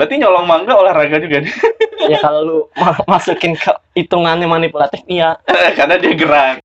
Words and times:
Berarti 0.00 0.16
nyolong 0.16 0.48
mangga 0.48 0.80
olahraga 0.80 1.20
juga 1.20 1.44
nih. 1.44 1.52
ya 2.16 2.16
kalau 2.24 2.40
lu 2.40 2.58
ma- 2.72 3.04
masukin 3.04 3.52
ke 3.52 3.68
hitungannya 3.92 4.48
manipulatif 4.48 5.04
iya 5.04 5.36
Karena 5.76 6.00
dia 6.00 6.16
gerak. 6.16 6.64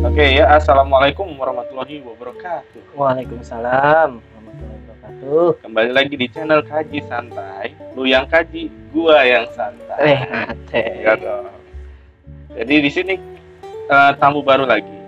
Oke 0.00 0.24
ya, 0.40 0.48
assalamualaikum 0.56 1.28
warahmatullahi 1.36 2.00
wabarakatuh. 2.08 2.96
Waalaikumsalam 2.96 4.16
warahmatullahi 4.16 4.80
wabarakatuh 4.80 5.44
Kembali 5.60 5.90
lagi 5.92 6.14
di 6.16 6.26
channel 6.32 6.64
Kaji 6.64 7.04
Santai. 7.04 7.76
Lu 7.92 8.08
yang 8.08 8.24
kaji, 8.24 8.72
gua 8.96 9.28
yang 9.28 9.44
santai. 9.52 10.24
eh 10.72 11.04
Ya 11.04 11.20
dong. 11.20 11.52
Jadi 12.48 12.74
di 12.80 12.88
sini 12.88 13.14
eh, 13.92 14.12
tamu 14.16 14.40
baru 14.40 14.64
lagi. 14.64 15.03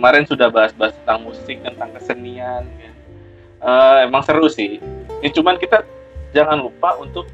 Ya. 0.00 0.16
Kemarin 0.16 0.24
sudah 0.24 0.48
bahas-bahas 0.48 0.96
tentang 0.96 1.20
musik, 1.22 1.56
tentang 1.60 1.92
kesenian. 1.92 2.64
ya. 2.80 2.90
Eh, 3.60 3.96
emang 4.08 4.24
seru 4.24 4.48
sih. 4.48 4.80
Ini 5.20 5.28
cuman 5.30 5.60
kita 5.60 5.84
jangan 6.32 6.56
lupa 6.56 6.96
untuk 6.96 7.28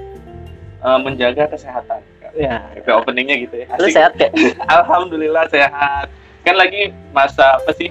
eh, 0.83 0.98
menjaga 0.98 1.47
kesehatan. 1.48 2.02
ya 2.37 2.69
Itu 2.77 2.91
openingnya 2.92 3.39
gitu 3.41 3.65
ya. 3.65 3.66
lu 3.79 3.87
Asik. 3.87 3.97
sehat 3.97 4.12
gak 4.19 4.34
Alhamdulillah 4.77 5.47
sehat. 5.48 6.11
Kan 6.42 6.59
lagi 6.59 6.91
masa 7.11 7.56
apa 7.56 7.70
sih? 7.73 7.89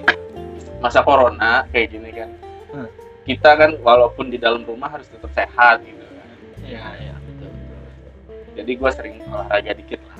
Masa 0.78 1.00
corona 1.00 1.64
kayak 1.72 1.88
gini 1.90 2.10
kan. 2.12 2.30
Hmm. 2.70 2.88
Kita 3.24 3.56
kan 3.56 3.80
walaupun 3.80 4.28
di 4.28 4.38
dalam 4.38 4.62
rumah 4.62 4.92
harus 4.92 5.08
tetap 5.08 5.32
sehat 5.32 5.82
gitu 5.82 5.98
kan. 5.98 6.28
ya 6.62 6.84
ya 7.00 7.14
betul 7.16 7.50
Jadi 8.54 8.72
gue 8.76 8.90
sering 8.92 9.16
olahraga 9.26 9.72
dikit 9.74 9.98
lah. 10.06 10.18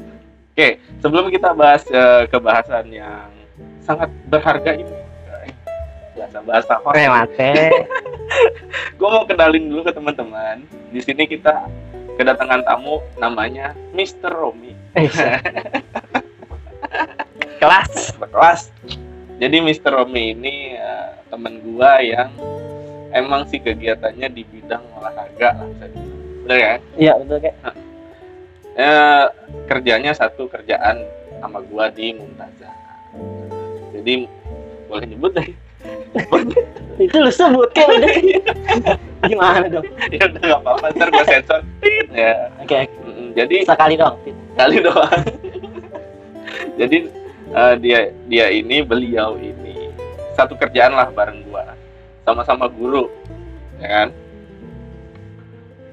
Oke, 0.57 0.69
sebelum 0.99 1.29
kita 1.29 1.53
bahas 1.53 1.85
eh, 1.87 2.25
kebahasan 2.27 2.89
yang 2.91 3.29
sangat 3.87 4.11
berharga 4.27 4.75
biasa 6.17 6.39
bahasa 6.43 6.75
eh 6.99 7.07
mate 7.07 7.51
Gue 8.99 9.09
mau 9.13 9.23
kenalin 9.29 9.71
dulu 9.71 9.87
ke 9.87 9.93
teman-teman. 9.95 10.65
Di 10.91 10.99
sini 11.05 11.29
kita 11.29 11.69
kedatangan 12.17 12.65
tamu 12.65 13.05
namanya 13.21 13.77
Mr. 13.93 14.33
Romi. 14.33 14.73
Eh, 14.97 15.07
kelas 17.61 18.17
Kelas. 18.17 18.73
Jadi 19.37 19.57
Mr. 19.61 19.93
Romi 19.93 20.33
ini 20.33 20.75
eh, 20.75 21.11
teman 21.29 21.61
gua 21.61 22.01
yang 22.01 22.33
emang 23.13 23.45
sih 23.53 23.61
kegiatannya 23.61 24.33
di 24.33 24.43
bidang 24.49 24.83
olahraga 24.97 25.61
lah 25.61 25.67
bisa 25.77 25.87
dibilang. 25.93 26.21
Bener 26.49 26.59
ya? 26.59 26.75
iya 26.97 27.13
betul 27.21 27.39
kayak 27.45 27.57
Eh, 28.77 29.27
kerjanya 29.73 30.13
satu 30.13 30.53
kerjaan 30.53 31.01
sama 31.41 31.65
gua 31.65 31.89
di 31.89 32.13
Mumtazah. 32.13 32.75
Jadi 34.07 34.23
boleh 34.87 35.03
nyebut 35.11 35.35
deh. 35.35 35.51
itu 37.03 37.17
lu 37.19 37.29
sebut 37.29 37.67
udah 37.75 38.09
gimana 39.29 39.67
dong 39.69 39.85
ya 40.09 40.25
udah 40.31 40.41
nggak 40.41 40.61
apa-apa 40.63 40.87
ntar 40.95 41.09
gua 41.11 41.25
sensor. 41.27 41.61
Ya. 42.15 42.49
oke 42.63 42.87
Mm, 43.03 43.35
Jadi 43.35 43.67
sekali 43.67 43.99
dong 43.99 44.15
kali 44.55 44.79
doang. 44.79 45.21
Jadi 46.79 47.11
eh, 47.51 47.75
dia 47.83 47.99
dia 48.31 48.47
ini 48.55 48.87
beliau 48.87 49.35
ini 49.35 49.91
satu 50.39 50.55
kerjaan 50.55 50.95
lah 50.95 51.11
bareng 51.11 51.43
gua. 51.51 51.75
Sama-sama 52.23 52.71
guru. 52.71 53.11
Ya 53.83 53.89
kan? 53.91 54.09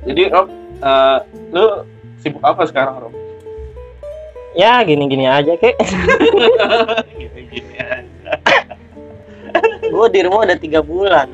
Jadi 0.06 0.22
Rob, 0.30 0.53
eh, 0.86 1.17
lu 1.50 1.66
sibuk 2.22 2.45
apa 2.45 2.61
sekarang 2.69 3.09
Rob? 3.09 3.14
ya 4.53 4.86
gini 4.86 5.09
gini 5.09 5.25
aja 5.25 5.58
kayak 5.58 5.81
Gini-gini 7.17 7.73
aja. 7.81 8.03
Gue 9.94 10.08
di 10.09 10.19
rumah 10.25 10.49
udah 10.49 10.58
tiga 10.58 10.81
bulan. 10.81 11.30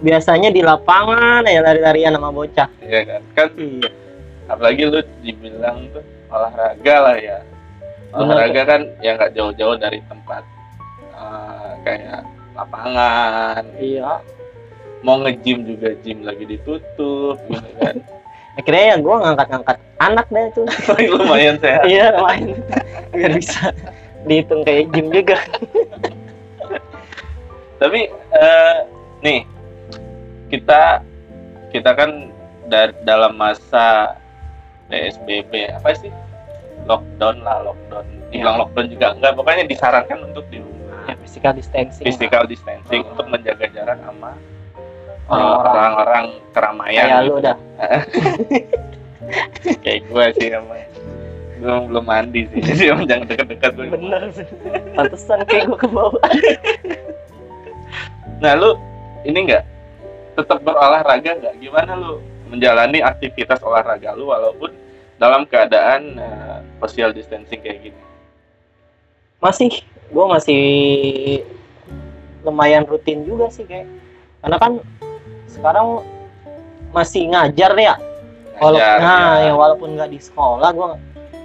Biasanya 0.00 0.52
di 0.52 0.60
lapangan 0.60 1.44
ya 1.48 1.60
lari-larian 1.64 2.16
sama 2.16 2.28
bocah. 2.28 2.68
Iya 2.84 3.00
kan? 3.08 3.22
Kan 3.36 3.48
iya. 3.56 3.90
apalagi 4.48 4.82
lu 4.84 5.00
dibilang 5.24 5.88
tuh 5.92 6.04
olahraga 6.28 6.94
lah 7.00 7.16
ya. 7.16 7.38
Olahraga 8.12 8.62
kan 8.68 8.80
ya 9.00 9.16
nggak 9.16 9.32
jauh-jauh 9.32 9.76
dari 9.80 10.00
tempat 10.08 10.44
eh, 11.16 11.72
kayak 11.84 12.20
lapangan. 12.56 13.64
Iya. 13.80 14.20
Mau 15.00 15.16
nge-gym 15.24 15.64
juga 15.64 15.96
gym 16.04 16.28
lagi 16.28 16.44
ditutup 16.44 17.40
gitu 17.48 17.70
kan. 17.80 17.96
Akhirnya 18.60 18.84
ya 18.92 18.96
gue 19.00 19.14
ngangkat-ngangkat 19.24 19.76
anak 19.96 20.26
deh 20.28 20.46
tuh. 20.52 20.68
Tapi 20.68 21.08
lumayan 21.12 21.56
sehat. 21.56 21.88
Iya 21.88 22.12
main 22.20 22.56
biar 23.10 23.32
bisa 23.36 23.74
dihitung 24.24 24.62
kayak 24.62 24.92
gym 24.92 25.08
juga 25.10 25.36
tapi 27.80 28.12
eh, 28.12 28.76
nih 29.20 29.40
kita 30.48 31.02
kita 31.70 31.90
kan 31.92 32.30
da- 32.66 32.94
dalam 33.02 33.34
masa 33.34 34.14
PSBB 34.86 35.72
apa 35.72 35.94
sih? 35.94 36.10
Lockdown 36.84 37.40
lah 37.40 37.62
lockdown. 37.62 38.04
Dibilang 38.28 38.56
lockdown 38.58 38.86
juga 38.88 39.06
enggak. 39.14 39.32
Pokoknya 39.34 39.64
disarankan 39.64 40.18
untuk 40.24 40.44
di 40.48 40.58
rumah. 40.58 41.06
Ya, 41.06 41.14
physical 41.16 41.52
distancing 41.54 42.04
physical 42.04 42.44
distancing 42.44 43.02
Oh. 43.02 43.10
untuk 43.14 43.26
menjaga 43.28 43.66
jarak 43.70 43.98
sama 43.98 44.30
uh, 45.26 45.62
Orang-orang. 45.62 46.26
keramaian. 46.50 47.00
Kayak 47.00 47.18
gitu. 47.18 47.28
lu 47.28 47.36
dah. 47.40 47.56
Kayak 49.80 50.00
gue 50.04 50.24
sih 50.36 50.46
emang 50.50 50.82
gue 51.60 51.74
belum 51.86 52.04
mandi 52.04 52.40
sih. 52.50 52.60
Jadi 52.66 53.06
jangan 53.06 53.26
deket-deket 53.26 53.70
gue 53.72 53.86
bener. 53.88 54.22
Pantesan 54.92 55.38
kayak 55.46 55.64
gue 55.66 55.78
ke 55.78 55.86
bawah 55.86 56.12
nah 58.40 58.56
lu 58.56 58.76
ini 59.24 59.38
enggak 59.44 59.64
tetap 60.40 60.58
berolahraga 60.64 61.30
nggak? 61.36 61.54
Gimana 61.60 61.92
lu 61.98 62.22
menjalani 62.48 63.04
aktivitas 63.04 63.60
olahraga 63.62 64.16
lu 64.16 64.32
walaupun 64.32 64.72
dalam 65.20 65.44
keadaan 65.44 66.16
uh, 66.16 66.58
social 66.80 67.12
distancing 67.12 67.60
kayak 67.60 67.90
gini? 67.90 68.00
Masih. 69.40 69.84
Gue 70.10 70.26
masih 70.26 70.62
lumayan 72.42 72.82
rutin 72.88 73.22
juga 73.22 73.52
sih 73.52 73.62
kayak. 73.68 73.86
Karena 74.40 74.56
kan 74.56 74.72
sekarang 75.46 76.02
masih 76.90 77.30
ngajar 77.30 77.72
ya? 77.76 77.94
Walaupun 78.60 78.80
Ngajar, 78.80 78.98
nah 79.00 79.32
ya. 79.40 79.46
ya 79.48 79.52
walaupun 79.56 79.88
nggak 79.96 80.10
di 80.12 80.20
sekolah 80.20 80.68
gue 80.76 80.88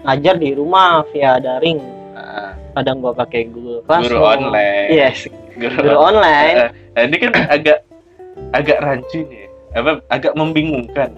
ngajar 0.04 0.36
di 0.36 0.50
rumah 0.52 1.06
via 1.16 1.40
daring. 1.40 1.80
Nah, 2.12 2.52
kadang 2.76 3.00
gue 3.00 3.14
pakai 3.16 3.42
Google 3.48 3.84
Classroom. 3.88 4.20
Guru 4.20 4.24
online. 4.24 4.88
Yes 4.92 5.28
guru, 5.56 5.78
guru 5.82 5.98
online. 5.98 6.72
Nah, 6.96 7.02
ini 7.04 7.16
kan 7.20 7.32
agak 7.50 7.80
agak 8.52 8.78
rancu 8.84 9.20
nih. 9.26 9.48
Apa 9.76 10.00
agak 10.08 10.34
membingungkan. 10.36 11.12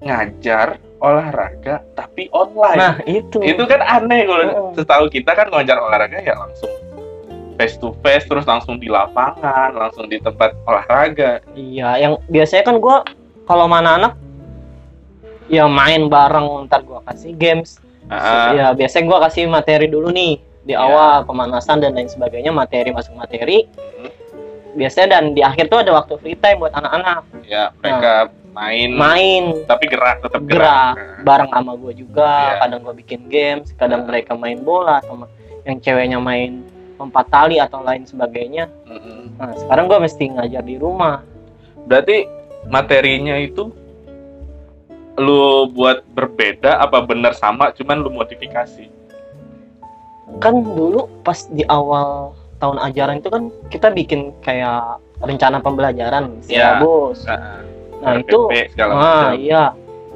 Ngajar 0.00 0.78
olahraga 1.00 1.80
tapi 1.96 2.28
online. 2.32 2.78
Nah 2.78 2.94
itu. 3.04 3.40
Itu 3.40 3.64
kan 3.64 3.80
aneh 3.80 4.28
kalau 4.28 4.44
Mm. 4.44 4.72
setahu 4.76 5.04
kita 5.08 5.32
kan 5.32 5.48
ngajar 5.48 5.76
olahraga 5.80 6.20
ya 6.20 6.36
langsung 6.36 6.70
face 7.60 7.76
to 7.76 7.92
face 8.00 8.24
terus 8.24 8.48
langsung 8.48 8.80
di 8.80 8.88
lapangan 8.88 9.76
langsung 9.76 10.08
di 10.08 10.16
tempat 10.20 10.56
olahraga. 10.64 11.44
Iya 11.52 12.00
yang 12.00 12.12
biasanya 12.28 12.64
kan 12.64 12.76
gue 12.80 12.96
kalau 13.44 13.68
mana 13.68 14.00
anak 14.00 14.12
ya 15.52 15.68
main 15.68 16.08
bareng 16.08 16.64
ntar 16.68 16.80
gue 16.84 17.00
kasih 17.04 17.32
games. 17.36 17.76
Ah, 18.10 18.50
ya 18.56 18.66
biasanya 18.74 19.04
gue 19.06 19.18
kasih 19.28 19.42
materi 19.46 19.86
dulu 19.86 20.08
nih 20.10 20.40
di 20.60 20.72
Ya. 20.72 20.80
awal 20.80 21.24
pemanasan 21.24 21.80
dan 21.80 21.92
lain 21.92 22.06
sebagainya 22.06 22.50
materi 22.50 22.90
masuk 22.90 23.16
materi. 23.16 23.64
Hmm, 23.64 24.10
biasanya 24.74 25.08
dan 25.10 25.32
di 25.32 25.40
akhir 25.40 25.66
tuh 25.66 25.80
ada 25.80 25.92
waktu 25.92 26.14
free 26.18 26.36
time 26.36 26.60
buat 26.60 26.72
anak-anak. 26.72 27.24
Ya 27.44 27.72
mereka 27.76 28.28
main. 28.50 28.88
main. 28.92 29.42
Tapi 29.64 29.84
gerak 29.86 30.20
tetap 30.20 30.42
gerak, 30.42 30.94
gerak. 30.94 30.94
Nah, 30.94 31.24
bareng 31.24 31.50
sama 31.50 31.72
gue 31.76 31.92
juga 31.96 32.28
Iya. 32.28 32.58
kadang 32.60 32.80
gue 32.82 32.94
bikin 32.98 33.20
games 33.26 33.72
kadang 33.74 34.04
Nah. 34.04 34.08
mereka 34.10 34.32
main 34.34 34.58
bola 34.60 35.00
atau 35.00 35.14
ma- 35.16 35.32
yang 35.62 35.78
ceweknya 35.78 36.18
main 36.18 36.64
empat 36.96 37.26
tali 37.28 37.56
atau 37.56 37.80
lain 37.80 38.04
sebagainya. 38.04 38.68
Mm-mm. 38.84 39.40
nah 39.40 39.56
sekarang 39.56 39.88
gue 39.88 39.98
mesti 39.98 40.24
ngajar 40.28 40.60
di 40.60 40.76
rumah. 40.76 41.24
Berarti 41.88 42.28
materinya 42.68 43.34
itu 43.34 43.72
lu 45.16 45.68
buat 45.68 46.04
berbeda 46.06 46.76
apa 46.76 47.00
benar 47.00 47.32
sama 47.32 47.72
cuman 47.72 48.00
lu 48.00 48.08
modifikasi 48.10 48.88
kan 50.38 50.62
dulu 50.62 51.10
pas 51.20 51.50
di 51.50 51.66
awal 51.66 52.30
tahun 52.56 52.78
ajaran 52.78 53.18
itu 53.18 53.28
kan 53.28 53.42
kita 53.66 53.90
bikin 53.90 54.30
kayak 54.40 55.00
rencana 55.18 55.58
pembelajaran 55.58 56.30
Iya. 56.44 56.78
silabus 56.78 57.18
nah, 57.24 57.60
nah 58.00 58.12
itu 58.16 58.38
RPP 58.46 58.72
segala 58.72 58.90
ah 58.92 59.00
macam. 59.00 59.34
iya. 59.36 59.64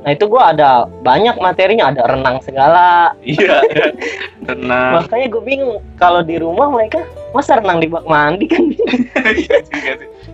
Nah 0.05 0.13
itu 0.13 0.29
gua 0.29 0.53
ada 0.53 0.71
banyak 1.01 1.33
materinya 1.41 1.89
ada 1.89 2.05
renang 2.05 2.37
segala. 2.41 3.17
Iya 3.25 3.65
tenang 4.49 5.01
makanya 5.01 5.33
gue 5.33 5.41
bingung 5.41 5.81
kalau 5.97 6.21
di 6.21 6.37
rumah 6.37 6.69
mereka 6.69 7.01
masa 7.33 7.57
renang 7.57 7.81
di 7.81 7.89
bak 7.89 8.05
mandi 8.05 8.45
kan? 8.45 8.69
Iya 9.25 9.57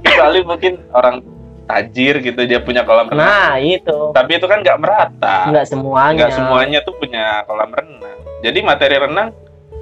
kecuali 0.03 0.43
mungkin 0.43 0.75
orang 0.91 1.23
tajir 1.67 2.19
gitu 2.19 2.41
dia 2.43 2.59
punya 2.59 2.82
kolam 2.82 3.06
renang. 3.06 3.23
Nah 3.23 3.55
itu. 3.62 4.11
Tapi 4.11 4.43
itu 4.43 4.47
kan 4.50 4.59
nggak 4.59 4.79
merata. 4.82 5.38
Nggak 5.55 5.67
semuanya. 5.71 6.19
Nggak 6.19 6.32
semuanya 6.35 6.79
tuh 6.82 6.94
punya 6.99 7.47
kolam 7.47 7.71
renang. 7.71 8.19
Jadi 8.43 8.59
materi 8.67 8.99
renang 8.99 9.31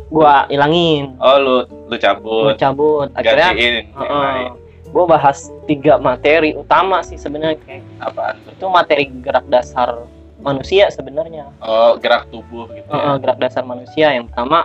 gua 0.09 0.49
ilangin. 0.49 1.15
Oh 1.19 1.37
lu 1.37 1.57
lu 1.65 1.67
gua 1.87 1.99
cabut, 1.99 2.55
cabut 2.57 3.09
akhirnya 3.13 3.49
gantiin. 3.51 3.75
yang 3.93 4.19
lain. 4.19 4.51
gue 4.89 5.05
bahas 5.05 5.39
tiga 5.65 6.01
materi 6.01 6.57
utama 6.57 7.05
sih 7.05 7.15
sebenarnya 7.15 7.61
kayak 7.61 7.85
Apaan 8.01 8.41
tuh? 8.41 8.57
itu 8.57 8.65
materi 8.67 9.05
gerak 9.21 9.45
dasar 9.47 10.09
manusia 10.39 10.89
sebenarnya. 10.89 11.53
Oh 11.61 11.93
gerak 11.95 12.25
tubuh 12.29 12.65
gitu 12.71 12.89
Heeh, 12.89 13.05
ya. 13.07 13.21
gerak 13.21 13.37
dasar 13.39 13.63
manusia. 13.63 14.07
Yang 14.11 14.33
pertama 14.33 14.65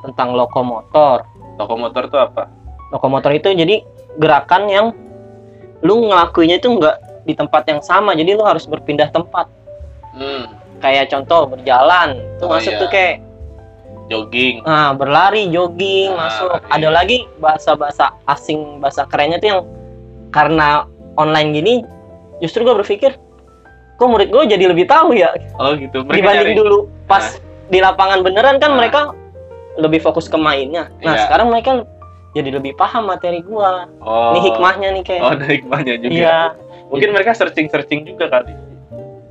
tentang 0.00 0.34
lokomotor. 0.34 1.22
Lokomotor 1.54 2.04
tuh 2.08 2.20
apa? 2.20 2.44
lokomotor 2.90 3.30
itu 3.30 3.54
jadi 3.54 3.86
gerakan 4.18 4.66
yang 4.66 4.86
lu 5.80 6.02
ngelakuinnya 6.04 6.58
itu 6.58 6.66
nggak 6.68 6.96
di 7.22 7.38
tempat 7.38 7.62
yang 7.64 7.78
sama. 7.78 8.18
Jadi 8.18 8.34
lu 8.34 8.42
harus 8.42 8.66
berpindah 8.66 9.06
tempat. 9.08 9.46
Hmm, 10.10 10.50
kayak 10.82 11.06
contoh 11.08 11.46
berjalan. 11.46 12.18
Itu 12.34 12.44
Oh, 12.44 12.50
masuk 12.50 12.74
iya. 12.74 12.80
tuh 12.82 12.88
kayak 12.90 13.14
jogging. 14.10 14.60
ah, 14.62 14.90
berlari 14.92 15.46
jogging 15.46 16.10
Ah, 16.10 16.26
masuk 16.26 16.48
lari. 16.50 16.66
ada 16.68 16.88
lagi 16.90 17.18
bahasa-bahasa 17.38 18.04
asing 18.26 18.78
bahasa 18.78 19.06
kerennya 19.06 19.38
tuh 19.38 19.48
yang 19.48 19.60
karena 20.28 20.84
online 21.14 21.50
gini 21.52 21.74
justru 22.38 22.60
gue 22.60 22.74
berpikir 22.74 23.14
kok 23.94 24.04
murid 24.04 24.28
gue 24.28 24.42
jadi 24.48 24.64
lebih 24.66 24.84
tahu 24.84 25.12
ya 25.12 25.30
Oh 25.56 25.72
gitu. 25.72 26.02
Mereka 26.02 26.16
dibanding 26.16 26.48
nyari- 26.48 26.58
dulu 26.58 26.78
pas 27.04 27.38
di 27.66 27.78
lapangan 27.78 28.20
beneran 28.20 28.56
kan 28.56 28.72
Ah. 28.72 28.76
mereka 28.76 29.00
lebih 29.76 30.00
fokus 30.00 30.26
ke 30.26 30.34
mainnya 30.34 30.90
nah 30.98 31.14
Iya. 31.14 31.22
sekarang 31.24 31.48
mereka 31.48 31.86
jadi 32.30 32.50
lebih 32.52 32.74
paham 32.74 33.06
materi 33.06 33.40
gua 33.40 33.86
Oh. 33.98 34.30
ini 34.32 34.40
hikmahnya 34.44 34.88
nih 34.92 35.04
kayak 35.04 35.20
Oh, 35.20 35.30
ada 35.32 35.46
hikmahnya 35.46 35.94
juga. 35.96 36.10
iya 36.10 36.38
Mungkin 36.86 37.10
mereka 37.10 37.30
searching-searching 37.32 38.02
juga 38.04 38.26
kali. 38.28 38.50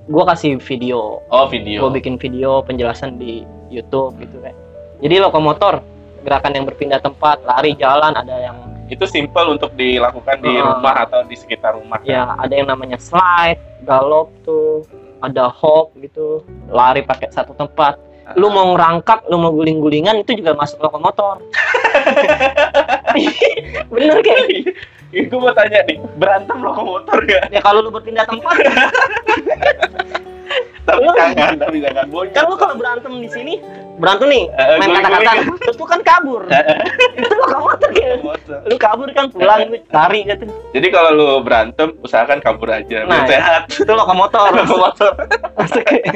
gua 0.06 0.24
kasih 0.28 0.58
video 0.58 1.20
Oh, 1.28 1.46
video. 1.46 1.80
gua 1.80 1.92
bikin 1.92 2.16
video 2.16 2.60
penjelasan 2.62 3.16
di 3.16 3.44
YouTube 3.68 4.16
gitu 4.18 4.40
kayak 4.40 4.58
jadi 5.00 5.22
lokomotor 5.22 5.82
gerakan 6.20 6.54
yang 6.54 6.66
berpindah 6.66 7.00
tempat 7.00 7.40
lari 7.44 7.74
jalan 7.74 8.14
ada 8.14 8.42
yang 8.42 8.56
Itu 8.88 9.06
simple 9.06 9.48
untuk 9.48 9.74
dilakukan 9.74 10.40
di 10.40 10.52
Ah. 10.52 10.74
rumah 10.74 10.94
atau 11.06 11.22
di 11.22 11.34
sekitar 11.34 11.74
rumah. 11.74 11.98
kan? 11.98 12.06
ya 12.06 12.34
ada 12.34 12.52
yang 12.52 12.66
namanya 12.66 12.98
slide 12.98 13.58
galop 13.84 14.28
tuh 14.42 14.82
ada 15.20 15.48
hop 15.48 15.92
gitu 15.96 16.42
lari 16.68 17.02
pakai 17.02 17.30
satu 17.30 17.54
tempat 17.54 17.98
lu 18.34 18.48
mau 18.48 18.72
ngerangkak 18.72 19.26
lu 19.26 19.38
mau 19.38 19.52
guling-gulingan 19.52 20.20
itu 20.20 20.36
juga 20.36 20.54
masuk 20.54 20.80
lokomotor 20.80 21.38
bener 23.90 24.20
kayak 24.20 24.48
Ih, 25.10 25.26
gue 25.26 25.36
mau 25.36 25.52
tanya 25.52 25.84
nih, 25.84 25.98
berantem 26.16 26.60
lokomotor 26.60 27.20
gak? 27.24 27.50
ya 27.50 27.60
kalau 27.60 27.82
lu 27.82 27.90
berpindah 27.90 28.24
tempat 28.24 28.56
Tapi 30.82 31.02
Lu- 31.02 31.14
jangan, 31.14 31.54
tapi 31.56 31.78
jangan 31.80 32.06
bonyok. 32.08 32.34
kan 32.34 32.44
lu 32.44 32.56
kalau 32.56 32.76
berantem 32.76 33.14
di 33.16 33.30
sini 33.30 33.54
berantem 33.96 34.28
nih 34.28 34.44
Eh, 34.50 34.78
main 34.80 34.90
kata-kata 34.96 35.32
terus 35.60 35.76
lu 35.76 35.86
kan 35.86 36.02
kabur 36.02 36.42
itu 37.14 37.36
lokomotor 37.38 37.90
kayak 37.92 38.10
Lokomotor. 38.18 38.60
lu 38.64 38.76
kabur 38.76 39.08
kan 39.12 39.26
pulang 39.28 39.60
lu 39.66 39.78
lari 39.86 40.20
gitu 40.24 40.46
Jadi 40.72 40.88
kalau 40.90 41.10
lu 41.12 41.28
berantem, 41.40 41.94
usahakan 42.00 42.40
kabur 42.40 42.70
aja, 42.70 42.82
biar 43.00 43.06
Nah, 43.06 43.22
sehat. 43.24 43.62
itu 43.70 43.92
lokomotor 43.92 44.50
Lokomotor. 44.52 45.12
Masuk 45.56 45.84
kayak- 45.84 46.16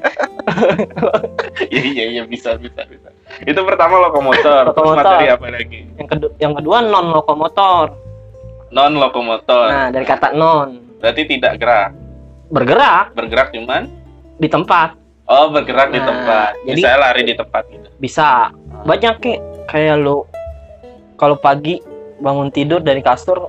Iya, 1.66 1.82
iya, 1.84 2.06
iya, 2.12 2.24
bisa, 2.24 2.56
bisa, 2.56 2.82
bisa. 2.84 3.10
Itu 3.42 3.62
pertama 3.62 3.98
lokomotor. 4.00 4.42
Terus 4.64 4.74
Lokomotor. 4.74 4.98
materi 4.98 5.28
apa 5.30 5.46
lagi? 5.50 5.80
yang 5.94 6.08
kedua 6.10 6.32
yang 6.40 6.54
kedua 6.54 6.78
non 6.82 7.06
lokomotor 7.12 7.86
Non 8.70 8.94
lokomotor. 8.96 9.68
nah 9.68 9.88
dari 9.90 10.04
kata 10.04 10.34
non 10.34 10.82
Berarti 10.98 11.22
tidak 11.28 11.54
gerak. 11.58 11.90
bergerak 12.48 13.14
Bergerak 13.14 13.48
cuman 13.52 13.86
di 14.36 14.48
tempat 14.48 14.96
oh 15.26 15.48
bergerak 15.50 15.90
di 15.90 15.98
Nah, 15.98 16.06
tempat. 16.06 16.52
jadi- 16.62 16.76
Misalnya 16.78 17.00
lari 17.02 17.22
di 17.24 17.34
tempat 17.34 17.64
gitu. 17.68 17.88
bisa 17.98 18.50
banyak 18.84 19.16
kayak 19.18 19.42
kayak 19.66 19.96
lu 19.98 20.28
kalau 21.16 21.36
pagi 21.36 21.80
bangun 22.18 22.50
tidur 22.50 22.80
dari 22.80 23.00
kasur 23.00 23.48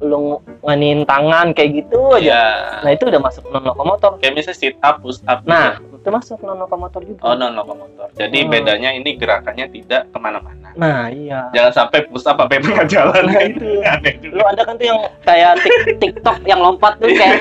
lu 0.00 0.36
nganin 0.60 1.02
tangan 1.02 1.50
kayak 1.50 1.80
gitu 1.80 1.96
aja 2.12 2.20
Ya. 2.20 2.44
nah 2.84 2.90
itu 2.90 3.08
udah 3.08 3.16
masuk 3.18 3.40
non 3.48 3.64
lokomotor 3.64 4.20
Kayak 4.20 4.34
misalnya 4.36 4.58
sit 4.58 4.76
up, 4.78 5.00
push 5.00 5.24
up. 5.24 5.40
nah 5.42 5.80
gitu. 5.80 5.96
itu 5.96 6.08
masuk 6.10 6.38
non 6.40 6.58
lokomotor 6.58 7.00
juga 7.00 7.24
Oh 7.24 7.32
non 7.32 7.54
lokomotor. 7.54 8.12
Jadi 8.12 8.38
Oh. 8.38 8.50
bedanya 8.50 8.92
ini 8.92 9.16
gerakannya 9.16 9.64
tidak 9.66 10.02
ke 10.06 10.18
mana-mana. 10.18 10.76
nah 10.76 11.08
iya 11.08 11.48
Jangan 11.52 11.72
sampai 11.72 12.04
push 12.04 12.26
up 12.26 12.36
sampai 12.36 12.60
tengah 12.60 12.84
jalan. 12.84 13.22
Nah, 13.24 13.42
itu. 13.42 13.64
Aneh 13.96 14.12
lu 14.22 14.44
ada 14.44 14.60
kan 14.62 14.74
tuh 14.76 14.86
yang 14.86 15.00
kayak 15.24 15.52
tik- 15.58 15.96
TikTok 15.96 16.36
yang 16.44 16.60
lompat 16.60 17.00
tuh 17.00 17.08
kayak 17.08 17.40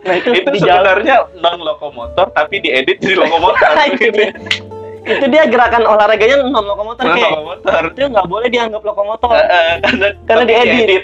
nah 0.00 0.14
itu, 0.14 0.28
Itu 0.32 0.48
sebenarnya 0.56 1.16
non 1.36 1.58
lokomotor 1.58 2.26
tapi 2.30 2.58
diedit 2.58 2.96
jadi 2.96 3.16
lokomotor. 3.18 3.70
Itu 3.92 4.08
dia 4.10 4.30
itu 5.06 5.22
dia 5.30 5.46
gerakan 5.46 5.86
olahraganya 5.86 6.42
non 6.42 6.62
lokomotor 6.62 7.02
Non 7.04 7.14
kayak 7.14 7.30
lokomotor. 7.30 7.82
itu 7.88 8.00
nggak 8.08 8.26
boleh 8.26 8.48
dianggap 8.48 8.82
lokomotor 8.82 9.30
Eh, 9.30 9.46
eh, 9.46 9.74
karena 9.80 10.06
Karena 10.26 10.42
tapi 10.42 10.66
diedit. 10.66 11.02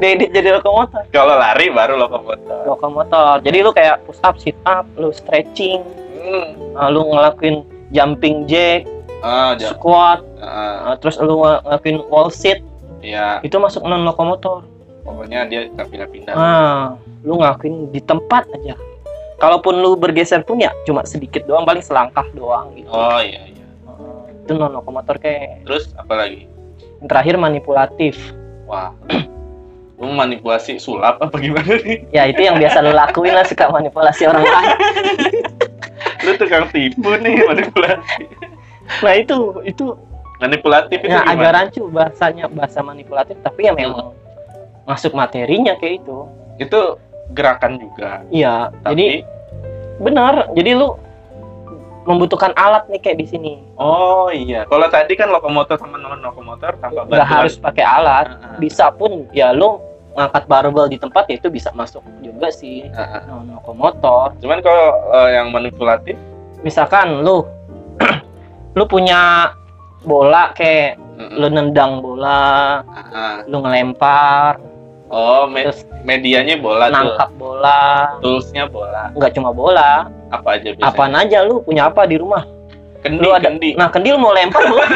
diedit 0.00 0.30
jadi 0.36 0.48
lokomotor 0.54 1.04
Kalau 1.10 1.34
lari 1.34 1.68
baru 1.68 1.94
lokomotor. 1.98 2.64
lokomotor 2.64 3.34
jadi 3.40 3.58
lu 3.60 3.70
kayak 3.70 4.00
push 4.02 4.16
up 4.22 4.36
sit 4.36 4.56
up 4.64 4.88
lu 4.94 5.10
stretching 5.10 5.84
Hmm. 6.16 6.58
uh, 6.74 6.88
lu 6.88 7.06
ngelakuin 7.06 7.62
jumping 7.88 8.44
jack 8.44 8.82
Ah, 9.18 9.54
ja- 9.54 9.70
squat 9.70 10.24
ah, 10.36 10.90
uh, 10.90 10.94
terus 10.96 11.16
lu 11.18 11.38
ngelakuin 11.38 12.00
wall 12.06 12.28
sit 12.28 12.64
ya, 12.98 13.38
itu 13.40 13.54
masuk 13.56 13.80
non 13.80 14.02
lokomotor 14.02 14.66
pokoknya 15.06 15.46
dia 15.46 15.70
nggak 15.70 15.86
pindah-pindah. 15.86 16.34
ah 16.34 16.98
lu 17.22 17.38
ngelakuin 17.38 17.88
di 17.88 18.00
tempat 18.00 18.44
aja 18.52 18.74
kalaupun 19.36 19.74
lu 19.76 19.94
bergeser 19.94 20.42
pun 20.42 20.58
ya 20.58 20.74
cuma 20.82 21.04
sedikit 21.04 21.44
doang 21.44 21.62
paling 21.62 21.80
selangkah 21.80 22.26
doang 22.32 22.74
gitu 22.74 22.88
Oh 22.88 23.18
iya 23.18 23.46
iya. 23.46 23.64
Itu 24.40 24.54
non 24.54 24.70
lokomotor 24.72 25.16
kayak 25.16 25.62
Terus 25.62 25.90
apa 25.94 26.14
lagi? 26.16 26.46
yang 26.96 27.06
terakhir 27.06 27.34
manipulatif 27.36 28.16
Wah. 28.64 28.90
Lu 29.96 30.10
manipulasi 30.10 30.76
sulap 30.76 31.16
apa 31.18 31.36
gimana 31.36 31.72
nih? 31.78 32.04
ya 32.10 32.26
itu 32.26 32.40
yang 32.40 32.56
biasa 32.56 32.78
lu 32.80 32.92
lakuin 32.92 33.32
lah 33.32 33.42
suka 33.42 33.68
manipulasi 33.68 34.26
orang 34.26 34.44
lain 34.44 34.76
Lu 36.24 36.36
tukang 36.36 36.68
tipu 36.68 37.16
nih 37.16 37.40
manipulasi. 37.42 38.22
nah 39.00 39.14
itu 39.14 39.36
itu 39.62 39.96
Manipulatif 40.36 41.00
itu 41.00 41.08
ya 41.08 41.24
agak 41.24 41.48
rancu 41.50 41.88
bahasanya 41.88 42.44
bahasa 42.46 42.80
manipulatif 42.80 43.40
tapi 43.40 43.64
ya 43.64 43.72
memang 43.72 44.12
masuk 44.86 45.12
materinya 45.12 45.74
kayak 45.74 46.00
itu 46.00 46.18
Itu 46.56 46.80
gerakan 47.28 47.76
juga. 47.76 48.22
iya 48.30 48.70
jadi 48.86 49.20
Tapi 49.20 49.34
benar 49.98 50.34
jadi 50.52 50.72
lu 50.72 50.94
membutuhkan 52.04 52.54
alat 52.54 52.86
nih 52.86 53.00
kayak 53.00 53.18
di 53.18 53.26
sini 53.26 53.52
oh 53.74 54.30
iya. 54.30 54.62
Kalau 54.64 54.86
tadi 54.86 55.12
kan 55.12 55.26
lokomotor 55.26 55.74
sama 55.74 55.98
non 55.98 56.16
lokomotor 56.16 56.78
tanpa 56.78 57.02
nggak 57.02 57.10
bantuan. 57.18 57.26
harus 57.26 57.54
pakai 57.58 57.82
alat 57.82 58.26
bisa 58.56 58.88
pun 58.90 59.26
ya 59.30 59.50
lu 59.50 59.82
ngangkat 60.14 60.46
barbel 60.46 60.86
di 60.86 60.96
tempat 60.96 61.26
ya 61.26 61.34
itu 61.34 61.50
bisa 61.50 61.68
masuk 61.72 62.00
juga 62.20 62.48
sih 62.48 62.86
Ah, 62.94 63.18
ah. 63.18 63.22
non 63.26 63.50
lokomotor 63.52 64.38
Cuman 64.38 64.62
kalau 64.62 64.86
eh, 65.12 65.28
yang 65.34 65.50
manipulatif 65.50 66.14
misalkan 66.62 67.20
lu 67.20 67.42
lu 68.78 68.84
punya 68.86 69.50
bola 70.00 70.54
kayak 70.54 70.94
mm-mm. 70.96 71.34
lu 71.34 71.46
nendang 71.50 71.98
bola 71.98 72.80
Ah, 72.86 73.02
ah. 73.10 73.36
lu 73.44 73.60
ngelempar 73.60 74.62
Oh, 75.08 75.46
me- 75.46 75.62
terus 75.64 75.86
medianya 76.02 76.56
bola 76.56 76.86
tuh. 76.86 76.94
nangkap 76.96 77.30
bola 77.32 78.10
Toolsnya 78.18 78.66
bola. 78.66 79.10
nggak 79.12 79.32
cuma 79.32 79.50
bola 79.50 80.10
Apa 80.28 80.58
aja 80.58 80.70
biasanya? 80.70 80.86
apaan 80.88 81.14
aja 81.14 81.38
lu 81.40 81.60
punya 81.60 81.86
apa 81.86 82.02
di 82.04 82.16
rumah 82.16 82.42
Kendi, 82.98 83.18
lu 83.18 83.30
ada 83.30 83.46
kendi. 83.46 83.70
nah 83.72 83.86
kendil 83.86 84.16
mau 84.16 84.30
lempar 84.30 84.62
boleh 84.62 84.88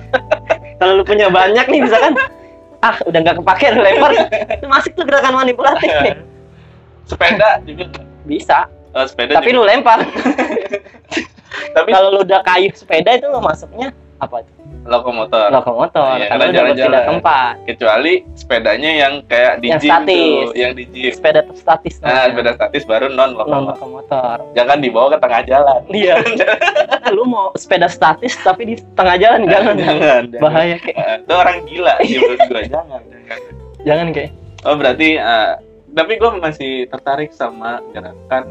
kalau 0.78 0.92
lu 0.94 1.04
punya 1.04 1.28
banyak 1.28 1.66
nih 1.66 1.80
misalkan 1.80 2.16
ah 2.78 2.96
udah 3.02 3.18
nggak 3.18 3.36
kepake 3.36 3.66
lu 3.70 3.80
lempar 3.82 4.10
itu 4.14 4.24
masuk 4.66 4.92
tuh 4.94 5.04
gerakan 5.04 5.32
manipulatif 5.34 5.90
nih. 5.98 6.16
sepeda 7.04 7.60
juga. 7.62 7.84
bisa 8.24 8.58
Oh, 8.90 9.04
sepeda 9.04 9.36
tapi 9.36 9.52
juga. 9.52 9.58
lu 9.58 9.62
lempar 9.66 9.98
tapi 11.76 11.88
kalau 11.92 12.08
lu 12.10 12.20
udah 12.22 12.40
kayu 12.42 12.72
sepeda 12.72 13.12
itu 13.12 13.26
lu 13.26 13.36
masuknya 13.38 13.92
apa? 14.16 14.40
Lokomotor. 14.86 15.48
lokomotor 15.50 16.16
Iya, 16.16 16.26
karena 16.26 16.38
berpindah 16.40 16.56
jalan-jalan. 16.72 17.04
tempat 17.08 17.54
Kecuali 17.64 18.12
sepedanya 18.32 18.90
yang 18.96 19.12
kayak 19.24 19.54
di 19.56 19.68
Yang 19.68 19.80
gym 19.80 19.90
statis. 19.90 20.16
tuh, 20.16 20.50
yang 20.54 20.72
di 20.72 20.84
gym. 20.86 21.12
sepeda 21.12 21.40
statis 21.52 21.94
Nah, 21.96 22.06
namanya. 22.06 22.26
sepeda 22.28 22.50
statis 22.54 22.82
baru 22.84 23.06
non 23.06 23.16
non 23.16 23.28
lokomotor. 23.36 23.72
lokomotor 23.72 24.36
Jangan 24.52 24.78
dibawa 24.78 25.06
ke 25.08 25.18
tengah 25.18 25.42
jalan. 25.44 25.80
iya 25.92 26.14
lu 27.14 27.22
mau 27.24 27.46
sepeda 27.54 27.86
statis 27.86 28.34
tapi 28.38 28.62
di 28.64 28.74
tengah 28.92 29.16
jalan 29.16 29.40
jangan 29.44 29.74
jangan. 29.76 30.22
jangan. 30.26 30.40
bahaya 30.40 30.76
kayak 30.76 30.96
Eh, 30.98 31.16
Itu 31.20 31.32
orang 31.34 31.58
gila 31.64 31.94
sih 32.00 32.16
menurut 32.16 32.40
gue. 32.42 32.62
Jangan, 32.66 33.00
jangan. 33.04 33.38
jangan 33.82 34.06
kayak 34.10 34.30
Oh, 34.62 34.74
berarti 34.74 35.08
eh, 35.14 35.50
tapi 35.88 36.12
gue 36.14 36.30
masih 36.36 36.72
tertarik 36.86 37.30
sama 37.30 37.78
gerakan 37.88 38.44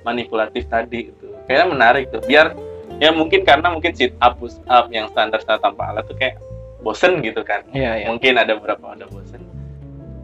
manipulatif 0.00 0.64
tadi 0.66 1.10
itu. 1.10 1.26
Kayaknya 1.44 1.66
menarik 1.68 2.04
tuh. 2.08 2.22
Biar 2.22 2.54
ya 3.00 3.10
mungkin 3.10 3.42
karena 3.42 3.68
mungkin 3.68 3.90
sit 3.90 4.12
up 4.18 4.36
push 4.36 4.60
up 4.66 4.86
yang 4.88 5.08
standar 5.08 5.40
standar 5.40 5.64
tanpa 5.64 5.88
alat 5.88 6.04
tuh 6.04 6.14
kayak 6.14 6.36
bosen 6.80 7.20
gitu 7.20 7.40
kan. 7.40 7.64
iya 7.72 7.96
iya 7.96 8.06
Mungkin 8.06 8.36
ada 8.36 8.52
beberapa 8.54 8.92
udah 8.92 9.08
bosen. 9.08 9.40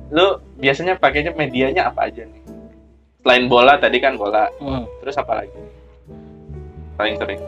Lu 0.09 0.26
biasanya 0.54 0.95
pakainya 0.95 1.33
medianya 1.33 1.88
apa 1.88 2.06
aja 2.06 2.23
nih? 2.23 2.42
Selain 3.21 3.45
bola 3.47 3.75
tadi 3.75 3.99
kan 3.99 4.14
bola, 4.14 4.47
Hmm. 4.56 4.87
terus 5.00 5.16
apa 5.16 5.42
lagi? 5.42 5.52
Paling 6.95 7.16
sering. 7.16 7.40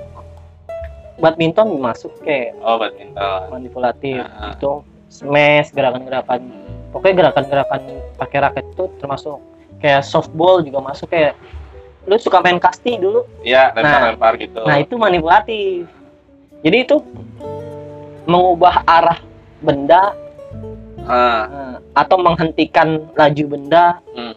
badminton 1.19 1.83
masuk 1.83 2.15
kayak 2.23 2.55
oh 2.61 2.79
badminton 2.79 3.51
manipulatif 3.51 4.23
Ah. 4.23 4.55
itu 4.55 4.87
smash 5.11 5.75
gerakan-gerakan 5.75 6.47
pokoknya 6.89 7.15
gerakan-gerakan 7.19 7.83
pakai 8.15 8.39
raket 8.39 8.65
itu 8.69 8.87
termasuk 8.97 9.43
kayak 9.79 10.07
softball 10.07 10.63
juga 10.63 10.79
masuk 10.79 11.11
kayak 11.11 11.35
lu 12.05 12.15
suka 12.17 12.39
main 12.39 12.57
kasti 12.57 12.97
dulu 12.97 13.25
Iya, 13.41 13.73
lempar-lempar 13.73 14.37
gitu. 14.37 14.61
nah 14.63 14.77
itu 14.77 14.95
manipulatif 14.95 15.89
jadi 16.61 16.85
itu 16.85 16.97
mengubah 18.25 18.85
arah 18.85 19.19
benda 19.59 20.15
Ah, 21.01 21.49
eh, 21.49 21.75
atau 21.97 22.21
menghentikan 22.21 23.09
laju 23.11 23.45
benda 23.49 23.97
hmm. 24.11 24.35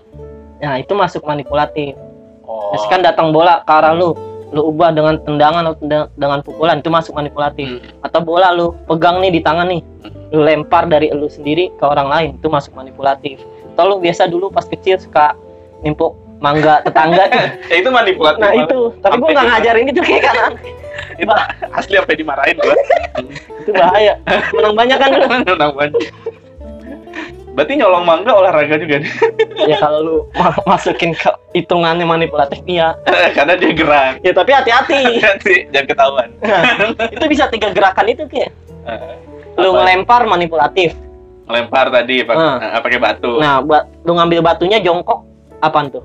nah 0.58 0.78
itu 0.78 0.94
masuk 0.94 1.22
manipulatif 1.22 2.00
Oh. 2.42 2.72
misalkan 2.72 3.00
datang 3.02 3.32
bola 3.32 3.60
ke 3.62 3.72
arah 3.72 3.92
lu 3.92 4.12
lu 4.50 4.68
ubah 4.68 4.92
dengan 4.92 5.16
tendangan 5.18 5.64
atau 5.66 5.76
tenda- 5.78 6.12
dengan 6.14 6.40
pukulan 6.42 6.80
itu 6.80 6.88
masuk 6.88 7.12
manipulatif 7.12 7.68
Hmm. 7.70 7.80
atau 8.02 8.20
bola 8.22 8.52
lu 8.52 8.72
pegang 8.86 9.20
nih 9.20 9.32
di 9.32 9.42
tangan 9.42 9.68
nih 9.68 9.80
Hmm. 9.80 10.12
lu 10.30 10.40
lempar 10.42 10.84
dari 10.86 11.08
lu 11.10 11.28
sendiri 11.28 11.72
ke 11.72 11.84
orang 11.84 12.08
lain 12.08 12.30
itu 12.36 12.48
masuk 12.48 12.72
manipulatif 12.72 13.40
atau 13.70 13.84
lu 13.86 14.00
biasa 14.00 14.28
dulu 14.28 14.48
pas 14.48 14.64
kecil 14.64 14.96
suka 14.96 15.36
nimpuk 15.82 16.16
mangga 16.42 16.82
tetangga 16.82 17.26
Ya, 17.70 17.76
itu 17.78 17.88
manipulatif. 17.88 18.42
nah 18.42 18.52
itu 18.52 18.80
tapi 19.00 19.16
gua 19.16 19.30
nggak 19.32 19.46
ngajarin 19.48 19.86
itu 19.88 20.02
kayak 20.02 20.22
kanan 20.26 20.54
itu 21.22 21.32
asli 21.72 21.96
sampai 21.96 22.16
dimarahin 22.16 22.56
gua. 22.58 22.76
itu 23.62 23.72
bahaya 23.72 24.14
menang 24.52 24.74
banyak 24.74 24.98
kan 24.98 25.10
Menang 25.46 25.72
banget. 25.72 25.94
Berarti 27.52 27.76
nyolong 27.76 28.08
mangga 28.08 28.32
olahraga 28.32 28.80
juga 28.80 28.96
nih. 28.98 29.12
ya 29.66 29.76
kalau 29.78 30.00
lu 30.00 30.16
ma- 30.34 30.56
masukin 30.66 31.12
ke 31.12 31.28
hitungannya 31.52 32.06
manipulatif 32.06 32.64
iya 32.66 32.96
Karena 33.36 33.54
dia 33.54 33.72
gerak. 33.72 34.14
ya 34.20 34.32
tapi 34.32 34.50
hati-hati 34.50 35.20
Nanti 35.20 35.56
jangan 35.68 35.86
ketahuan. 35.86 36.30
itu 37.12 37.26
bisa 37.28 37.46
tiga 37.48 37.70
gerakan 37.70 38.08
itu 38.08 38.24
kayak 38.26 38.56
Eh, 38.82 39.14
lu 39.60 39.70
apa? 39.70 39.84
ngelempar 39.84 40.22
manipulatif 40.26 40.96
Ngelempar 41.44 41.92
tadi 41.92 42.24
pakai 42.24 42.40
Ah. 42.42 42.58
eh, 42.72 42.82
pakai 42.82 42.98
batu. 42.98 43.38
nah 43.38 43.60
buat 43.60 43.84
lu 44.02 44.16
ngambil 44.16 44.40
batunya 44.42 44.80
jongkok 44.80 45.22
apaan 45.60 45.92
tuh 45.92 46.02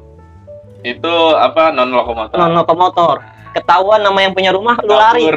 Itu 0.82 1.14
apa 1.32 1.70
non 1.70 1.90
lokomotor. 1.90 2.36
non 2.36 2.52
lokomotor 2.52 3.16
ketahuan 3.52 4.04
nama 4.04 4.20
yang 4.20 4.36
punya 4.36 4.52
rumah 4.52 4.76
lu 4.84 4.92
lari 4.92 5.32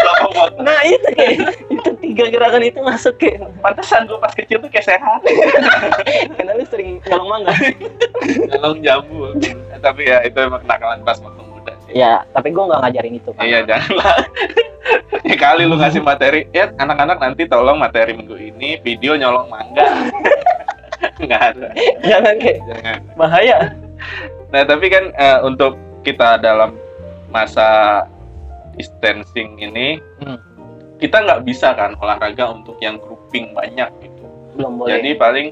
nah 0.62 0.78
itu 0.86 1.02
kayak 1.18 1.50
itu 1.66 1.90
tiga 1.98 2.30
gerakan 2.30 2.62
itu 2.62 2.78
masuk 2.78 3.18
kayak 3.18 3.42
Pantesan 3.58 4.06
gua 4.06 4.22
pas 4.22 4.30
kecil 4.30 4.62
tuh 4.62 4.70
kayak 4.70 4.86
sehat. 4.86 5.18
karena 6.38 6.54
lu 6.54 6.62
sering 6.70 7.02
nyolong 7.02 7.26
mangga 7.26 7.50
Nyolong 8.54 8.78
jambu. 8.86 9.34
Eh, 9.42 9.82
tapi 9.82 10.06
ya 10.06 10.22
itu 10.22 10.38
emang 10.38 10.62
kenakalan 10.62 11.02
pas 11.02 11.18
waktu 11.18 11.42
muda 11.42 11.74
sih. 11.82 11.98
ya 11.98 12.22
tapi 12.30 12.54
gua 12.54 12.70
nggak 12.70 12.80
ngajarin 12.86 13.14
itu 13.18 13.30
kan 13.34 13.42
Iya 13.42 13.58
janganlah. 13.66 14.14
ya 15.26 15.34
kali 15.34 15.62
lu 15.66 15.74
ngasih 15.74 15.98
materi, 15.98 16.46
ya 16.54 16.70
anak-anak 16.78 17.18
nanti 17.18 17.50
tolong 17.50 17.82
materi 17.82 18.14
minggu 18.14 18.38
ini 18.38 18.78
video 18.78 19.18
nyolong 19.18 19.50
mangga. 19.50 20.06
Nggak 21.18 21.42
ada, 21.50 21.68
jangan 22.06 22.34
kayak 22.38 22.58
jangan. 22.62 22.98
bahaya 23.18 23.58
Nah 24.50 24.62
tapi 24.62 24.86
kan 24.88 25.10
eh, 25.12 25.38
untuk 25.42 25.74
kita 26.02 26.38
dalam 26.38 26.74
masa 27.28 28.04
distancing 28.74 29.58
ini, 29.58 29.98
Hmm. 30.20 30.38
kita 30.96 31.24
nggak 31.24 31.42
bisa 31.42 31.72
kan 31.74 31.96
olahraga 31.98 32.52
untuk 32.52 32.76
yang 32.78 33.00
grouping 33.00 33.52
banyak 33.52 33.88
gitu. 34.00 34.24
belum 34.56 34.80
boleh 34.80 34.96
Jadi 34.96 35.10
paling 35.16 35.46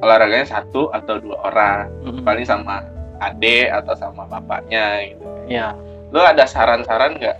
olahraganya 0.00 0.48
satu 0.48 0.88
atau 0.92 1.20
dua 1.20 1.36
orang, 1.44 1.92
Mm-mm. 2.00 2.24
paling 2.24 2.44
sama 2.44 2.80
ade 3.20 3.68
atau 3.68 3.92
sama 3.92 4.24
bapaknya 4.24 5.12
gitu. 5.12 5.24
ya 5.44 5.76
Lu 6.08 6.24
ada 6.24 6.48
saran-saran 6.48 7.20
nggak 7.20 7.36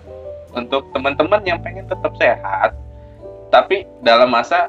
untuk 0.52 0.92
teman-teman 0.92 1.40
yang 1.46 1.58
pengen 1.64 1.88
tetap 1.88 2.12
sehat, 2.20 2.76
tapi 3.48 3.88
dalam 4.04 4.28
masa 4.28 4.68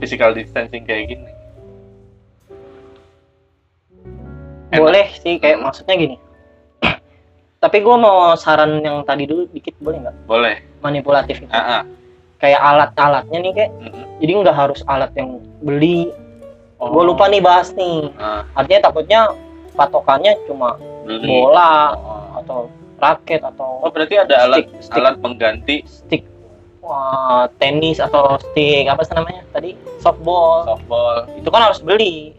physical 0.00 0.32
distancing 0.32 0.88
kayak 0.88 1.12
gini? 1.12 1.32
Enak. 4.68 4.80
boleh 4.80 5.06
sih 5.16 5.34
kayak 5.36 5.56
Hmm. 5.56 5.64
maksudnya 5.64 5.94
gini 5.94 6.16
tapi 7.58 7.76
gua 7.80 7.96
mau 7.96 8.16
saran 8.34 8.78
yang 8.78 9.02
tadi 9.02 9.24
dulu 9.24 9.46
dikit 9.48 9.74
boleh 9.78 9.98
nggak 10.00 10.16
Boleh. 10.24 10.56
manipulatif 10.80 11.38
itu 11.38 11.50
ah. 11.50 11.82
kayak 12.36 12.58
alat-alatnya 12.58 13.38
nih 13.40 13.52
kayak 13.54 13.70
Mm-mm. 13.78 14.04
jadi 14.18 14.32
nggak 14.38 14.56
harus 14.56 14.80
alat 14.84 15.10
yang 15.14 15.30
beli 15.60 16.10
Oh. 16.76 16.92
gua 16.92 17.06
lupa 17.06 17.24
nih 17.24 17.40
bahas 17.40 17.72
nih 17.72 18.12
Ah, 18.14 18.44
artinya 18.52 18.84
takutnya 18.84 19.32
patokannya 19.72 20.36
cuma 20.44 20.76
beli. 21.02 21.24
bola 21.24 21.96
Oh. 21.96 22.36
atau 22.36 22.58
raket 22.96 23.40
Oh, 23.40 23.48
atau 23.80 23.88
berarti 23.88 24.14
ada 24.14 24.44
alat 24.44 24.68
stick, 24.78 24.92
alat 24.94 25.16
pengganti 25.16 25.76
stick 25.86 26.28
wah, 26.78 27.48
tenis 27.56 27.96
atau 27.96 28.36
stick 28.42 28.84
apa 28.86 29.02
sih 29.02 29.12
namanya 29.12 29.40
tadi 29.48 29.72
softball 29.98 30.68
softball 30.68 31.24
itu 31.32 31.48
kan 31.48 31.64
harus 31.64 31.80
beli 31.80 32.36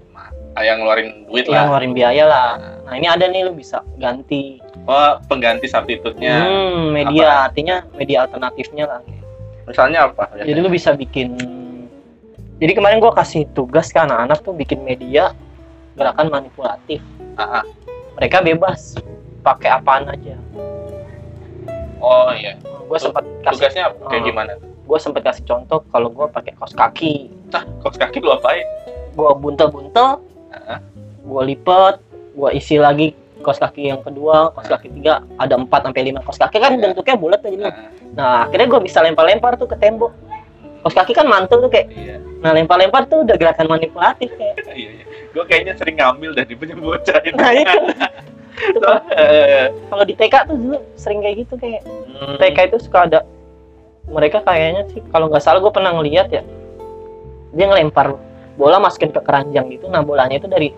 yang 0.59 0.77
ngeluarin 0.79 1.25
duit 1.25 1.45
yang 1.45 1.53
lah. 1.53 1.63
ngeluarin 1.67 1.93
biaya 1.93 2.23
lah 2.23 2.49
nah 2.83 2.93
ini 2.93 3.05
ada 3.05 3.25
nih 3.25 3.43
lu 3.43 3.53
bisa 3.53 3.81
ganti 3.95 4.61
Oh, 4.87 5.19
pengganti 5.27 5.67
substitute-nya. 5.67 6.47
hmm, 6.47 6.95
media 6.95 7.43
artinya 7.43 7.83
media 7.93 8.23
alternatifnya 8.23 8.87
lah 8.87 9.01
Misalnya 9.63 10.07
apa? 10.07 10.31
jadi 10.37 10.55
lu 10.57 10.69
bisa 10.69 10.93
bikin 10.93 11.35
jadi 12.57 12.71
kemarin 12.71 12.97
gua 12.97 13.11
kasih 13.13 13.43
tugas 13.51 13.87
ke 13.87 13.99
anak-anak 13.99 14.39
tuh 14.39 14.51
bikin 14.51 14.79
media 14.81 15.35
gerakan 15.93 16.31
manipulatif 16.31 17.03
Ah, 17.35 17.59
ah. 17.59 17.63
mereka 18.15 18.39
bebas 18.39 18.95
pakai 19.41 19.69
apaan 19.73 20.07
aja 20.07 20.39
Oh 21.99 22.31
iya. 22.31 22.55
gue 22.61 22.95
sempat 22.95 23.27
kasih 23.43 23.67
Tugasnya 23.67 23.83
kayak 24.01 24.15
Ah. 24.15 24.25
gimana? 24.25 24.53
gue 24.87 24.97
sempat 24.97 25.21
kasih 25.21 25.43
contoh 25.43 25.83
kalau 25.85 26.07
gue 26.07 26.27
pakai 26.27 26.55
kaos 26.55 26.71
kaki 26.71 27.27
Nah, 27.49 27.63
kos 27.81 27.95
kaki 27.95 28.17
lu 28.17 28.31
apain? 28.31 28.63
gue 29.11 29.29
buntel-buntel 29.35 30.23
gue 31.27 31.41
lipet 31.53 31.95
gue 32.37 32.49
isi 32.55 32.79
lagi 32.79 33.11
kaos 33.43 33.59
kaki 33.59 33.91
yang 33.91 34.01
kedua 34.01 34.55
kaos 34.55 34.67
kaki 34.71 34.87
tiga 34.97 35.21
ada 35.37 35.59
4 35.59 35.67
sampai 35.67 36.01
lima 36.07 36.23
kaos 36.23 36.39
kaki 36.39 36.57
kan 36.57 36.79
bentuknya 36.79 37.15
bulat 37.19 37.39
tuh 37.43 37.51
jadi 37.53 37.67
ah. 37.67 37.75
nah 38.15 38.31
akhirnya 38.47 38.67
gue 38.71 38.81
bisa 38.81 38.99
lempar-lempar 39.03 39.59
tuh 39.59 39.67
ke 39.69 39.75
tembok 39.77 40.15
kaos 40.81 40.95
kaki 40.95 41.11
kan 41.11 41.27
mantul 41.27 41.59
tuh 41.59 41.71
kayak 41.71 41.91
Iya, 41.91 42.17
nah 42.39 42.55
lempar-lempar 42.55 43.05
tuh 43.11 43.27
udah 43.27 43.35
gerakan 43.35 43.67
manipulatif 43.67 44.31
kayak 44.39 44.55
iya, 44.79 44.89
iya. 45.01 45.05
Gue 45.35 45.43
kayaknya 45.45 45.77
sering 45.77 46.01
ngambil 46.01 46.33
dari 46.33 46.53
punya 46.57 46.73
bocah 46.73 47.19
itu. 47.21 47.37
nah 47.37 47.51
itu 47.61 47.77
Itu 48.57 48.89
kalau 49.93 50.03
di 50.07 50.13
TK 50.17 50.35
tuh 50.49 50.57
dulu 50.57 50.77
sering 50.97 51.21
kayak 51.21 51.35
gitu 51.45 51.53
kayak 51.61 51.81
hmm. 51.85 52.41
TK 52.41 52.57
itu 52.73 52.77
suka 52.89 53.05
ada 53.05 53.19
mereka 54.07 54.39
kayaknya 54.41 54.87
sih 54.89 55.03
kalau 55.11 55.27
nggak 55.27 55.43
salah 55.43 55.59
gue 55.59 55.69
pernah 55.69 55.91
ngeliat 55.93 56.31
ya 56.31 56.41
dia 57.53 57.65
ngelempar 57.67 58.15
bola 58.57 58.81
masukin 58.81 59.13
ke 59.13 59.21
keranjang 59.21 59.69
gitu 59.69 59.91
nah 59.91 60.01
bolanya 60.01 60.39
itu 60.41 60.49
dari 60.49 60.73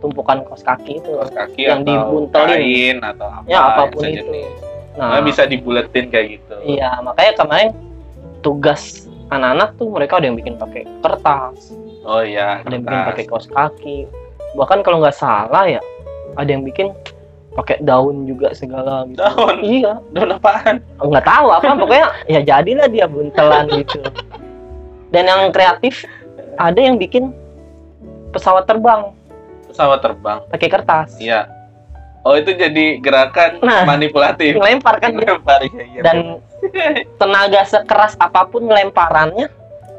tumpukan 0.00 0.42
kaos 0.42 0.60
kaki 0.60 0.98
itu 0.98 1.10
Kos 1.12 1.30
kaki 1.30 1.62
yang 1.64 1.80
atau 1.80 1.92
dibuntelin. 2.08 2.48
kain 2.50 2.96
atau 3.00 3.28
apa 3.30 3.46
ya 3.46 3.58
apa 3.62 3.82
pun 3.88 4.02
yang 4.02 4.16
itu 4.18 4.32
nah 4.90 5.08
Nah, 5.12 5.22
bisa 5.22 5.44
dibuletin 5.44 6.08
kayak 6.08 6.26
gitu. 6.34 6.54
iya 6.66 6.98
makanya 6.98 7.32
kemarin 7.36 7.70
tugas 8.40 9.04
anak-anak 9.28 9.76
tuh 9.76 9.86
mereka 9.86 10.18
ada 10.18 10.26
yang 10.26 10.34
bikin 10.34 10.56
pakai 10.56 10.82
kertas 10.98 11.76
Oh 12.00 12.18
iya, 12.18 12.58
ada 12.58 12.72
yang 12.72 12.82
bikin 12.82 12.96
kertas. 12.96 13.08
pakai 13.08 13.24
kaos 13.24 13.46
kaki 13.46 13.98
bahkan 14.52 14.80
kalau 14.80 14.98
nggak 14.98 15.14
salah 15.14 15.64
ya 15.64 15.78
ada 16.34 16.48
yang 16.48 16.64
bikin 16.64 16.90
pakai 17.50 17.78
daun 17.80 18.24
juga 18.24 18.50
segala 18.50 19.04
gitu 19.04 19.18
Daun? 19.18 19.56
iya 19.60 19.98
Daun 20.10 20.32
apaan? 20.32 20.82
nggak 20.96 21.24
tahu 21.24 21.46
apa 21.50 21.70
pokoknya 21.76 22.06
ya 22.26 22.40
jadilah 22.42 22.86
dia 22.86 23.06
buntelan 23.06 23.70
gitu 23.70 24.00
dan 25.08 25.22
yang 25.24 25.50
kreatif 25.50 26.02
ada 26.56 26.78
yang 26.78 26.94
bikin 26.94 27.30
pesawat 28.30 28.64
terbang 28.64 29.10
Pesawat 29.70 30.00
terbang. 30.00 30.38
pakai 30.48 30.68
kertas 30.68 31.16
Iya. 31.16 31.46
Oh 32.20 32.36
itu 32.36 32.52
jadi 32.52 33.00
gerakan 33.00 33.58
Nah. 33.60 33.88
manipulatif. 33.88 34.52
ngelempar 34.52 35.00
kan. 35.00 35.16
Lempar, 35.16 35.64
iya, 35.64 35.84
iya. 35.88 36.00
dan 36.04 36.16
tenaga 37.20 37.64
sekeras 37.64 38.12
apa 38.16 38.44
pun 38.44 38.62
lemparannya 38.62 39.48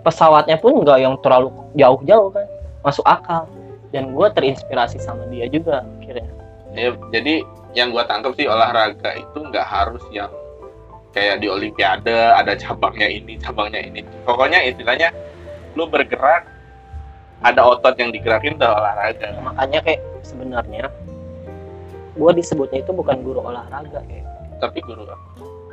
pesawatnya 0.02 0.56
pun 0.56 0.78
nggak 0.78 1.00
yang 1.00 1.18
terlalu 1.20 1.50
jauh-jauh 1.74 2.30
kan 2.30 2.46
masuk 2.82 3.02
akal 3.04 3.50
dan 3.90 4.10
gue 4.10 4.28
terinspirasi 4.32 4.98
sama 4.98 5.26
dia 5.28 5.46
juga 5.48 5.82
akhirnya 6.00 6.30
Ya, 6.72 6.96
jadi 7.12 7.44
yang 7.74 7.92
gua 7.92 8.06
tangkap 8.06 8.32
sih 8.34 8.48
olahraga 8.48 9.12
itu 9.14 9.38
nggak 9.38 9.62
harus 9.62 10.00
yang 10.10 10.32
kayak 11.12 11.38
di 11.38 11.48
olimpiade 11.48 12.08
ada 12.32 12.56
cabangnya 12.56 13.12
ini 13.12 13.36
cabangnya 13.36 13.84
ini 13.84 14.00
pokoknya 14.24 14.64
istilahnya 14.64 15.12
lu 15.74 15.84
bergerak 15.86 16.48
ada 17.42 17.62
otot 17.64 17.94
yang 17.98 18.10
digerakin 18.10 18.56
udah 18.56 18.72
olahraga 18.74 19.34
makanya 19.42 19.80
kayak 19.82 20.02
sebenarnya 20.22 20.86
gue 22.12 22.32
disebutnya 22.36 22.80
itu 22.82 22.92
bukan 22.92 23.18
guru 23.22 23.42
olahraga 23.42 24.00
kayak 24.06 24.26
tapi 24.62 24.80
guru 24.82 25.10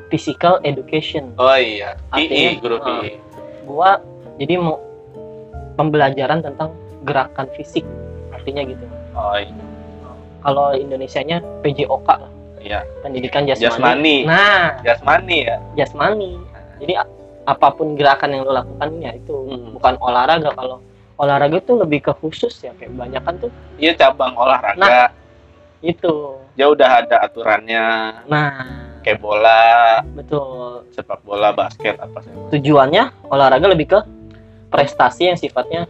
physical 0.09 0.57
education 0.63 1.33
oh 1.37 1.53
iya 1.55 1.99
PI 2.11 2.25
Artinya, 2.25 2.51
guru. 2.61 2.77
PI 2.81 3.11
gua 3.69 4.01
jadi 4.41 4.55
mau 4.57 4.81
pembelajaran 5.77 6.41
tentang 6.41 6.73
gerakan 7.05 7.47
fisik 7.53 7.85
artinya 8.33 8.65
gitu 8.65 8.85
oh 9.13 9.37
iya 9.37 9.53
kalau 10.41 10.73
Indonesianya 10.73 11.43
PJOK 11.61 12.09
lah 12.09 12.33
Iya. 12.59 12.83
pendidikan 13.07 13.47
jasmani. 13.47 13.71
Jasmani. 13.71 14.17
Nah, 14.27 14.83
Jasmani 14.83 15.37
ya. 15.47 15.57
jasmani. 15.79 16.43
Jadi 16.83 16.93
apa 17.47 17.69
pun 17.71 17.95
gerakan 17.95 18.35
yang 18.35 18.43
lo 18.43 18.51
lakukan 18.53 18.99
ya 18.99 19.15
itu 19.15 19.31
Hmm. 19.31 19.79
bukan 19.79 19.95
olahraga 20.03 20.51
kalau 20.53 20.83
olahraga 21.19 21.59
itu 21.59 21.75
lebih 21.75 22.01
ke 22.01 22.13
khusus 22.17 22.55
ya 22.59 22.73
kayak 22.75 22.95
kebanyakan 22.95 23.35
tuh 23.39 23.51
Iya 23.77 23.93
cabang 23.95 24.35
olahraga. 24.35 24.79
Nah. 24.79 25.09
itu. 25.79 26.35
Dia 26.59 26.67
udah 26.67 26.91
ada 27.03 27.23
aturannya. 27.23 27.87
Nah, 28.27 28.67
Kayak 28.99 29.23
bola, 29.23 30.03
betul. 30.11 30.83
sepak 30.91 31.23
bola, 31.23 31.55
basket 31.55 31.95
apa 31.97 32.19
sih. 32.19 32.35
Tujuannya 32.51 33.31
olahraga 33.31 33.71
lebih 33.71 33.87
ke 33.89 34.01
prestasi 34.69 35.31
yang 35.31 35.39
sifatnya 35.39 35.87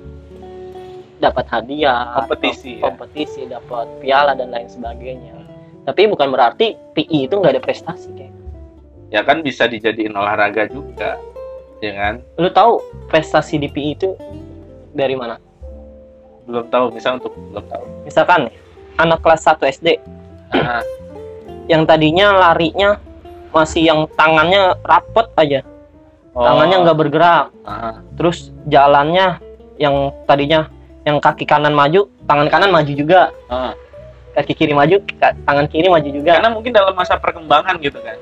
dapat 1.18 1.48
hadiah, 1.50 2.14
Kompetisi, 2.14 2.78
ya. 2.78 2.84
kompetisi, 2.84 3.48
dapat 3.48 3.88
piala 3.98 4.36
dan 4.36 4.52
lain 4.52 4.68
sebagainya. 4.68 5.34
Tapi 5.82 6.04
bukan 6.06 6.28
berarti 6.28 6.76
PI 6.92 7.26
itu 7.26 7.34
nggak 7.34 7.56
ada 7.56 7.62
prestasi 7.64 8.12
kayak. 8.12 8.34
Ya 9.08 9.24
kan 9.24 9.40
bisa 9.40 9.64
dijadiin 9.64 10.12
olahraga 10.12 10.68
juga. 10.68 11.16
Ya 11.80 11.96
kan? 11.96 12.14
Lu 12.36 12.52
tahu 12.52 12.78
prestasi 13.08 13.56
di 13.56 13.66
PI 13.66 13.96
itu 13.96 14.12
dari 14.98 15.14
mana? 15.14 15.38
Belum 16.50 16.66
tahu, 16.66 16.90
misal 16.90 17.22
untuk 17.22 17.30
belum 17.38 17.62
tahu. 17.70 17.84
Misalkan 18.02 18.50
anak 18.98 19.22
kelas 19.22 19.46
1 19.46 19.62
SD 19.78 19.88
yang 21.72 21.86
tadinya 21.86 22.34
larinya 22.34 22.98
masih 23.54 23.86
yang 23.86 24.00
tangannya 24.16 24.74
rapet 24.82 25.28
aja, 25.38 25.60
oh, 26.34 26.42
tangannya 26.42 26.76
nggak 26.84 26.98
bergerak, 26.98 27.46
ah, 27.64 28.00
terus 28.18 28.50
jalannya 28.66 29.40
yang 29.78 30.10
tadinya 30.26 30.68
yang 31.06 31.20
kaki 31.22 31.48
kanan 31.48 31.72
maju, 31.72 32.08
tangan 32.28 32.48
kanan 32.52 32.72
maju 32.72 32.92
juga, 32.92 33.32
ah. 33.48 33.72
kaki 34.36 34.52
kiri 34.52 34.74
maju, 34.76 35.00
tangan 35.20 35.66
kiri 35.68 35.88
maju 35.88 36.08
juga, 36.08 36.40
Karena 36.40 36.52
mungkin 36.52 36.72
dalam 36.72 36.92
masa 36.96 37.16
perkembangan 37.16 37.76
gitu 37.80 38.00
kan. 38.00 38.16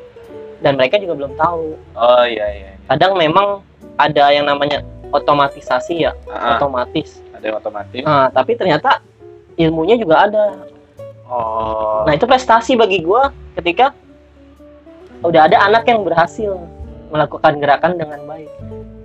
dan 0.65 0.73
mereka 0.75 0.97
juga 0.97 1.15
belum 1.21 1.37
tahu. 1.37 1.77
Oh 1.95 2.25
iya 2.25 2.47
iya. 2.49 2.71
Kadang 2.89 3.15
memang 3.21 3.61
ada 4.01 4.33
yang 4.33 4.49
namanya 4.49 4.81
otomatisasi 5.11 5.95
ya, 6.01 6.13
Ah, 6.27 6.57
otomatis. 6.57 7.23
ada 7.31 7.45
yang 7.45 7.57
otomatis. 7.57 8.03
Nah, 8.03 8.27
tapi 8.29 8.55
ternyata 8.55 8.99
ilmunya 9.55 9.95
juga 9.95 10.25
ada. 10.25 10.45
Oh. 11.27 12.03
Nah, 12.03 12.13
itu 12.13 12.25
prestasi 12.25 12.75
bagi 12.75 13.01
gua 13.01 13.29
ketika 13.55 13.93
udah 15.21 15.45
ada 15.45 15.59
anak 15.61 15.85
yang 15.85 16.01
berhasil 16.01 16.55
melakukan 17.09 17.59
gerakan 17.59 17.97
dengan 17.97 18.23
baik. 18.25 18.51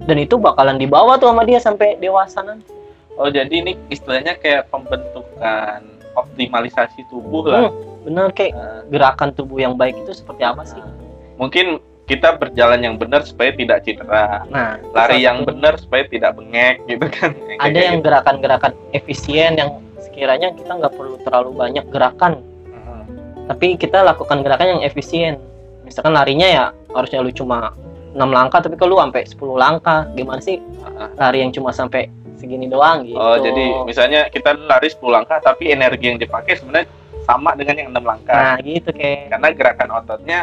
Dan 0.01 0.17
itu 0.17 0.35
bakalan 0.35 0.75
dibawa 0.75 1.15
tuh 1.15 1.29
sama 1.29 1.43
dia 1.43 1.57
sampai 1.57 1.97
dewasa 1.97 2.41
nanti. 2.41 2.69
Oh 3.13 3.27
jadi 3.27 3.51
ini 3.51 3.77
istilahnya 3.87 4.33
kayak 4.35 4.69
pembentukan 4.69 5.85
optimalisasi 6.13 7.05
tubuh 7.07 7.45
lah. 7.45 7.69
Hmm, 7.69 7.75
bener 8.03 8.27
kayak 8.31 8.53
Ah, 8.53 8.81
gerakan 8.87 9.29
tubuh 9.31 9.59
yang 9.59 9.75
baik 9.75 9.95
itu 9.97 10.11
seperti 10.11 10.41
apa 10.41 10.63
sih? 10.63 10.81
mungkin 11.33 11.81
kita 12.11 12.35
berjalan 12.35 12.83
yang 12.83 12.95
benar 12.99 13.23
supaya 13.23 13.55
tidak 13.55 13.87
cedera. 13.87 14.43
Nah, 14.51 14.75
Lari 14.91 15.23
yang 15.23 15.47
benar 15.47 15.79
supaya 15.79 16.03
tidak 16.03 16.35
bengek 16.35 16.83
gitu 16.91 17.07
kan. 17.07 17.31
Kayak 17.31 17.59
ada 17.71 17.79
yang 17.79 17.97
gitu. 17.97 18.05
gerakan-gerakan 18.11 18.71
efisien 18.91 19.55
yang 19.55 19.79
sekiranya 20.03 20.51
kita 20.51 20.75
nggak 20.75 20.91
perlu 20.91 21.15
terlalu 21.23 21.55
banyak 21.55 21.87
gerakan, 21.87 22.43
Hmm. 22.75 23.03
tapi 23.47 23.79
kita 23.79 24.03
lakukan 24.03 24.43
gerakan 24.43 24.77
yang 24.77 24.81
efisien. 24.83 25.39
Misalkan 25.87 26.11
larinya 26.11 26.47
ya 26.47 26.65
harusnya 26.91 27.23
lu 27.23 27.31
cuma 27.31 27.71
6 28.11 28.19
langkah 28.27 28.59
tapi 28.59 28.75
kalau 28.75 28.99
lu 28.99 29.03
sampai 29.07 29.23
10 29.23 29.55
langkah, 29.55 30.03
gimana 30.11 30.43
sih 30.43 30.59
lari 31.15 31.39
yang 31.39 31.55
cuma 31.55 31.71
sampai 31.71 32.11
segini 32.35 32.67
doang 32.67 33.07
gitu. 33.07 33.15
Oh 33.15 33.39
jadi 33.39 33.87
misalnya 33.87 34.27
kita 34.27 34.51
lari 34.57 34.91
10 34.91 34.99
langkah 35.07 35.39
tapi 35.39 35.71
energi 35.71 36.11
yang 36.11 36.19
dipakai 36.19 36.59
sebenarnya 36.59 36.91
sama 37.23 37.55
dengan 37.55 37.75
yang 37.79 37.89
6 37.95 38.03
langkah. 38.03 38.35
Nah, 38.35 38.55
gitu 38.59 38.89
kayak 38.91 39.31
Karena 39.31 39.47
gerakan 39.55 39.89
ototnya 39.95 40.39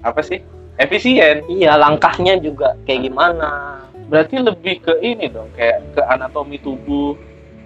apa 0.00 0.20
sih? 0.22 0.40
Efisien. 0.80 1.44
iya 1.52 1.76
langkahnya 1.76 2.40
juga 2.40 2.76
kayak 2.88 3.12
gimana. 3.12 3.82
Berarti 4.08 4.40
lebih 4.40 4.84
ke 4.84 4.92
ini 5.00 5.28
dong, 5.28 5.48
kayak 5.56 5.80
ke 5.96 6.00
anatomi 6.04 6.60
tubuh. 6.60 7.16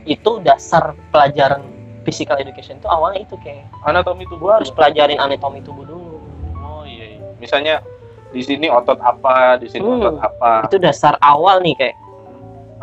Itu 0.07 0.39
dasar 0.43 0.95
pelajaran 1.11 1.77
physical 2.07 2.39
education 2.39 2.79
itu 2.79 2.87
awalnya 2.87 3.27
itu 3.27 3.35
kayak 3.43 3.67
Anatomi 3.83 4.23
tubuh 4.31 4.55
harus 4.55 4.71
pelajarin 4.71 5.19
anatomi 5.19 5.59
tubuh 5.67 5.83
dulu. 5.83 6.23
Oh 6.63 6.87
iya, 6.87 7.19
iya. 7.19 7.27
Misalnya 7.43 7.83
di 8.31 8.39
sini 8.47 8.71
otot 8.71 9.03
apa, 9.03 9.59
di 9.59 9.67
sini 9.67 9.83
Hmm. 9.83 9.99
otot 9.99 10.17
apa. 10.23 10.71
Itu 10.71 10.79
dasar 10.79 11.19
awal 11.19 11.67
nih 11.67 11.75
kayak 11.75 11.97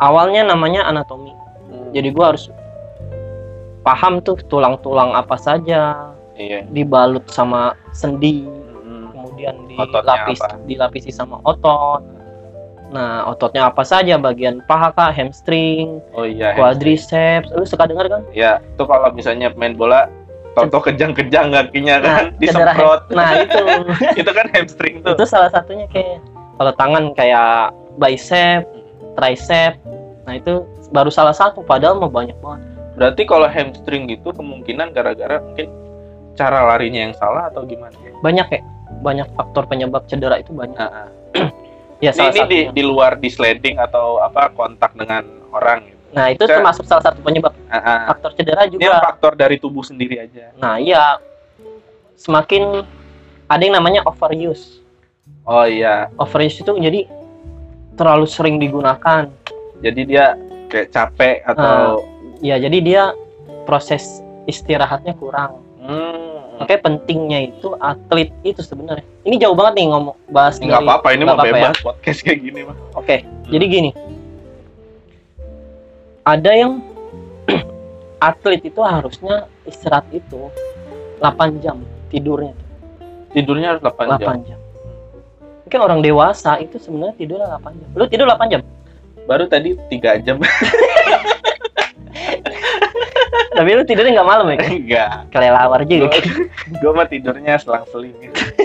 awalnya 0.04 0.44
namanya 0.52 0.84
anatomi. 0.84 1.32
Hmm. 1.32 1.88
Jadi 1.96 2.12
gua 2.12 2.36
harus 2.36 2.52
paham 3.80 4.20
tuh 4.20 4.36
tulang-tulang 4.52 5.16
apa 5.16 5.40
saja 5.40 6.12
iya. 6.36 6.60
dibalut 6.68 7.24
sama 7.32 7.72
sendi. 7.96 8.44
Kemudian 9.34 9.54
dilapis 9.66 10.38
apa? 10.40 10.56
dilapisi 10.64 11.10
sama 11.10 11.42
otot. 11.42 12.02
Nah, 12.94 13.26
ototnya 13.26 13.66
apa 13.66 13.82
saja? 13.82 14.14
Bagian 14.14 14.62
paha 14.70 14.94
kah, 14.94 15.10
hamstring, 15.10 15.98
Oh 16.14 16.22
iya. 16.22 16.54
quadriceps. 16.54 17.50
Lu 17.50 17.66
suka 17.66 17.90
dengar 17.90 18.06
kan? 18.06 18.22
Ya, 18.30 18.62
itu 18.62 18.84
kalau 18.86 19.10
misalnya 19.10 19.50
main 19.58 19.74
bola 19.74 20.06
Toto 20.54 20.78
kejang-kejang 20.78 21.50
kakinya 21.50 21.98
kan 21.98 22.06
Nah, 22.06 22.18
cedera 22.38 22.70
disemprot. 22.78 23.00
Nah, 23.10 23.30
itu 23.42 23.62
itu 24.22 24.30
kan 24.30 24.46
hamstring 24.54 25.02
tuh. 25.02 25.18
itu 25.18 25.26
salah 25.26 25.50
satunya 25.50 25.90
kayak 25.90 26.22
kalau 26.54 26.70
tangan 26.78 27.10
kayak 27.18 27.74
bicep, 27.98 28.62
tricep. 29.18 29.74
Nah, 30.30 30.38
itu 30.38 30.62
baru 30.94 31.10
salah 31.10 31.34
satu 31.34 31.66
padahal 31.66 31.98
mau 31.98 32.06
banyak 32.06 32.38
banget. 32.38 32.62
Berarti 32.94 33.22
kalau 33.26 33.50
hamstring 33.50 34.06
gitu 34.06 34.30
kemungkinan 34.30 34.94
gara-gara 34.94 35.42
mungkin 35.42 35.66
cara 36.38 36.62
larinya 36.70 37.10
yang 37.10 37.14
salah 37.18 37.50
atau 37.50 37.66
gimana? 37.66 37.90
Banyak 38.22 38.46
ya. 38.54 38.62
Banyak 39.04 39.28
faktor 39.30 39.68
penyebab 39.68 40.08
cedera 40.08 40.40
itu 40.40 40.50
banyak. 40.50 40.74
Nah, 40.74 41.12
Ya 42.00 42.10
ini, 42.10 42.18
salah 42.18 42.32
ini 42.32 42.40
di, 42.42 42.42
satunya. 42.58 42.72
di 42.72 42.82
luar 42.82 43.12
di 43.14 43.28
sliding 43.28 43.76
atau 43.78 44.18
apa 44.18 44.50
kontak 44.50 44.92
dengan 44.92 45.22
orang 45.50 45.84
gitu. 45.84 46.04
Nah, 46.10 46.26
itu 46.28 46.42
Saya- 46.42 46.58
termasuk 46.58 46.84
salah 46.84 47.00
satu 47.02 47.20
penyebab 47.20 47.52
Ah, 47.66 47.76
ah. 47.76 48.00
faktor 48.08 48.30
cedera 48.34 48.62
Ini 48.62 48.74
juga. 48.76 48.98
faktor 49.00 49.32
dari 49.34 49.56
tubuh 49.56 49.80
sendiri 49.80 50.18
aja. 50.18 50.50
Nah, 50.54 50.76
iya 50.76 51.20
semakin 52.14 52.82
ada 53.46 53.62
yang 53.62 53.74
namanya 53.74 54.00
overuse. 54.02 54.80
Oh 55.42 55.64
iya, 55.64 56.08
Overuse 56.14 56.60
itu 56.60 56.72
jadi 56.74 57.04
terlalu 57.94 58.24
sering 58.26 58.56
digunakan. 58.58 59.28
jadi 59.76 60.00
dia 60.02 60.24
kayak 60.66 60.88
capek 60.90 61.36
atau 61.46 62.00
Ya, 62.40 62.56
jadi 62.56 62.78
dia 62.80 63.02
proses 63.64 64.20
istirahatnya 64.44 65.14
kurang. 65.14 65.60
hmm, 65.78 66.33
Makanya 66.54 66.80
pentingnya 66.86 67.38
itu 67.50 67.74
atlet 67.82 68.30
itu 68.46 68.62
sebenarnya. 68.62 69.02
Ini 69.26 69.42
jauh 69.42 69.58
banget 69.58 69.82
nih 69.82 69.86
ngomong 69.90 70.16
bahas 70.30 70.54
nggak 70.62 70.70
dari- 70.70 70.86
apa-apa 70.86 71.08
ini 71.10 71.22
mah 71.26 71.34
apa-apa 71.34 71.48
ya. 71.50 71.54
bebas 71.58 71.76
podcast 71.82 72.18
kayak 72.22 72.38
gini 72.46 72.60
mah. 72.62 72.76
Oke, 72.94 73.16
jadi 73.50 73.64
gini. 73.66 73.90
Ada 76.24 76.50
yang 76.54 76.72
atlet 78.30 78.62
itu 78.62 78.80
harusnya 78.80 79.50
istirahat 79.66 80.06
itu 80.14 80.48
8 81.20 81.60
jam 81.60 81.82
tidurnya 82.08 82.54
Tidurnya 83.34 83.74
harus 83.74 83.82
8 83.82 84.14
jam. 84.22 84.38
8 84.38 84.48
jam. 84.48 84.58
Mungkin 85.66 85.80
orang 85.82 86.00
dewasa 86.06 86.62
itu 86.62 86.78
sebenarnya 86.78 87.18
tidurnya 87.18 87.58
8 87.58 87.74
jam. 87.74 87.88
Lu 87.98 88.06
tidur 88.06 88.30
8 88.30 88.46
jam. 88.46 88.62
Baru 89.26 89.50
tadi 89.50 89.74
3 89.90 90.22
jam. 90.22 90.38
Tapi 93.54 93.70
lu 93.74 93.82
tidurnya 93.82 94.12
nggak 94.20 94.28
malam 94.28 94.46
ya? 94.50 94.58
Enggak. 94.66 95.08
Kelelawar 95.30 95.80
juga. 95.86 96.18
Gue 96.78 96.92
mah 96.94 97.06
tidurnya 97.06 97.54
selang-seling. 97.58 98.14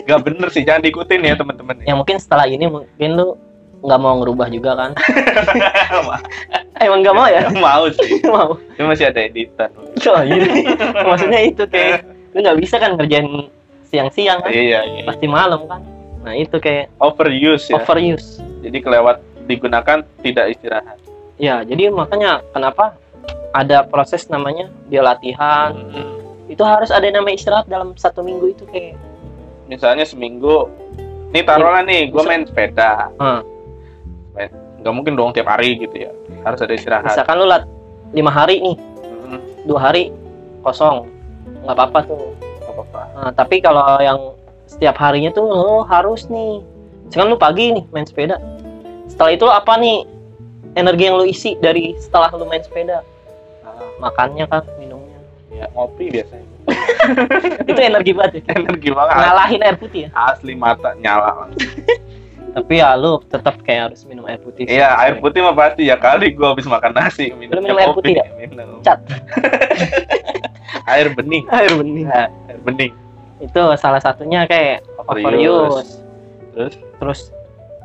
Gak 0.06 0.20
bener 0.26 0.48
sih, 0.50 0.66
jangan 0.66 0.82
diikutin 0.86 1.22
ya 1.26 1.36
teman-teman. 1.38 1.82
yang 1.86 1.98
mungkin 2.02 2.18
setelah 2.18 2.46
ini 2.50 2.66
mungkin 2.66 3.10
lu 3.14 3.38
nggak 3.80 4.00
mau 4.02 4.20
ngerubah 4.20 4.48
juga 4.52 4.72
kan? 4.76 4.92
Emang 6.84 7.00
nggak 7.04 7.16
mau 7.16 7.28
ya? 7.28 7.48
Mau 7.52 7.84
sih. 7.92 8.20
mau. 8.34 8.56
Masih 8.80 9.12
ada 9.12 9.20
editan. 9.24 9.70
Oh, 9.76 10.22
gitu. 10.24 10.48
Maksudnya 10.96 11.40
itu 11.44 11.64
kayak 11.68 12.04
lu 12.34 12.40
nggak 12.44 12.58
bisa 12.60 12.76
kan 12.80 12.96
ngerjain 12.96 13.28
siang-siang 13.90 14.40
kan? 14.44 14.52
Iya, 14.52 14.80
iya. 14.86 15.04
Pasti 15.04 15.26
malam 15.28 15.66
kan? 15.68 15.82
Nah 16.24 16.34
itu 16.36 16.60
kayak 16.60 16.92
Overuse 17.00 17.72
ya. 17.72 17.80
overuse. 17.80 18.44
Jadi 18.60 18.78
kelewat 18.84 19.24
digunakan 19.48 20.04
tidak 20.22 20.46
istirahat. 20.56 20.98
Ya, 21.40 21.64
jadi 21.64 21.88
makanya 21.90 22.44
kenapa 22.52 23.00
ada 23.54 23.86
proses 23.86 24.30
namanya 24.30 24.70
dia 24.88 25.02
latihan. 25.02 25.74
Itu 26.50 26.66
harus 26.66 26.90
ada 26.90 27.06
namanya 27.10 27.38
istirahat 27.38 27.66
dalam 27.70 27.94
satu 27.98 28.26
minggu 28.26 28.54
itu. 28.54 28.64
Kayak 28.70 28.98
Misalnya 29.70 30.02
seminggu, 30.02 30.66
nih 31.30 31.46
taruhlah 31.46 31.86
nih, 31.86 32.10
gue 32.10 32.24
main 32.26 32.42
sepeda. 32.42 33.14
Hmm. 33.22 33.46
Nggak 34.82 34.94
mungkin 34.96 35.14
dong 35.14 35.30
tiap 35.30 35.46
hari 35.46 35.78
gitu 35.78 36.10
ya. 36.10 36.12
Harus 36.42 36.64
ada 36.66 36.74
istirahat. 36.74 37.14
misalkan 37.14 37.36
lu 37.38 37.46
lat 37.46 37.70
lima 38.16 38.34
hari 38.34 38.64
nih. 38.66 38.78
Hmm, 39.30 39.42
dua 39.70 39.92
hari 39.92 40.10
kosong. 40.66 41.06
Nggak 41.62 41.76
apa-apa 41.78 42.00
tuh. 42.10 42.34
Nggak 42.66 42.74
apa-apa. 42.74 43.02
Nah, 43.14 43.32
tapi 43.36 43.56
kalau 43.62 43.86
yang 44.02 44.20
setiap 44.66 44.98
harinya 44.98 45.30
tuh 45.30 45.46
lo 45.46 45.86
harus 45.86 46.26
nih. 46.32 46.66
Misalkan 47.06 47.30
lu 47.30 47.38
pagi 47.38 47.66
nih 47.78 47.84
main 47.94 48.08
sepeda. 48.10 48.42
Setelah 49.06 49.32
itu 49.38 49.44
lo 49.46 49.54
apa 49.54 49.78
nih? 49.78 50.08
Energi 50.78 51.04
yang 51.06 51.18
lu 51.18 51.26
isi 51.30 51.58
dari 51.62 51.94
setelah 51.98 52.30
lu 52.34 52.46
main 52.50 52.62
sepeda 52.64 53.06
makannya 54.00 54.46
kan 54.48 54.64
minumnya. 54.80 55.20
Ya 55.52 55.66
ngopi 55.76 56.10
biasanya. 56.10 56.48
itu 57.70 57.80
energi 57.82 58.12
banget 58.14 58.34
ya. 58.46 58.54
energi 58.56 58.90
banget. 58.94 59.16
Ngalahin 59.18 59.62
air 59.66 59.78
putih 59.78 60.00
ya? 60.08 60.10
Asli 60.16 60.54
mata 60.56 60.96
nyala 60.98 61.46
langsung. 61.46 61.70
tapi 62.50 62.82
ya 62.82 62.98
lu 62.98 63.22
tetap 63.30 63.62
kayak 63.62 63.94
harus 63.94 64.02
minum 64.10 64.26
air 64.26 64.42
putih 64.42 64.66
iya 64.66 64.98
air 65.06 65.22
putih 65.22 65.46
mah 65.46 65.54
pasti. 65.54 65.86
Ya 65.86 66.00
kali 66.00 66.34
gua 66.34 66.58
habis 66.58 66.66
makan 66.66 66.98
nasi 66.98 67.30
minum, 67.38 67.60
Lu 67.60 67.62
minum 67.62 67.78
air 67.78 67.94
putih 67.94 68.18
ya? 68.18 68.26
minum. 68.34 68.82
Cat. 68.82 69.00
Air 70.90 71.14
bening. 71.14 71.46
Air 71.54 71.74
bening. 71.78 72.06
Nah, 72.10 72.30
air 72.50 72.60
bening. 72.66 72.92
Itu 73.38 73.62
salah 73.78 74.02
satunya 74.02 74.50
kayak 74.50 74.82
overuse 75.06 76.02
terus? 76.54 76.74
Terus 76.98 77.20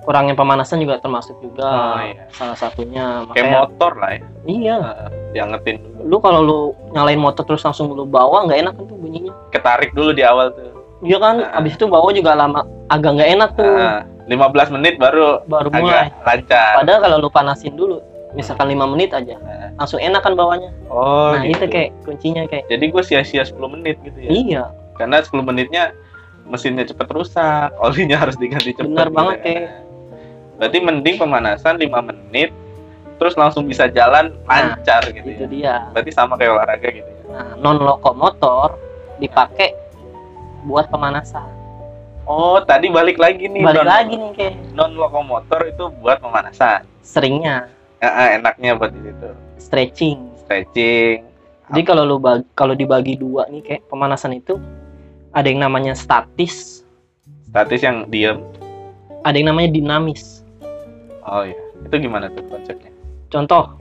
kurangnya 0.05 0.33
pemanasan 0.33 0.79
juga 0.79 1.01
termasuk 1.01 1.41
juga 1.41 1.65
Oh, 1.65 1.99
iya. 1.99 2.29
salah 2.31 2.55
satunya 2.55 3.25
kayak 3.33 3.49
makanya 3.49 3.53
motor 3.59 3.93
lah 3.97 4.11
ya. 4.13 4.21
Iya. 4.45 4.75
Nah, 4.79 5.09
diangetin 5.33 5.77
lu 6.05 6.17
kalau 6.21 6.41
lu 6.41 6.59
nyalain 6.93 7.17
motor 7.17 7.43
terus 7.43 7.65
langsung 7.65 7.89
lu 7.91 8.05
bawa 8.05 8.45
nggak 8.45 8.59
enak 8.61 8.73
kan 8.77 8.85
tuh 8.85 8.97
bunyinya. 8.97 9.33
Ketarik 9.51 9.91
dulu 9.93 10.13
di 10.13 10.21
awal 10.21 10.53
tuh. 10.53 10.71
Iya 11.01 11.19
kan? 11.19 11.37
Ah. 11.43 11.59
abis 11.59 11.75
itu 11.75 11.85
bawa 11.85 12.13
juga 12.13 12.33
lama 12.33 12.63
agak 12.87 13.11
nggak 13.17 13.31
enak 13.33 13.51
tuh. 13.57 13.65
Nah, 13.67 14.05
15 14.25 14.73
menit 14.73 14.95
baru 14.97 15.45
baru 15.45 15.69
mulai. 15.71 16.09
lancar. 16.23 16.81
Padahal 16.81 17.01
kalau 17.03 17.17
lu 17.19 17.29
panasin 17.29 17.75
dulu 17.75 18.01
misalkan 18.33 18.67
lima 18.67 18.83
menit 18.85 19.13
aja 19.13 19.37
Nah, 19.37 19.71
langsung 19.77 19.99
enak 19.99 20.21
kan 20.21 20.35
bawanya. 20.35 20.73
Oh 20.89 21.33
nah 21.33 21.45
gitu. 21.45 21.61
itu 21.61 21.67
kayak 21.71 21.91
kuncinya 22.03 22.43
kayak 22.45 22.65
jadi 22.69 22.85
gue 22.85 23.03
sia-sia 23.03 23.43
10 23.43 23.57
menit 23.71 23.97
gitu 24.01 24.19
ya? 24.19 24.29
Iya. 24.29 24.63
Karena 24.95 25.21
10 25.21 25.41
menitnya 25.41 25.93
mesinnya 26.45 26.85
cepet 26.85 27.09
rusak 27.09 27.73
olinya 27.79 28.21
harus 28.21 28.37
diganti 28.37 28.73
cepet 28.73 28.85
Bener 28.87 29.09
gitu 29.09 29.17
banget, 29.17 29.37
ya. 29.37 29.43
kayak. 29.43 29.63
Berarti 30.59 30.79
mending 30.79 31.17
pemanasan 31.19 31.79
5 31.79 31.91
menit 32.11 32.55
terus 33.19 33.35
langsung 33.39 33.67
bisa 33.67 33.87
jalan 33.91 34.35
lancar 34.47 35.07
gitu 35.11 35.29
itu 35.31 35.45
ya. 35.47 35.51
dia. 35.51 35.75
Berarti 35.95 36.11
sama 36.11 36.35
kayak 36.35 36.59
olahraga 36.59 36.89
gitu 36.91 37.07
ya. 37.07 37.23
Nah 37.31 37.49
non 37.59 37.79
lokomotor 37.79 38.79
dipakai 39.23 39.75
buat 40.67 40.91
pemanasan. 40.91 41.47
Oh 42.25 42.59
tadi 42.65 42.89
balik 42.91 43.21
lagi 43.21 43.47
nih 43.47 43.63
balik 43.63 43.85
non, 43.85 43.91
lagi 43.91 44.15
nih 44.19 44.31
kayak 44.35 44.55
non 44.75 44.93
lokomotor 44.99 45.61
itu 45.67 45.91
buat 46.03 46.19
pemanasan. 46.19 46.87
Seringnya. 47.05 47.71
Ya, 48.03 48.37
enaknya 48.37 48.77
buat 48.77 48.93
di 48.93 49.01
situ. 49.01 49.29
Stretching. 49.57 50.19
Stretching. 50.45 51.25
Jadi 51.73 51.83
kalau 51.89 52.05
lu 52.05 52.21
bagi, 52.21 52.45
kalau 52.53 52.77
dibagi 52.77 53.17
dua 53.17 53.49
nih 53.49 53.65
kayak 53.65 53.83
pemanasan 53.89 54.37
itu 54.37 54.61
ada 55.33 55.49
yang 55.49 55.65
namanya 55.65 55.97
statis. 55.97 56.85
Statis 57.49 57.81
yang 57.81 58.05
diem. 58.13 58.45
Ada 59.25 59.41
yang 59.41 59.57
namanya 59.57 59.73
dinamis 59.73 60.34
oh 61.29 61.43
iya. 61.45 61.59
Itu 61.85 61.95
gimana 62.01 62.31
tuh 62.33 62.45
konsepnya? 62.49 62.93
Contoh 63.33 63.77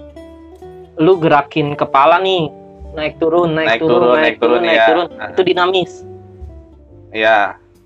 lu 1.01 1.17
gerakin 1.17 1.73
kepala 1.73 2.21
nih 2.21 2.49
naik 2.93 3.17
turun 3.17 3.57
naik, 3.57 3.77
Naik 3.77 3.81
turun, 3.81 4.01
turun, 4.01 4.17
naik 4.21 4.35
turun 4.37 4.61
naik 4.61 4.77
ya. 4.77 4.87
turun. 4.89 5.07
Itu 5.33 5.41
dinamis. 5.41 5.91
Ya 7.13 7.37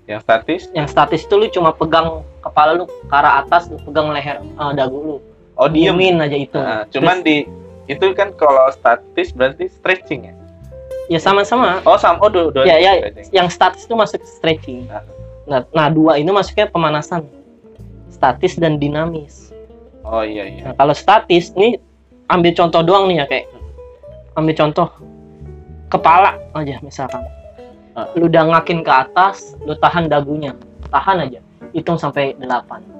yang 0.08 0.20
statis? 0.24 0.72
Yang 0.72 0.88
statis 0.92 1.20
itu 1.28 1.34
lu 1.36 1.46
cuma 1.52 1.72
pegang 1.72 2.24
kepala 2.40 2.72
lu 2.76 2.88
ke 2.88 3.12
arah 3.12 3.44
atas 3.44 3.68
lu 3.68 3.76
pegang 3.84 4.12
leher 4.12 4.40
eh, 4.40 4.72
dagu 4.76 4.98
lu. 5.00 5.16
Oh 5.58 5.68
diem. 5.68 5.96
Diemin 5.96 6.22
aja 6.22 6.38
itu. 6.38 6.56
Nah, 6.56 6.86
cuman 6.88 7.20
di 7.20 7.44
itu 7.88 8.04
kan 8.12 8.32
kalau 8.36 8.68
statis 8.72 9.32
berarti 9.32 9.68
stretching 9.68 10.32
ya? 10.32 10.34
Ya 11.08 11.20
sama-sama. 11.20 11.80
Oh 11.88 11.96
sama. 11.96 12.20
Oh 12.20 12.28
dua, 12.28 12.52
dua 12.52 12.64
ya 12.68 12.76
ya. 12.76 12.92
stretching. 13.00 13.32
yang 13.32 13.48
statis 13.48 13.82
itu 13.88 13.94
masuk 13.96 14.20
stretching. 14.24 14.88
Ah. 14.92 15.04
nah, 15.48 15.60
nah 15.72 15.88
dua 15.88 16.20
ini 16.20 16.28
masuknya 16.28 16.68
pemanasan. 16.68 17.24
Statis 18.12 18.56
dan 18.56 18.80
dinamis 18.80 19.47
oh 20.08 20.24
iya 20.24 20.44
iya. 20.48 20.62
Nah 20.70 20.74
kalau 20.74 20.96
statis 20.96 21.52
ini 21.54 21.76
ambil 22.32 22.52
contoh 22.56 22.80
doang 22.84 23.08
nih 23.08 23.22
ya 23.22 23.26
kayak 23.28 23.46
ambil 24.36 24.54
contoh 24.56 24.88
kepala 25.92 26.36
aja 26.56 26.80
misalkan. 26.80 27.24
Ah. 27.98 28.06
lu 28.14 28.30
udah 28.30 28.46
ngakin 28.46 28.86
ke 28.86 28.92
atas 28.92 29.58
lu 29.66 29.74
tahan 29.76 30.06
dagunya. 30.06 30.54
Tahan 30.88 31.28
aja 31.28 31.40
hitung 31.76 32.00
sampai 32.00 32.32
8 32.40 32.98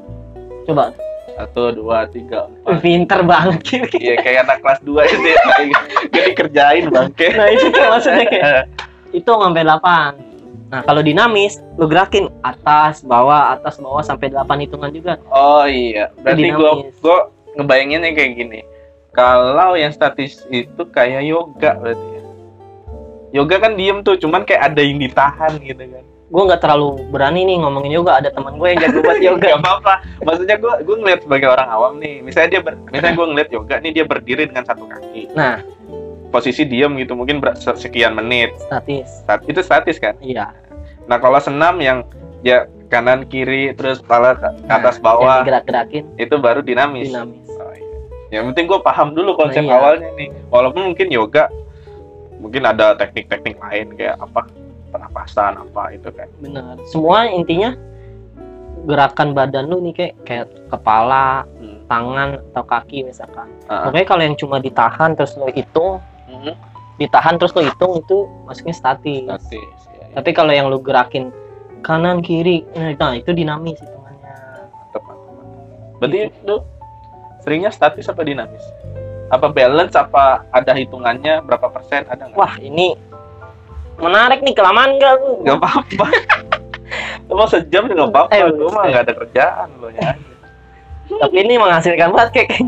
coba. 0.69 0.93
Satu 1.39 1.71
dua 1.71 2.03
tiga 2.11 2.51
empat. 2.51 2.83
Pinter 2.83 3.21
banget. 3.23 3.59
Kir. 3.63 3.87
iya 4.03 4.19
kayak 4.19 4.51
anak 4.51 4.59
kelas 4.59 4.81
dua 4.83 5.07
itu 5.07 5.23
ya. 5.23 5.43
Gak 6.13 6.25
dikerjain 6.35 6.91
bangke. 6.91 7.31
Nah 7.39 7.49
itu 7.55 7.71
tuh 7.71 7.85
maksudnya 7.87 8.25
kayak 8.27 8.67
hitung 9.15 9.39
sampai 9.41 9.63
8 9.63 10.28
nah 10.69 10.85
kalau 10.85 11.01
dinamis 11.01 11.57
lu 11.81 11.89
gerakin 11.89 12.29
atas 12.45 13.01
bawah 13.01 13.57
atas 13.57 13.81
bawah 13.81 14.05
sampai 14.05 14.29
8 14.29 14.65
hitungan 14.69 14.93
juga. 14.93 15.17
Oh 15.33 15.65
iya. 15.65 16.13
Berarti 16.21 16.49
gua 16.53 16.73
gua 17.01 17.19
ngebayanginnya 17.57 18.13
kayak 18.13 18.33
gini. 18.37 18.61
Kalau 19.17 19.75
yang 19.75 19.91
statis 19.91 20.45
itu 20.53 20.83
kayak 20.93 21.27
yoga 21.27 21.75
berarti 21.81 22.07
ya. 22.07 22.23
Yoga 23.43 23.57
kan 23.61 23.73
diem 23.77 24.01
tuh 24.05 24.17
cuman 24.21 24.45
kayak 24.45 24.73
ada 24.73 24.81
yang 24.85 25.01
ditahan 25.01 25.59
gitu 25.61 25.85
kan. 25.89 26.05
Gue 26.29 26.43
nggak 26.45 26.61
terlalu 26.61 27.09
berani 27.09 27.49
nih 27.49 27.57
ngomongin 27.57 27.93
yoga 27.99 28.21
ada 28.21 28.29
teman 28.29 28.61
gue 28.61 28.69
yang 28.69 28.81
jago 28.85 29.01
buat 29.01 29.21
yoga. 29.33 29.49
Gak 29.57 29.61
apa-apa. 29.65 29.95
Maksudnya 30.23 30.57
gue 30.61 30.75
gue 30.85 30.97
ngeliat 31.01 31.21
sebagai 31.25 31.49
orang 31.49 31.69
awam 31.73 31.93
nih. 31.97 32.21
Misalnya 32.21 32.49
dia 32.53 32.61
ber, 32.61 32.77
misalnya 32.93 33.17
gue 33.17 33.27
ngeliat 33.33 33.51
yoga 33.51 33.75
nih 33.81 33.93
dia 33.97 34.05
berdiri 34.05 34.45
dengan 34.45 34.65
satu 34.69 34.85
kaki. 34.85 35.33
nah 35.33 35.65
Posisi 36.29 36.63
diem 36.63 36.93
gitu 36.97 37.13
mungkin 37.13 37.41
sekian 37.75 38.13
menit. 38.13 38.53
statis 38.61 39.09
Stat- 39.23 39.45
itu 39.45 39.61
statis 39.61 39.97
kan. 39.97 40.13
iya 40.19 40.53
Nah 41.05 41.17
kalau 41.17 41.39
senam 41.39 41.79
yang 41.79 42.05
ya 42.41 42.65
kanan 42.87 43.25
kiri 43.25 43.73
terus 43.73 43.99
kepala 43.99 44.33
ke 44.35 44.49
atas 44.67 44.97
yang 44.97 45.05
bawah 45.05 45.37
digerak-gerakin 45.41 46.05
itu 46.17 46.35
baru 46.37 46.61
dinamis. 46.61 47.09
dinamis 47.09 47.49
Oh, 47.51 47.73
iya. 47.73 47.85
Yang 48.31 48.45
penting 48.53 48.65
gue 48.67 48.81
paham 48.81 49.09
dulu 49.13 49.33
konsep 49.35 49.61
Nah, 49.61 49.69
iya. 49.69 49.77
awalnya 49.79 50.09
nih. 50.15 50.29
Walaupun 50.47 50.83
mungkin 50.87 51.09
yoga 51.09 51.49
mungkin 52.35 52.63
ada 52.63 52.93
teknik-teknik 52.95 53.57
lain 53.59 53.93
kayak 53.95 54.17
apa 54.17 54.47
pernapasan 54.89 55.59
apa 55.59 55.93
itu 55.93 56.09
kan. 56.11 56.29
benar 56.39 56.77
semua 56.87 57.27
intinya 57.27 57.73
gerakan 58.85 59.33
badan 59.33 59.67
lu 59.67 59.83
nih 59.83 59.93
kayak 59.93 60.15
kayak 60.23 60.47
kepala 60.69 61.45
Hmm. 61.55 61.83
tangan 61.85 62.29
atau 62.47 62.65
kaki 62.65 63.03
misalkan 63.03 63.49
Ah. 63.65 63.85
Pokoknya 63.85 64.07
kalau 64.07 64.23
yang 64.23 64.37
cuma 64.37 64.57
ditahan 64.59 65.13
terus 65.13 65.35
lo 65.35 65.49
hitung 65.49 65.99
Ditahan 66.99 67.39
terus 67.39 67.55
lo 67.55 67.63
hitung 67.63 67.95
itu 67.95 68.27
masuknya 68.43 68.75
statis 68.75 69.23
Statis. 69.23 69.79
ya, 69.87 70.03
ya. 70.03 70.07
tapi 70.19 70.31
kalau 70.33 70.51
yang 70.51 70.67
lo 70.67 70.79
gerakin 70.79 71.31
kanan 71.81 72.19
kiri 72.19 72.67
nah 72.99 73.15
itu 73.15 73.31
dinamis 73.31 73.79
hitungannya 73.79 74.35
Mantap, 74.75 75.03
mantap, 75.03 75.31
mantap. 75.31 75.99
Berarti 75.99 76.19
lu 76.43 76.57
seringnya 77.39 77.71
statis 77.71 78.07
apa 78.07 78.23
dinamis? 78.23 78.63
Apa 79.29 79.47
balance 79.47 79.93
apa 79.93 80.43
ada 80.51 80.73
hitungannya 80.73 81.43
berapa 81.43 81.69
persen 81.69 82.03
ada 82.09 82.27
nggak? 82.27 82.35
wah 82.35 82.55
ini 82.59 82.97
menarik 83.99 84.41
nih 84.41 84.53
kelamaan 84.53 84.97
gak 84.97 85.13
lu 85.19 85.43
Gak 85.45 85.57
apa-apa. 85.59 86.07
Mau 87.29 87.45
sejam 87.45 87.85
juga 87.87 88.09
apa-apa. 88.09 88.31
Eh, 88.33 88.41
Gue 88.49 88.71
mah 88.73 88.83
nggak 88.87 89.03
ada 89.05 89.15
kerjaan 89.15 89.69
lo 89.79 89.89
ya. 89.93 90.17
tapi 91.09 91.37
ini 91.41 91.57
menghasilkan 91.57 92.11
banget 92.11 92.31
kayak 92.35 92.51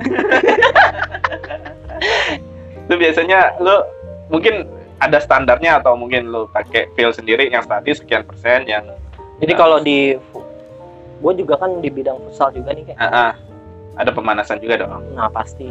Itu 2.91 2.99
biasanya 2.99 3.55
lu 3.57 3.87
mungkin 4.29 4.67
ada 4.99 5.17
standarnya 5.17 5.79
atau 5.79 5.95
mungkin 5.95 6.27
lu 6.27 6.51
pakai 6.51 6.91
feel 6.93 7.15
sendiri 7.15 7.47
yang 7.47 7.63
statis 7.63 8.03
sekian 8.03 8.21
persen 8.21 8.67
yang 8.67 8.83
jadi 9.39 9.55
kalau 9.55 9.79
di 9.79 10.19
gue 11.17 11.33
juga 11.39 11.55
kan 11.57 11.79
di 11.79 11.87
bidang 11.87 12.19
futsal 12.21 12.51
juga 12.51 12.75
nih 12.75 12.83
kayak 12.85 12.99
ah, 12.99 13.31
ah, 13.31 13.33
ada 13.95 14.11
pemanasan 14.11 14.59
juga 14.59 14.75
dong. 14.81 14.91
nah 15.15 15.29
pasti 15.29 15.71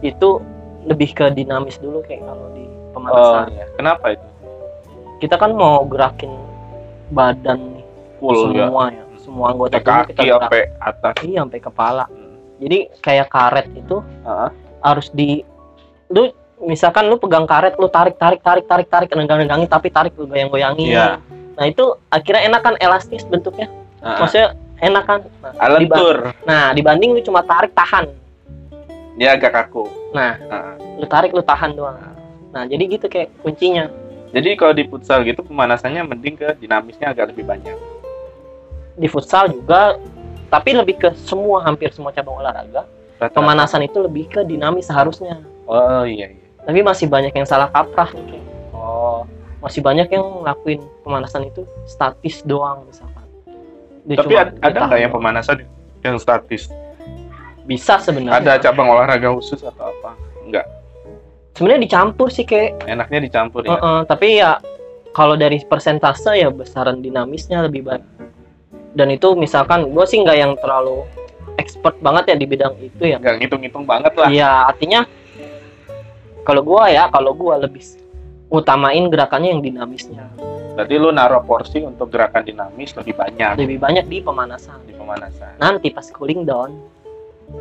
itu 0.00 0.42
lebih 0.82 1.14
ke 1.14 1.30
dinamis 1.30 1.78
dulu 1.78 2.02
kayak 2.02 2.20
kalau 2.20 2.50
di 2.50 2.66
Oh, 2.66 2.92
pemanasan 2.96 3.52
iya. 3.52 3.64
Kenapa 3.76 4.06
itu? 4.10 4.26
kita 5.18 5.36
kan 5.36 5.52
mau 5.52 5.84
gerakin 5.84 6.32
badan 7.10 7.60
nih 7.72 7.84
Full 8.18 8.50
ya. 8.52 8.66
semua 8.66 8.84
ya 8.90 9.04
semua 9.16 9.46
anggota 9.52 9.72
tubuh 9.74 9.84
kita 10.02 10.02
kaki 10.02 10.24
gerak 10.26 10.40
sampai 10.42 10.62
atas. 10.82 11.14
iya 11.22 11.38
sampai 11.40 11.60
kepala 11.62 12.04
Hmm. 12.08 12.34
jadi 12.58 12.78
kayak 12.98 13.28
karet 13.30 13.66
itu 13.70 13.96
Ah, 14.20 14.48
ah. 14.48 14.50
harus 14.82 15.08
di 15.12 15.44
lu 16.08 16.32
misalkan 16.58 17.06
lu 17.06 17.16
pegang 17.16 17.44
karet 17.44 17.76
lu 17.76 17.86
tarik 17.86 18.16
tarik 18.16 18.40
tarik 18.40 18.64
tarik 18.64 18.88
tarik 18.88 19.08
negang 19.12 19.38
negangin 19.38 19.66
tapi 19.66 19.88
tarik 19.88 20.16
lu 20.16 20.24
goyang 20.24 20.48
goyangin 20.48 20.88
Iya. 20.88 21.20
nah 21.52 21.64
itu 21.64 21.84
akhirnya 22.08 22.42
enak 22.46 22.60
kan 22.62 22.74
elastis 22.78 23.22
bentuknya 23.22 23.68
ah. 24.00 24.16
maksudnya 24.18 24.48
enak 24.78 25.04
kan 25.04 25.20
nah, 25.42 25.52
nah 26.42 26.62
dibanding 26.72 27.12
lu 27.12 27.20
cuma 27.20 27.40
tarik 27.42 27.72
tahan 27.72 28.08
Dia 29.16 29.32
agak 29.32 29.48
kaku. 29.50 29.88
nah 30.12 30.36
Ah, 30.46 30.54
ah. 30.54 30.74
lu 30.96 31.06
tarik 31.06 31.32
lu 31.32 31.40
tahan 31.40 31.72
doang 31.72 31.96
nah 32.50 32.64
jadi 32.64 32.82
gitu 32.86 33.06
kayak 33.06 33.28
kuncinya 33.40 33.88
Jadi 34.26 34.52
kalau 34.52 34.74
di 34.74 34.84
futsal 34.84 35.22
gitu 35.22 35.40
pemanasannya 35.40 36.02
mending 36.04 36.36
ke 36.36 36.48
dinamisnya 36.56 37.08
agak 37.08 37.32
lebih 37.32 37.46
banyak. 37.46 37.72
di 38.94 39.06
futsal 39.06 39.48
juga 39.48 39.96
tapi 40.46 40.72
lebih 40.72 40.96
ke 40.98 41.08
semua 41.18 41.60
hampir 41.60 41.88
semua 41.90 42.10
cabang 42.10 42.36
olahraga 42.36 42.84
Rata-rata. 43.16 43.32
pemanasan 43.32 43.82
itu 43.82 43.96
lebih 43.98 44.24
ke 44.26 44.40
dinamis 44.42 44.86
seharusnya 44.86 45.40
Oh 45.64 46.04
iya 46.04 46.28
iya. 46.28 46.45
Tapi 46.66 46.82
masih 46.82 47.06
banyak 47.06 47.30
yang 47.30 47.46
salah 47.46 47.70
kaprah. 47.70 48.10
Oh. 48.70 49.22
masih 49.56 49.80
banyak 49.80 50.06
yang 50.06 50.22
ngelakuin 50.44 50.78
pemanasan 51.00 51.42
itu 51.42 51.64
statis 51.86 52.44
doang 52.44 52.84
misalkan 52.84 53.24
Dia 54.04 54.20
Tapi 54.20 54.30
cuma 54.30 54.42
ad- 54.44 54.54
ada 54.60 54.78
nggak 54.84 55.00
yang 55.00 55.10
pemanasan 55.10 55.56
yang 56.00 56.16
statis? 56.16 56.68
bisa 57.64 57.98
sebenarnya 57.98 58.36
Ada 58.36 58.62
cabang 58.62 58.86
olahraga 58.86 59.26
khusus 59.32 59.58
atau 59.58 59.90
apa? 59.90 60.14
Enggak. 60.44 60.66
sebenarnya 61.52 61.82
dicampur 61.82 62.28
sih 62.28 62.44
kayak 62.44 62.84
Enaknya 62.84 63.18
dicampur 63.18 63.64
ya. 63.64 63.74
Heeh, 63.74 63.98
tapi 64.04 64.38
ya 64.38 64.60
kalau 65.10 65.34
dari 65.34 65.58
persentase 65.58 66.36
ya 66.36 66.52
besaran 66.52 67.00
dinamisnya 67.00 67.64
lebih 67.64 67.82
baik 67.82 68.04
dan 68.92 69.08
itu 69.08 69.32
misalkan 69.34 69.88
gue 69.88 70.04
sih 70.04 70.20
nggak 70.20 70.36
yang 70.36 70.52
terlalu 70.56 71.02
expert 71.56 71.96
banget 71.98 72.30
ya 72.30 72.36
di 72.36 72.46
bidang 72.46 72.76
itu 72.78 73.02
ya 73.02 73.16
nggak 73.18 73.40
ngitung-ngitung 73.40 73.82
banget 73.82 74.12
lah 74.14 74.28
Iya, 74.28 74.68
artinya 74.68 75.08
kalau 76.46 76.62
gua 76.62 76.86
ya, 76.86 77.10
kalau 77.10 77.34
gua 77.34 77.58
lebih 77.58 77.82
utamain 78.48 79.02
gerakannya 79.04 79.50
yang 79.50 79.60
dinamisnya. 79.60 80.30
berarti 80.72 80.94
lu 80.94 81.08
naruh 81.08 81.40
porsi 81.40 81.80
untuk 81.80 82.08
gerakan 82.08 82.44
dinamis 82.44 82.92
lebih 82.92 83.16
banyak 83.16 83.56
Lebih 83.56 83.80
banyak 83.80 84.04
di 84.06 84.20
pemanasan. 84.20 84.76
di 84.84 84.92
pemanasan 84.92 85.56
Nanti 85.56 85.88
pas 85.88 86.04
cooling 86.06 86.44
down, 86.44 86.76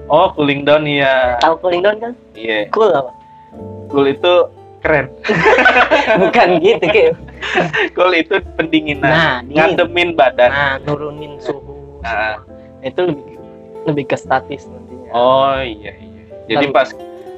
oh 0.06 0.30
cooling 0.30 0.62
down 0.62 0.84
iya 0.84 1.40
tahu 1.40 1.56
cooling 1.58 1.80
down 1.80 1.96
kan? 1.98 2.12
iya 2.34 2.68
Cool 2.70 2.92
apa? 2.92 3.16
cool 3.88 4.06
itu 4.06 4.34
keren 4.80 5.08
Bukan 6.22 6.48
gitu, 6.60 6.86
kayak. 6.86 7.16
cool 7.92 8.12
itu 8.12 8.36
pendinginan 8.54 9.08
Nah, 9.08 9.36
dingin. 9.42 9.80
ngademin 9.80 10.10
badan 10.14 10.52
Nah, 10.52 10.74
nurunin 10.84 11.40
suhu. 11.40 11.72
Ah. 12.02 12.36
semua. 12.38 12.84
Itu 12.84 13.00
lebih 13.08 13.26
lebih 13.86 14.06
ke 14.06 14.18
statis 14.20 14.68
nantinya. 14.68 15.10
oh 15.10 15.58
iya 15.58 15.96
iya 15.96 16.24
jadi 16.52 16.68
Lalu- 16.68 16.76
pas 16.76 16.90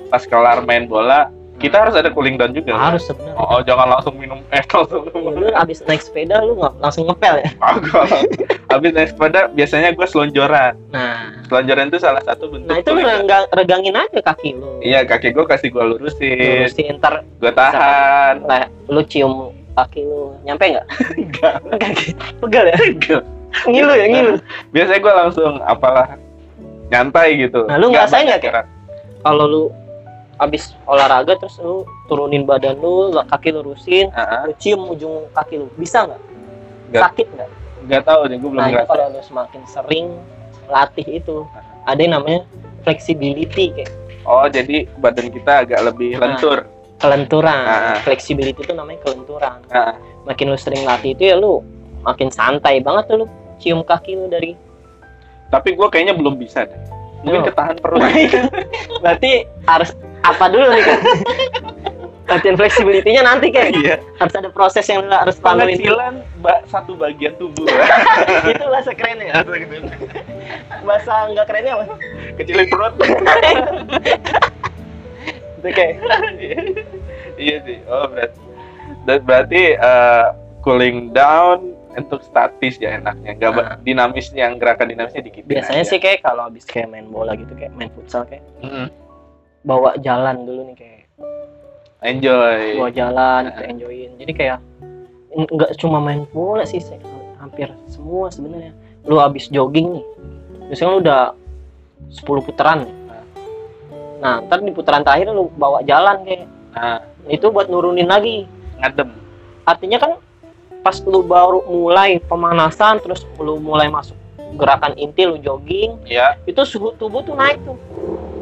pas 0.10 0.24
kelar 0.24 0.66
main 0.66 0.84
bola 0.84 1.30
kita 1.58 1.74
harus 1.80 1.94
ada 1.94 2.10
cooling 2.10 2.38
down 2.38 2.54
juga 2.54 2.72
kan? 2.72 2.94
harus 2.94 3.04
sebenarnya. 3.04 3.34
oh, 3.36 3.50
oh, 3.50 3.60
jangan 3.62 3.88
langsung 3.90 4.14
minum 4.16 4.40
es 4.50 4.62
langsung 4.64 5.10
Lu 5.10 5.50
abis 5.52 5.82
naik 5.84 6.02
sepeda 6.02 6.38
lu 6.40 6.54
nggak 6.56 6.74
langsung 6.78 7.06
ngepel 7.06 7.42
ya? 7.42 7.50
Agak. 7.68 8.06
Habis 8.68 8.92
naik 8.94 9.10
sepeda 9.10 9.42
biasanya 9.50 9.90
gue 9.92 10.06
selonjoran. 10.06 10.74
Nah, 10.90 11.34
Selonjoran 11.46 11.90
itu 11.90 11.98
salah 11.98 12.22
satu 12.22 12.46
bentuk. 12.48 12.68
nah 12.68 12.78
itu 12.78 12.92
rengga- 12.92 13.50
regangin 13.52 13.96
aja 13.96 14.20
kaki 14.22 14.54
lu. 14.54 14.78
Iya 14.80 15.02
kaki 15.04 15.34
gue 15.34 15.46
kasih 15.46 15.70
gue 15.70 15.84
lurusin, 15.88 16.68
Lurusin 16.68 16.98
ntar 16.98 17.26
gue 17.26 17.52
tahan. 17.52 18.44
Lah, 18.44 18.70
lu 18.86 19.02
cium 19.04 19.50
kaki 19.74 20.04
lu 20.04 20.38
nyampe 20.44 20.70
nggak? 20.70 20.86
Enggak. 21.18 21.54
Kaki 21.74 22.08
pegel 22.38 22.66
ya? 22.70 22.78
ngilu 23.66 23.94
ya 23.94 24.06
ngilu. 24.06 24.34
Biasanya 24.70 25.00
gue 25.00 25.14
langsung 25.16 25.52
apalah 25.64 26.20
nyantai 26.88 27.40
gitu. 27.40 27.66
Nah, 27.66 27.82
lu 27.82 27.90
Nggak 27.90 28.06
nggak, 28.08 28.26
Kak? 28.30 28.42
gerak. 28.44 28.66
Kalau 29.24 29.46
lu 29.48 29.64
abis 30.38 30.78
olahraga 30.86 31.34
terus 31.36 31.58
lu 31.58 31.82
turunin 32.06 32.44
badan 32.44 32.78
lu, 32.78 33.10
kaki 33.26 33.50
lurusin, 33.50 34.10
ah. 34.12 34.46
lu 34.46 34.54
cium 34.56 34.86
ujung 34.88 35.26
kaki 35.32 35.58
lu, 35.58 35.68
bisa 35.74 36.06
nggak? 36.06 36.22
Sakit 36.94 37.28
nggak? 37.32 37.50
Nggak 37.84 38.04
tahu 38.04 38.22
nih, 38.26 38.38
gue 38.38 38.50
belum 38.50 38.62
Nah 38.62 38.70
ngerasa. 38.72 38.88
kalau 38.88 39.06
lu 39.08 39.22
semakin 39.22 39.62
sering 39.66 40.06
latih 40.68 41.08
itu, 41.08 41.38
ada 41.84 41.98
yang 41.98 42.14
namanya 42.14 42.42
flexibility 42.82 43.72
kayak 43.72 43.92
Oh 44.24 44.44
jadi 44.46 44.84
badan 44.98 45.32
kita 45.32 45.64
agak 45.64 45.80
lebih 45.84 46.16
Nah. 46.16 46.36
lentur. 46.36 46.68
kelenturan. 46.98 47.62
Ah. 47.64 47.96
Flexibility 48.02 48.58
itu 48.58 48.74
namanya 48.74 49.00
kelenturan. 49.02 49.62
Ah. 49.70 49.96
Makin 50.24 50.50
lu 50.50 50.58
sering 50.58 50.82
latih 50.82 51.14
itu 51.14 51.24
ya 51.26 51.38
lu 51.38 51.62
makin 52.02 52.28
santai 52.28 52.80
banget 52.80 53.06
tuh 53.06 53.16
lu 53.22 53.26
cium 53.58 53.82
kaki 53.82 54.14
lu 54.14 54.26
dari 54.26 54.58
Tapi 55.48 55.74
gue 55.74 55.88
kayaknya 55.88 56.12
belum 56.12 56.36
bisa 56.36 56.66
deh. 56.66 56.76
Mungkin 57.18 57.40
Oh. 57.40 57.46
ketahan 57.46 57.76
perut. 57.78 58.02
berarti 59.02 59.32
harus 59.64 59.94
apa 60.28 60.46
dulu 60.48 60.68
nih 60.70 60.84
kan? 60.84 61.00
Latihan 62.28 62.60
flexibility-nya 62.60 63.24
nanti 63.24 63.48
kayak 63.48 63.72
Iya. 63.74 63.96
harus 64.18 64.36
ada 64.36 64.52
proses 64.52 64.84
yang 64.84 65.00
lu 65.02 65.16
harus 65.16 65.40
laluin 65.40 65.64
dulu. 65.74 65.96
Pengecilan 65.96 66.14
ba- 66.38 66.64
satu 66.68 66.92
bagian 66.94 67.32
tubuh. 67.36 67.64
itu 68.52 68.66
bahasa 68.68 68.92
keren 68.92 69.16
ya 69.18 69.48
bahasa 70.84 71.32
nggak 71.32 71.46
kerennya 71.46 71.72
apa 71.74 71.96
Kecilin 72.36 72.68
perut. 72.68 72.94
itu 75.58 75.70
kayak 75.70 75.96
iya 77.38 77.58
sih. 77.64 77.78
Oh 77.86 78.08
berarti 78.08 78.40
dan 79.04 79.20
berarti 79.24 79.62
eh, 79.74 80.26
cooling 80.62 81.12
down 81.12 81.64
untuk 81.94 82.20
statis 82.22 82.76
ya 82.76 83.00
enaknya. 83.00 83.32
Nggak 83.36 83.52
Nah. 83.54 83.80
dinamis 83.82 84.28
yang 84.32 84.60
gerakan 84.60 84.92
dinamisnya 84.92 85.24
dikit. 85.24 85.48
biasanya 85.48 85.82
sih 85.82 85.98
kayak 85.98 86.22
kalau 86.22 86.46
habis 86.46 86.64
kayak 86.64 86.88
main 86.88 87.08
bola 87.08 87.34
gitu 87.34 87.56
kayak 87.56 87.72
main 87.72 87.88
futsal 87.90 88.22
kayak 88.24 88.44
Mm-mm. 88.60 88.92
Bawa 89.66 89.98
jalan 90.02 90.46
dulu 90.46 90.62
nih 90.74 90.76
kayak 90.78 91.02
Enjoy. 92.06 92.78
bawa 92.78 92.90
jalan 92.94 93.42
kita 93.50 93.64
enjoyin. 93.70 94.12
Jadi 94.22 94.32
kayak 94.38 94.60
nggak 95.34 95.72
cuma 95.78 95.98
main 96.02 96.26
bola 96.34 96.66
sih 96.66 96.82
hampir 97.38 97.70
semua 97.90 98.30
sebenarnya. 98.30 98.74
Lu 99.08 99.18
habis 99.22 99.48
jogging 99.50 100.02
nih 100.02 100.06
misalnya 100.68 100.92
lu 100.94 101.00
udah 101.04 101.22
10 102.12 102.48
putaran 102.48 102.80
nah 104.18 104.42
ntar 104.44 104.66
di 104.66 104.74
putaran 104.74 105.06
terakhir 105.06 105.32
lu 105.32 105.48
bawa 105.56 105.82
jalan 105.84 106.22
kayak 106.28 106.46
Nah, 106.78 107.02
itu 107.26 107.50
buat 107.50 107.74
nurunin 107.74 108.06
lagi. 108.06 108.46
Ngadem. 108.78 109.10
artinya 109.66 109.98
kan 109.98 110.12
pas 110.86 111.02
lu 111.02 111.26
baru 111.26 111.66
mulai 111.66 112.22
pemanasan 112.22 113.02
terus 113.02 113.26
lu 113.42 113.58
mulai 113.58 113.90
masuk 113.90 114.14
gerakan 114.54 114.96
inti 114.96 115.24
lu 115.24 115.36
jogging 115.38 116.00
Iya, 116.04 116.40
itu 116.44 116.62
suhu 116.64 116.94
tubuh 116.94 117.20
tuh 117.22 117.34
naik 117.34 117.60
tuh 117.62 117.76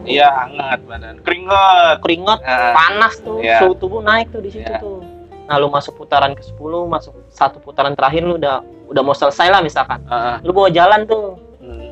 iya 0.03 0.29
hangat 0.37 0.85
badan. 0.85 1.17
Keringat. 1.21 1.97
keringat 1.99 2.39
Nah, 2.39 2.71
panas 2.71 3.17
tuh 3.19 3.41
Iya. 3.41 3.57
suhu 3.57 3.73
tubuh 3.73 3.99
naik 3.99 4.29
tuh 4.29 4.39
di 4.39 4.51
situ 4.51 4.67
Iya. 4.67 4.77
tuh 4.77 5.01
nah 5.45 5.55
lu 5.55 5.67
masuk 5.67 5.93
putaran 5.95 6.33
ke 6.33 6.41
10 6.43 6.57
masuk 6.85 7.13
satu 7.27 7.57
putaran 7.59 7.93
terakhir 7.93 8.21
lu 8.21 8.35
udah 8.35 8.59
udah 8.85 9.01
mau 9.01 9.13
selesai 9.13 9.45
lah 9.47 9.61
misalkan 9.61 10.01
ah. 10.05 10.37
lu 10.41 10.49
bawa 10.51 10.69
jalan 10.69 11.05
tuh 11.05 11.37
Hmm. 11.57 11.89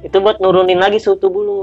itu 0.00 0.16
buat 0.16 0.38
nurunin 0.38 0.76
lagi 0.76 0.98
suhu 0.98 1.14
tubuh 1.16 1.40
lu 1.40 1.60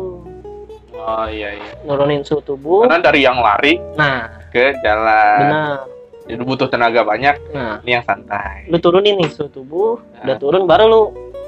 Oh 0.95 1.27
iya 1.27 1.55
iya. 1.55 1.71
nurunin 1.83 2.21
suhu 2.21 2.39
tubuh 2.39 2.83
Karena 2.83 2.99
dari 3.01 3.19
yang 3.21 3.39
lari 3.39 3.75
nah 3.93 4.27
ke 4.49 4.71
jalan. 4.79 5.39
benar 5.41 5.79
Jadi 6.23 6.39
butuh 6.39 6.67
tenaga 6.67 7.01
banyak. 7.01 7.35
nah 7.51 7.79
Ini 7.79 7.91
yang 7.93 8.03
santai. 8.03 8.67
lu 8.67 8.77
turunin 8.77 9.15
nih 9.15 9.27
suhu 9.27 9.49
tubuh 9.49 9.91
Nah. 10.13 10.23
udah 10.23 10.35
turun 10.37 10.63
baru 10.63 10.85
lu 10.85 11.01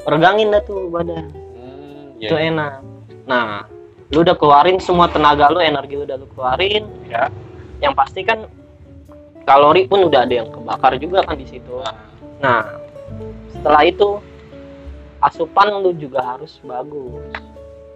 regangin 0.06 0.50
dah 0.50 0.62
tuh 0.62 0.88
badan 0.88 1.32
Hmm, 1.32 2.16
itu 2.18 2.30
iya. 2.32 2.50
enak 2.50 2.74
nah 3.24 3.64
lu 4.08 4.22
udah 4.22 4.36
keluarin 4.36 4.78
semua 4.78 5.08
tenaga 5.08 5.50
lu 5.50 5.58
energi 5.58 5.96
lu 5.96 6.04
udah 6.04 6.16
lu 6.16 6.28
keluarin 6.30 6.86
Ya. 7.06 7.32
yang 7.80 7.92
pasti 7.92 8.22
kan 8.22 8.46
kalori 9.44 9.86
pun 9.86 10.04
udah 10.04 10.22
ada 10.22 10.36
yang 10.36 10.50
kebakar 10.50 10.94
juga 10.98 11.22
kan 11.22 11.36
di 11.36 11.46
situ 11.46 11.74
Nah, 11.74 11.96
nah 12.38 12.64
setelah 13.50 13.82
itu 13.82 14.20
asupan 15.20 15.72
lu 15.76 15.92
juga 15.94 16.22
harus 16.22 16.60
bagus 16.62 17.26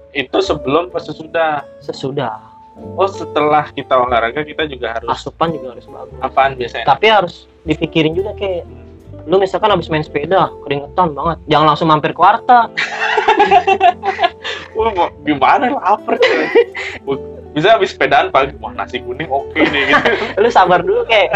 itu 0.10 0.38
sebelum 0.40 0.88
pas 0.88 1.02
sesudah. 1.02 1.62
sesudah 1.78 2.40
Oh 2.96 3.06
setelah 3.06 3.70
kita 3.70 3.94
olahraga 3.94 4.42
kita 4.42 4.66
juga 4.66 4.96
harus 4.96 5.08
asupan 5.10 5.52
juga 5.52 5.74
harus 5.74 5.86
bagus. 5.86 6.18
Apaan 6.20 6.54
biasanya? 6.54 6.86
tapi 6.86 7.06
harus 7.08 7.46
dipikirin 7.62 8.14
juga 8.14 8.32
kayak 8.34 8.64
lu 9.26 9.36
misalkan 9.36 9.70
habis 9.70 9.88
main 9.88 10.00
sepeda 10.00 10.48
keringetan 10.64 11.12
banget. 11.12 11.38
Jangan 11.48 11.66
langsung 11.68 11.88
mampir 11.88 12.12
ke 12.12 12.18
warteg. 12.18 12.68
Wah 14.74 14.90
mau 14.92 15.08
gimana? 15.22 15.70
Lapar 15.70 16.16
Bisa 17.50 17.74
habis 17.74 17.92
sepedaan 17.92 18.30
pagi, 18.30 18.54
wah 18.58 18.70
nasi 18.72 19.00
kuning 19.00 19.28
oke 19.28 19.58
nih 19.58 19.90
gitu. 19.90 20.10
lu 20.42 20.48
sabar 20.48 20.80
dulu 20.80 21.02
kayak 21.04 21.34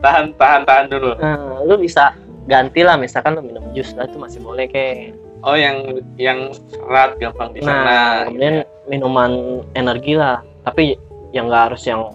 Tahan 0.00 0.32
tahan 0.34 0.60
tahan 0.64 0.84
dulu. 0.88 1.14
eh, 1.14 1.36
lu 1.62 1.74
bisa 1.76 2.10
ganti 2.44 2.82
lah 2.82 2.96
misalkan 2.96 3.32
lu 3.32 3.40
minum 3.44 3.62
jus 3.70 3.92
lah 3.94 4.04
itu 4.04 4.16
masih 4.16 4.40
boleh 4.40 4.66
kayak 4.66 5.12
Oh 5.42 5.52
yang 5.52 6.00
yang 6.16 6.50
serat 6.66 7.14
gampang 7.16 7.52
nah 7.52 7.54
dicerna. 7.54 7.98
kemudian 8.26 8.54
minuman 8.86 9.30
energi 9.72 10.14
lah 10.14 10.40
tapi 10.62 10.96
yang 11.30 11.46
nggak 11.46 11.62
harus 11.68 11.82
yang 11.82 12.12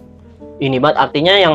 ini 0.58 0.76
banget 0.76 0.96
artinya 0.98 1.34
yang 1.34 1.54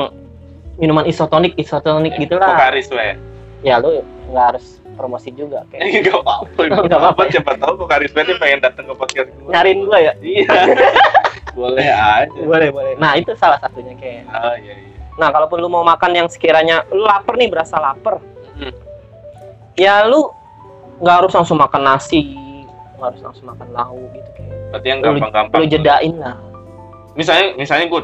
minuman 0.75 1.03
isotonik 1.03 1.53
isotonik 1.55 2.13
gitulah 2.17 2.49
Pokaris 2.49 2.89
we. 2.89 3.13
ya 3.61 3.77
lu 3.77 3.99
nggak 4.27 4.45
harus 4.51 4.65
promosi 4.93 5.29
juga 5.31 5.65
kayak 5.67 5.81
Enggak 5.99 6.17
apa-apa. 6.19 6.59
Nggak 6.85 6.99
apa-apa. 7.01 7.21
Siapa 7.27 7.51
tahu 7.57 7.73
Pokaris 7.79 8.11
nih 8.11 8.37
pengen 8.37 8.59
datang 8.61 8.85
ke 8.85 8.93
podcast 8.93 9.29
gue. 9.31 9.49
nyariin 9.49 9.79
gua 9.83 9.97
ya 9.99 10.13
Iya. 10.19 10.49
Boleh 11.53 11.85
aja. 11.85 12.33
boleh 12.33 12.69
boleh 12.69 12.93
nah 12.97 13.13
itu 13.13 13.29
salah 13.33 13.57
satunya 13.57 13.93
kayak 13.93 14.25
Oh 14.25 14.55
iya 14.55 14.73
iya. 14.75 14.89
nah 15.15 15.29
kalaupun 15.29 15.57
lu 15.57 15.67
mau 15.67 15.81
makan 15.81 16.13
yang 16.15 16.25
sekiranya 16.25 16.81
lu 16.87 17.03
lapar 17.03 17.33
nih 17.35 17.47
berasa 17.47 17.77
lapar 17.77 18.17
Hmm. 18.53 18.69
ya 19.73 20.01
lu 20.03 20.29
nggak 20.97 21.15
harus 21.15 21.31
langsung 21.31 21.57
makan 21.57 21.81
nasi 21.83 22.37
nggak 22.95 23.07
harus 23.07 23.21
langsung 23.23 23.45
makan 23.47 23.65
lauk 23.69 24.09
gitu 24.11 24.29
kayak 24.31 24.53
Berarti 24.71 24.87
yang 24.87 24.99
Lu- 24.99 25.05
gampang-gampang. 25.11 25.57
lu 25.57 25.65
jedain 25.67 26.13
lah 26.15 26.35
Misalnya 27.13 27.53
misalnya 27.55 27.85
gue 27.87 28.01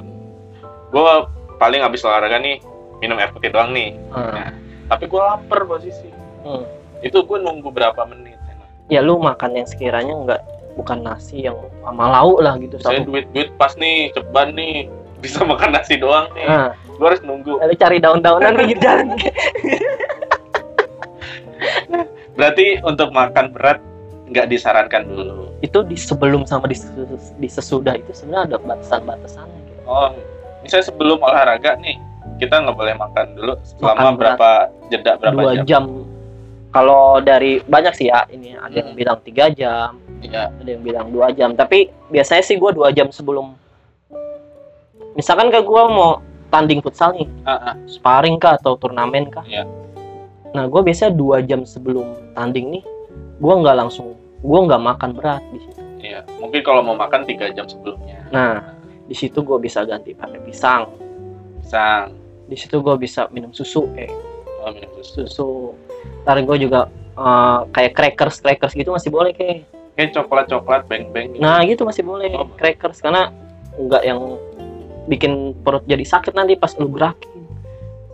gue 0.89 1.13
paling 1.57 1.81
habis 1.81 2.01
olahraga 2.01 2.37
nih 2.37 2.61
minum 2.99 3.17
air 3.17 3.29
putih 3.29 3.49
doang 3.49 3.71
nih. 3.71 3.97
Hmm. 4.09 4.53
Tapi 4.85 5.05
gue 5.05 5.17
lapar 5.17 5.65
posisi. 5.65 6.09
Hmm. 6.41 6.65
Itu 6.99 7.23
gue 7.23 7.37
nunggu 7.37 7.69
berapa 7.69 8.03
menit. 8.05 8.35
enak. 8.35 8.67
ya 8.87 8.99
lu 8.99 9.17
makan 9.17 9.53
yang 9.53 9.67
sekiranya 9.67 10.13
nggak 10.17 10.41
bukan 10.73 11.03
nasi 11.03 11.43
yang 11.43 11.53
sama 11.81 12.09
lauk 12.09 12.39
lah 12.39 12.55
gitu 12.57 12.79
Saya 12.79 13.03
duit 13.03 13.27
duit 13.31 13.51
pas 13.53 13.75
nih 13.75 14.09
ceban 14.11 14.53
nih 14.53 14.87
bisa 15.23 15.43
makan 15.43 15.73
nasi 15.73 15.95
doang 15.95 16.29
nih. 16.33 16.45
nah 16.45 16.71
Gue 16.99 17.07
harus 17.07 17.21
nunggu. 17.23 17.55
lu 17.55 17.75
cari 17.75 17.97
daun-daunan 17.97 18.55
pinggir 18.55 18.79
jalan 18.79 19.15
Berarti 22.35 22.79
untuk 22.81 23.11
makan 23.11 23.51
berat 23.51 23.79
nggak 24.29 24.47
disarankan 24.47 25.03
dulu. 25.05 25.49
itu 25.59 25.79
di 25.83 25.97
sebelum 25.97 26.47
sama 26.47 26.71
di, 26.71 26.77
di 27.35 27.49
sesudah 27.49 27.91
itu 27.93 28.15
sebenarnya 28.15 28.55
ada 28.55 28.57
batasan-batasannya 28.63 29.59
gitu. 29.67 29.81
Oh, 29.83 30.09
misalnya 30.63 30.85
sebelum 30.87 31.19
olahraga 31.19 31.75
nih, 31.77 31.99
kita 32.39 32.63
nggak 32.63 32.77
boleh 32.77 32.95
makan 32.95 33.25
dulu 33.35 33.53
selama 33.67 33.99
Makan 33.99 34.13
berapa 34.15 34.49
jeda 34.87 35.11
berapa 35.19 35.35
dua 35.35 35.51
jam? 35.59 35.65
jam. 35.67 35.83
Kalau 36.69 37.17
dari 37.19 37.59
banyak 37.59 37.93
sih 37.93 38.07
ya, 38.07 38.23
ini 38.29 38.53
ada 38.53 38.71
yang 38.71 38.93
Hmm. 38.93 38.99
bilang 39.01 39.17
tiga 39.19 39.49
jam, 39.49 39.97
Iya. 40.21 40.53
ada 40.53 40.69
yang 40.69 40.79
bilang 40.79 41.07
dua 41.09 41.33
jam. 41.33 41.57
Tapi 41.57 41.89
biasanya 42.07 42.45
sih 42.45 42.55
gue 42.55 42.71
dua 42.71 42.93
jam 42.93 43.09
sebelum. 43.09 43.57
Misalkan 45.17 45.49
kayak 45.49 45.65
gue 45.65 45.83
mau 45.89 46.21
tanding 46.49 46.79
futsal 46.79 47.11
nih, 47.11 47.27
ah. 47.43 47.73
sparring 47.85 48.37
kah 48.37 48.55
atau 48.55 48.77
turnamen 48.77 49.27
kah? 49.27 49.43
Iya. 49.43 49.65
Nah 50.49 50.65
gue 50.65 50.81
biasanya 50.81 51.11
dua 51.11 51.41
jam 51.41 51.61
sebelum 51.61 52.05
tanding 52.33 52.79
nih, 52.79 52.83
gue 53.37 53.53
nggak 53.55 53.75
langsung, 53.75 54.13
gue 54.39 54.59
nggak 54.65 54.81
makan 54.81 55.09
berat 55.15 55.43
di 55.51 55.59
situ. 55.59 55.81
Iya. 55.99 56.23
Mungkin 56.39 56.61
kalau 56.63 56.79
mau 56.79 56.95
makan 56.95 57.27
tiga 57.27 57.51
jam 57.51 57.67
sebelumnya. 57.67 58.23
Nah 58.31 58.73
di 59.09 59.15
situ 59.17 59.41
gue 59.43 59.57
bisa 59.59 59.83
ganti 59.83 60.15
pakai 60.15 60.39
pisang. 60.45 60.87
Pisang, 61.59 62.15
Di 62.49 62.57
situ 62.57 62.81
gue 62.81 62.95
bisa 62.97 63.29
minum 63.29 63.53
susu 63.53 63.85
kayak 63.93 64.09
oh, 64.63 64.71
minum 64.73 64.89
susu. 65.01 65.27
susu. 65.27 65.49
Ntar 66.25 66.41
gue 66.41 66.57
juga 66.65 66.87
eh, 67.13 67.59
kayak 67.75 67.91
crackers 67.93 68.39
crackers 68.41 68.73
gitu 68.73 68.89
masih 68.95 69.11
boleh 69.11 69.35
kayak. 69.35 69.67
Kayak 69.99 70.15
coklat 70.15 70.45
coklat 70.47 70.81
beng 70.87 71.11
beng. 71.11 71.35
Nah 71.37 71.59
gitu 71.67 71.83
masih 71.83 72.07
boleh 72.07 72.31
Oh. 72.33 72.47
crackers 72.55 73.03
karena 73.03 73.29
nggak 73.75 74.03
yang 74.07 74.39
bikin 75.09 75.57
perut 75.65 75.83
jadi 75.89 76.05
sakit 76.05 76.31
nanti 76.37 76.55
pas 76.55 76.71
lu 76.79 76.87
gerakin. 76.89 77.43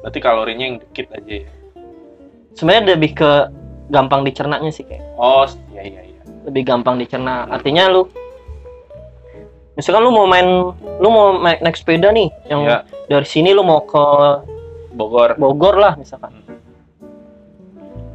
Berarti 0.01 0.19
kalorinya 0.21 0.65
yang 0.73 0.77
dikit 0.81 1.11
aja 1.13 1.33
ya. 1.45 1.49
Sebenarnya 2.55 2.95
lebih 2.95 3.11
ke 3.19 3.31
gampang 3.91 4.23
dicernanya 4.25 4.71
sih 4.71 4.87
kayak. 4.87 5.03
Oh, 5.19 5.45
iya 5.75 5.81
iya. 5.85 6.01
Lebih 6.45 6.61
gampang 6.63 6.95
dicerna. 7.01 7.49
Artinya 7.49 7.89
lu 7.89 8.05
misalkan 9.75 10.05
lu 10.05 10.11
mau 10.13 10.23
main 10.29 10.71
lu 11.01 11.07
mau 11.11 11.35
main 11.35 11.59
naik 11.59 11.75
sepeda 11.75 12.13
nih 12.13 12.31
yang 12.47 12.63
Iya. 12.63 12.79
dari 13.11 13.27
sini 13.27 13.51
lu 13.51 13.65
mau 13.65 13.83
ke 13.83 14.03
Bogor. 14.95 15.35
Bogor 15.35 15.75
lah 15.75 15.93
misalkan. 15.99 16.31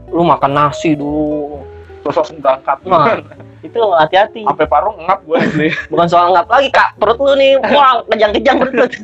Lu 0.09 0.25
makan 0.25 0.53
nasi 0.57 0.97
dulu. 0.97 1.61
Terus 2.01 2.17
langsung 2.17 2.41
berangkat. 2.41 2.79
Nah, 2.89 3.21
itu 3.69 3.77
hati-hati. 3.77 4.43
Sampai 4.49 4.65
parung 4.65 4.97
ngap 5.05 5.21
gue 5.29 5.37
asli. 5.37 5.69
Bukan 5.93 6.09
soal 6.09 6.33
ngap 6.33 6.49
lagi, 6.49 6.73
Kak. 6.73 6.97
Perut 6.97 7.21
lu 7.21 7.37
nih, 7.37 7.61
wah, 7.61 8.01
kejang-kejang 8.09 8.57
perut 8.59 8.75
lu. 8.75 8.87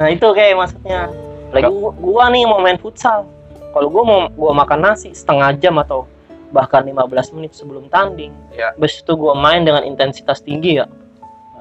Nah, 0.00 0.08
itu 0.08 0.24
kayak 0.32 0.56
maksudnya. 0.56 1.12
Lagi 1.52 1.68
gua, 1.68 1.92
gua 1.92 2.24
nih 2.32 2.48
mau 2.48 2.56
main 2.56 2.80
futsal. 2.80 3.28
Kalau 3.76 3.92
gua 3.92 4.00
mau 4.00 4.20
gua 4.32 4.56
makan 4.56 4.80
nasi 4.80 5.12
setengah 5.12 5.52
jam 5.60 5.76
atau 5.76 6.08
bahkan 6.50 6.82
15 6.82 7.34
menit 7.34 7.54
sebelum 7.54 7.86
tanding. 7.88 8.34
Iya. 8.50 8.74
Habis 8.74 9.00
itu 9.00 9.12
gua 9.14 9.34
main 9.34 9.62
dengan 9.62 9.82
intensitas 9.82 10.42
tinggi 10.42 10.78
ya. 10.78 10.86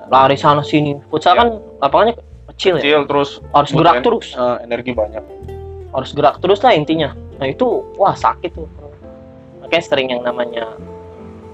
Lari 0.09 0.35
sana 0.35 0.65
sini. 0.65 0.97
Futsal 1.07 1.33
Iya. 1.33 1.39
kan 1.39 1.47
lapangannya 1.79 2.15
kecil 2.53 2.77
ya. 2.77 2.83
Kecil 2.83 3.01
terus 3.05 3.29
Harus 3.53 3.71
gerak 3.71 4.01
terus. 4.01 4.27
eh, 4.33 4.57
energi 4.65 4.91
banyak. 4.91 5.23
Harus 5.89 6.09
gerak 6.13 6.41
terus 6.41 6.59
lah 6.59 6.73
intinya. 6.73 7.13
Nah, 7.37 7.47
itu 7.47 7.85
wah 7.95 8.13
sakit 8.13 8.51
tuh. 8.51 8.67
Makanya 9.61 9.83
sering 9.85 10.07
yang 10.09 10.21
namanya 10.21 10.65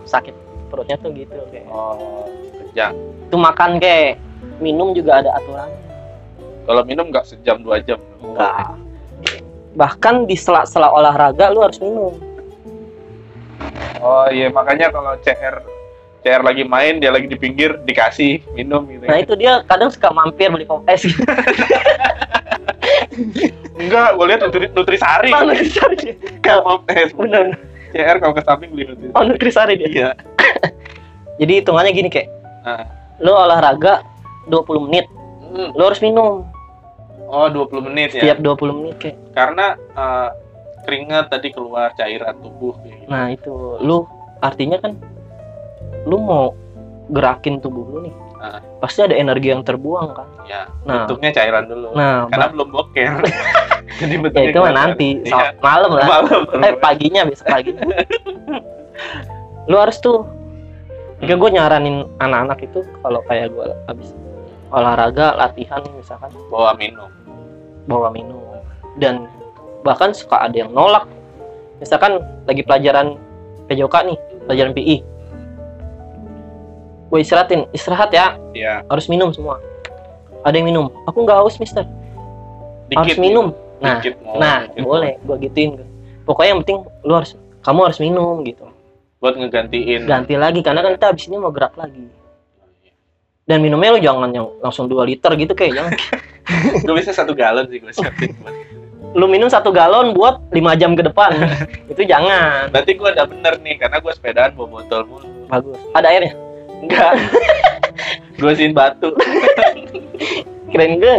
sakit 0.04 0.34
perutnya 0.71 0.95
tuh 0.98 1.12
gitu 1.12 1.36
kayak. 1.52 1.67
Oh, 1.67 2.26
kejang. 2.63 2.95
Itu 3.28 3.36
makan 3.36 3.78
kayak 3.78 4.17
minum 4.58 4.95
juga 4.95 5.19
ada 5.19 5.36
aturan. 5.36 5.69
Kalau 6.65 6.82
minum 6.82 7.12
nggak 7.12 7.28
sejam 7.28 7.62
dua 7.62 7.78
jam. 7.80 8.00
Enggak. 8.24 8.74
Bahkan 9.76 10.26
di 10.26 10.34
sela-sela 10.34 10.88
olahraga 10.89 11.52
lu 11.52 11.60
harus 11.62 11.78
minum. 11.78 12.15
Oh 13.99 14.27
iya 14.27 14.47
makanya 14.47 14.89
kalau 14.89 15.17
CR 15.19 15.61
CR 16.19 16.41
lagi 16.41 16.63
main 16.63 16.97
dia 16.97 17.09
lagi 17.09 17.25
di 17.25 17.35
pinggir 17.35 17.77
dikasih 17.81 18.41
minum 18.53 18.85
gitu. 18.87 19.05
Nah, 19.05 19.17
itu 19.17 19.33
dia 19.35 19.61
kadang 19.63 19.89
suka 19.89 20.09
mampir 20.09 20.49
beli 20.49 20.65
popes 20.65 21.05
gitu. 21.05 21.21
Enggak, 23.75 24.09
gue 24.13 24.25
lihat 24.25 24.39
nutri 24.41 24.65
nutrisari. 24.69 25.29
Oh, 25.31 25.43
nutrisari 25.43 25.95
dia. 25.95 26.15
Kalau 26.39 26.81
eh, 26.87 27.11
Bener. 27.11 27.55
CR 27.91 28.17
kalau 28.19 28.33
ke 28.33 28.41
samping 28.41 28.69
beli 28.71 28.83
nutrisari. 28.87 29.13
Oh, 29.13 29.23
nutrisari 29.23 29.73
dia. 29.75 29.87
Iya. 29.87 30.09
Jadi 31.39 31.51
hitungannya 31.61 31.91
gini 31.91 32.09
kayak 32.09 32.29
Ah. 32.65 32.81
lu 33.21 33.29
olahraga 33.29 34.01
20 34.47 34.89
menit, 34.89 35.05
Hmm. 35.45 35.69
lu 35.71 35.83
harus 35.83 36.01
minum 36.01 36.43
Oh 37.25 37.47
20 37.47 37.79
menit 37.83 38.09
ya. 38.11 38.21
tiap 38.25 38.41
20 38.41 38.73
menit 38.75 38.95
kayak. 38.97 39.17
Karena 39.31 39.65
eh, 39.77 40.29
keringat 40.86 41.34
tadi 41.34 41.50
keluar 41.52 41.91
cairan 41.98 42.38
tubuh 42.39 42.78
gitu. 42.86 43.10
Nah, 43.10 43.34
itu 43.34 43.82
lu 43.82 44.06
artinya 44.39 44.78
kan 44.80 44.93
lu 46.06 46.21
mau 46.21 46.54
gerakin 47.10 47.58
tubuh 47.60 47.84
lu 47.89 48.00
nih. 48.08 48.15
Ah. 48.38 48.62
Pasti 48.84 49.02
ada 49.02 49.17
energi 49.17 49.50
yang 49.50 49.65
terbuang 49.65 50.13
kan. 50.13 50.28
Ya, 50.45 50.69
Nah, 50.86 51.10
bentuknya 51.10 51.34
cairan 51.34 51.65
dulu. 51.65 51.98
nah 51.98 52.30
Karena 52.30 52.48
belum 52.54 52.67
boker. 52.69 53.12
Jadi 54.02 54.15
ya 54.19 54.41
itu 54.52 54.60
mah 54.60 54.74
nanti 54.76 55.08
so- 55.26 55.56
malam 55.63 55.91
lah. 55.95 56.06
Malam. 56.06 56.41
eh 56.62 56.74
paginya 56.78 57.21
besok 57.26 57.48
paginya 57.48 57.86
lu 59.65 59.76
harus 59.82 59.98
tuh 59.98 60.26
jika 61.24 61.36
gue 61.39 61.50
nyaranin 61.58 62.06
anak-anak 62.21 62.60
itu 62.69 62.86
kalau 63.02 63.21
kayak 63.26 63.50
gue 63.50 63.65
habis 63.89 64.10
olahraga 64.69 65.34
latihan 65.38 65.82
misalkan 65.95 66.30
bawa 66.52 66.76
minum. 66.76 67.10
bawa 67.86 68.10
minum 68.10 68.41
dan 68.98 69.30
bahkan 69.86 70.12
suka 70.12 70.41
ada 70.41 70.58
yang 70.58 70.74
nolak. 70.74 71.06
Misalkan 71.78 72.17
lagi 72.50 72.65
pelajaran 72.65 73.21
PJOK 73.69 73.95
nih 74.10 74.17
pelajaran 74.50 74.74
PI 74.74 75.15
gue 77.15 77.19
istirahatin 77.21 77.63
istirahat 77.71 78.12
ya. 78.12 78.36
Ya, 78.52 78.84
harus 78.91 79.08
minum 79.08 79.32
semua. 79.32 79.62
Ada 80.43 80.60
yang 80.60 80.67
minum? 80.67 80.86
Aku 81.08 81.24
nggak 81.24 81.38
haus 81.39 81.56
mister. 81.63 81.88
Dikit. 82.91 83.00
harus 83.02 83.17
minum. 83.17 83.56
Nah 83.80 84.04
Dikit 84.04 84.19
mau, 84.19 84.36
nah 84.36 84.67
dikit. 84.67 84.84
boleh 84.84 85.13
gue 85.24 85.36
gituin. 85.48 85.71
Pokoknya 86.28 86.50
yang 86.52 86.60
penting 86.67 86.80
lu 87.08 87.13
harus 87.15 87.39
kamu 87.63 87.80
harus 87.88 88.00
minum 88.04 88.43
gitu. 88.43 88.67
Buat 89.24 89.39
ngegantiin. 89.39 90.06
ganti 90.06 90.36
lagi 90.36 90.60
karena 90.60 90.84
kan 90.84 90.91
kita 91.00 91.06
habis 91.15 91.26
ini 91.32 91.39
mau 91.39 91.56
gerak 91.56 91.74
lagi. 91.80 92.04
Dan 93.45 93.62
minumnya 93.62 93.95
lu 93.95 94.02
jangan 94.02 94.30
yang 94.34 94.52
langsung 94.58 94.89
2 94.89 95.06
liter 95.06 95.32
gitu 95.38 95.54
kayak 95.54 95.71
jangan. 95.78 95.93
Gue 96.86 96.95
bisa 96.98 97.13
satu 97.13 97.34
galon 97.34 97.65
sih 97.69 97.78
gue 97.82 97.89
siapin. 97.89 98.34
Lu 99.15 99.25
minum 99.25 99.47
satu 99.47 99.71
galon 99.71 100.12
buat 100.12 100.43
5 100.51 100.60
jam 100.75 100.91
ke 100.91 101.01
depan 101.01 101.32
itu 101.91 102.04
jangan 102.04 102.67
Berarti 102.67 102.91
gue 102.93 103.10
udah 103.10 103.25
bener 103.25 103.54
nih, 103.60 103.75
karena 103.78 103.97
gue 103.97 104.12
sepedaan 104.12 104.51
bawa 104.54 104.67
botol 104.75 105.01
mulu. 105.06 105.28
bagus 105.47 105.80
ada 105.93 106.08
airnya 106.08 106.36
Enggak. 106.75 107.15
gue 108.38 108.51
sin 108.54 108.71
batu. 108.71 109.15
keren 110.67 110.99
gue 110.99 111.15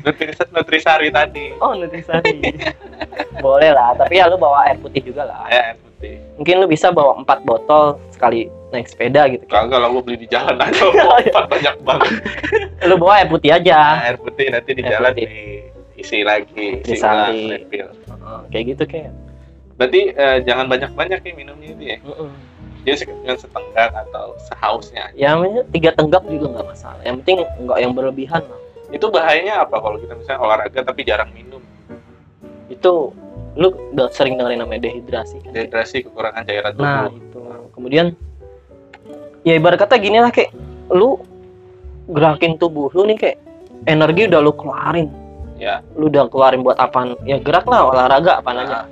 Nutrisari, 0.00 0.48
nutrisari 0.50 1.08
tadi. 1.10 1.52
oh 1.56 1.76
nutrisari 1.76 2.40
boleh 3.36 3.70
lah 3.70 3.92
tapi 3.94 4.16
ya 4.16 4.24
lu 4.24 4.34
bawa 4.34 4.64
air 4.64 4.78
putih 4.78 5.04
juga 5.04 5.24
lah 5.24 5.44
Ya, 5.46 5.60
air 5.66 5.76
putih. 5.76 6.16
mungkin 6.34 6.54
lu 6.56 6.66
bisa 6.66 6.88
bawa 6.88 7.20
empat 7.20 7.44
botol 7.44 8.00
sekali 8.08 8.48
naik 8.66 8.88
sepeda 8.88 9.28
gitu 9.28 9.44
kan 9.44 9.68
Kagak 9.68 9.78
lah 9.78 9.88
gue 9.90 10.02
beli 10.02 10.18
di 10.18 10.28
jalan 10.28 10.56
aja. 10.56 10.82
Bawa 10.82 11.20
empat 11.20 11.44
banyak 11.46 11.74
banget. 11.84 12.10
lu 12.82 12.94
bawa 12.96 13.12
air 13.20 13.28
putih 13.28 13.50
aja 13.52 13.78
air 14.00 14.16
putih 14.16 14.46
nanti 14.48 14.70
di 14.72 14.80
Air 14.80 14.90
jalan 14.90 15.12
putih. 15.12 15.28
Diisi 15.96 16.20
lagi. 16.22 16.84
Isi 16.84 17.00
ulang, 17.00 17.34
refill. 17.50 17.88
Kayak 18.52 18.64
gitu 18.76 18.84
kayak 18.86 19.10
Berarti 19.76 20.00
eh, 20.12 20.38
jangan 20.44 20.68
banyak-banyak 20.68 21.20
ya 21.20 21.32
minumnya 21.32 21.68
itu 21.72 21.84
ya. 21.84 21.98
Heeh. 22.00 22.30
Jadi 22.86 22.96
dengan 23.10 23.34
setenggak 23.36 23.90
atau 24.06 24.38
sehausnya. 24.46 25.10
aja. 25.10 25.34
ya 25.42 25.62
tiga 25.74 25.90
tenggak 25.90 26.22
juga 26.30 26.54
nggak 26.54 26.66
masalah 26.70 27.02
yang 27.02 27.18
penting 27.18 27.42
nggak 27.66 27.78
yang 27.82 27.92
berlebihan 27.92 28.42
lah 28.46 28.60
Itu 28.94 29.10
bahayanya 29.10 29.66
apa 29.66 29.82
kalau 29.82 29.98
kita 29.98 30.14
misalnya 30.14 30.38
olahraga 30.38 30.80
tapi 30.86 31.02
jarang 31.02 31.34
minum? 31.34 31.58
itu 32.66 33.10
lu 33.56 33.68
udah 33.96 34.06
sering 34.12 34.36
dengerin 34.38 34.60
namanya 34.62 34.86
dehidrasi 34.86 35.40
kan 35.42 35.50
Dehidrasi, 35.50 36.04
kekurangan 36.06 36.44
cairan 36.44 36.72
tubuh. 36.76 36.84
nah 36.86 37.08
itu 37.08 37.40
kemudian 37.72 38.06
ya 39.42 39.56
ibarat 39.56 39.80
kata 39.80 39.96
gini 39.98 40.20
lah 40.20 40.30
kayak 40.30 40.52
lu 40.92 41.18
gerakin 42.06 42.54
tubuh 42.54 42.92
lu 42.94 43.02
nih 43.08 43.18
kayak 43.18 43.38
energi 43.88 44.30
udah 44.30 44.40
lu 44.42 44.52
keluarin 44.54 45.08
Ya. 45.56 45.80
lu 45.96 46.12
udah 46.12 46.28
keluarin 46.28 46.60
buat 46.60 46.76
apaan 46.76 47.16
ya 47.24 47.40
gerak 47.40 47.64
lah 47.64 47.88
olahraga 47.88 48.44
aja 48.44 48.52
Nah, 48.52 48.84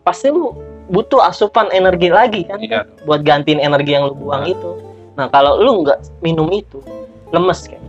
pasti 0.00 0.32
lu 0.32 0.56
butuh 0.88 1.20
asupan 1.20 1.68
energi 1.70 2.08
lagi 2.08 2.48
kan 2.48 2.56
Iya. 2.56 2.88
buat 3.04 3.20
gantiin 3.20 3.60
energi 3.60 3.92
yang 3.92 4.08
lu 4.08 4.16
buang 4.16 4.48
Nah. 4.48 4.54
itu 4.56 4.70
nah 5.18 5.26
kalau 5.28 5.60
lu 5.60 5.84
nggak 5.84 5.98
minum 6.24 6.48
itu 6.48 6.80
lemes 7.28 7.68
kayak 7.68 7.84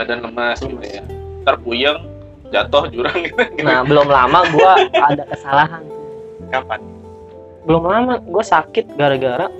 badan 0.00 0.24
lemas 0.24 0.56
gitu 0.64 0.80
ya. 0.80 1.04
Ntar 1.44 1.60
puyeng, 1.60 2.00
jatuh 2.48 2.88
jurang 2.88 3.20
gitu. 3.20 3.36
nah 3.60 3.84
belum 3.84 4.08
lama 4.08 4.40
gua 4.52 4.80
ada 4.96 5.24
kesalahan. 5.28 5.84
Kapan? 6.48 6.80
belum 7.68 7.84
lama 7.84 8.14
gue 8.24 8.44
sakit 8.44 8.96
gara-gara 8.96 9.52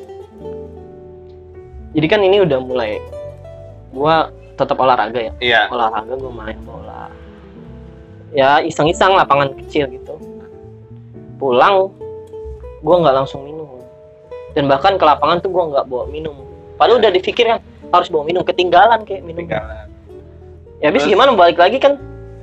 jadi 1.92 2.06
kan 2.08 2.20
ini 2.24 2.40
udah 2.40 2.58
mulai 2.64 2.96
gue 3.92 4.16
tetap 4.60 4.76
olahraga 4.76 5.16
ya? 5.16 5.32
Iya. 5.40 5.60
olahraga 5.72 6.12
gue 6.12 6.32
main 6.32 6.58
bola. 6.62 7.08
Ya 8.30 8.60
iseng-iseng 8.60 9.16
lapangan 9.16 9.56
kecil 9.56 9.88
gitu. 9.88 10.14
Pulang 11.40 11.88
gue 12.84 12.96
nggak 13.00 13.16
langsung 13.16 13.48
minum. 13.48 13.80
Dan 14.52 14.68
bahkan 14.68 15.00
ke 15.00 15.04
lapangan 15.04 15.40
tuh 15.40 15.50
gue 15.50 15.64
nggak 15.72 15.88
bawa 15.88 16.04
minum. 16.12 16.36
Padahal 16.76 17.00
udah 17.00 17.10
dipikir 17.12 17.48
kan 17.48 17.58
harus 17.90 18.12
bawa 18.12 18.28
minum 18.28 18.44
ketinggalan 18.44 19.02
kayak 19.08 19.24
minum. 19.24 19.48
Ketinggalan. 19.48 19.86
ya 20.80 20.88
habis 20.88 21.04
Terus? 21.04 21.12
gimana 21.12 21.36
balik 21.36 21.58
lagi 21.60 21.76
kan? 21.80 21.96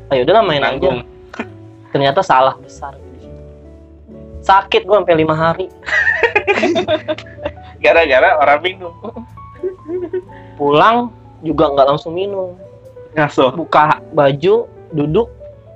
Ayo 0.10 0.26
udahlah 0.26 0.44
main 0.46 0.62
aja. 0.62 0.74
Nanggung. 0.74 0.98
Ternyata 1.94 2.22
salah 2.26 2.58
besar. 2.58 2.98
Sakit 4.44 4.88
gue 4.88 4.96
sampai 4.96 5.18
lima 5.20 5.36
hari. 5.36 5.68
Gara-gara 7.84 8.40
orang 8.40 8.60
minum. 8.64 8.94
Pulang 10.56 11.12
juga 11.46 11.70
nggak 11.74 11.88
langsung 11.96 12.18
minum. 12.18 12.58
Ngaso. 13.14 13.54
Buka 13.54 14.02
baju 14.14 14.66
duduk. 14.94 15.28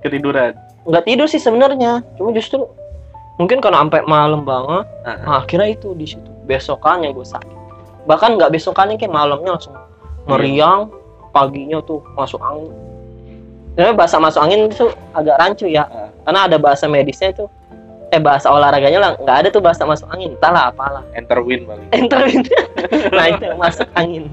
Ketiduran. 0.01 0.57
Nggak 0.85 1.03
tidur 1.05 1.27
sih 1.29 1.41
sebenarnya. 1.41 2.01
Cuma 2.17 2.33
justru 2.33 2.65
mungkin 3.37 3.61
karena 3.61 3.81
sampai 3.81 4.05
malam 4.05 4.45
banget 4.45 4.85
Ah, 5.05 5.17
nah, 5.17 5.37
akhirnya 5.41 5.73
itu 5.73 5.93
di 5.93 6.05
situ. 6.09 6.29
Besokannya 6.45 7.13
gue 7.13 7.25
sakit. 7.25 7.57
Bahkan 8.09 8.37
nggak 8.37 8.49
besokannya 8.53 8.97
kayak 8.97 9.13
malamnya 9.13 9.57
langsung 9.57 9.77
meriang 10.25 10.89
paginya 11.29 11.81
tuh 11.85 12.01
masuk 12.17 12.41
angin. 12.41 12.73
Sebenarnya 13.73 13.95
bahasa 13.95 14.17
masuk 14.19 14.41
angin 14.41 14.59
itu 14.67 14.89
agak 15.13 15.35
rancu 15.37 15.65
ya. 15.69 15.85
Ah. 15.87 16.09
karena 16.21 16.45
ada 16.45 16.57
bahasa 16.61 16.85
medisnya 16.85 17.33
itu 17.33 17.49
eh 18.13 18.21
bahasa 18.21 18.53
olahraganya 18.53 18.99
lah 19.01 19.11
nggak 19.17 19.37
ada 19.41 19.47
tuh 19.49 19.61
bahasa 19.61 19.85
masuk 19.85 20.09
angin. 20.09 20.33
Entahlah 20.37 20.73
apalah. 20.73 21.05
Enter 21.13 21.41
win 21.41 21.65
paling. 21.65 21.87
Enter 21.93 22.21
nah 23.17 23.25
itu 23.29 23.45
masuk 23.57 23.87
angin 23.93 24.29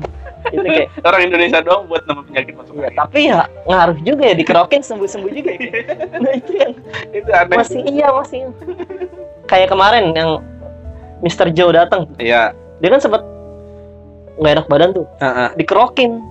itu 0.49 0.63
kayak 0.63 0.89
orang 1.03 1.21
Indonesia 1.27 1.59
doang 1.61 1.85
buat 1.91 2.03
nama 2.07 2.23
penyakit 2.23 2.55
masuk 2.55 2.75
ya, 2.79 2.91
tapi 2.95 3.21
ya 3.29 3.45
ngaruh 3.67 3.99
juga 4.07 4.23
ya 4.31 4.35
dikerokin 4.39 4.83
sembuh 4.87 5.09
sembuh 5.11 5.31
juga 5.35 5.51
ya. 5.55 5.71
nah 6.23 6.33
itu 6.33 6.53
yang 6.55 6.73
itu 7.11 7.31
aneh. 7.35 7.57
masih 7.59 7.81
iya 7.91 8.09
masih. 8.15 8.41
Kayak 9.49 9.69
kemarin 9.73 10.15
yang 10.15 10.31
Mr. 11.25 11.51
Joe 11.51 11.75
datang 11.75 12.07
iya. 12.23 12.55
Dia 12.79 12.89
kan 12.95 13.03
sempet 13.03 13.23
nggak 14.39 14.53
enak 14.55 14.67
badan 14.71 14.91
tuh. 14.95 15.07
Heeh. 15.19 15.49
dikerokin. 15.59 16.23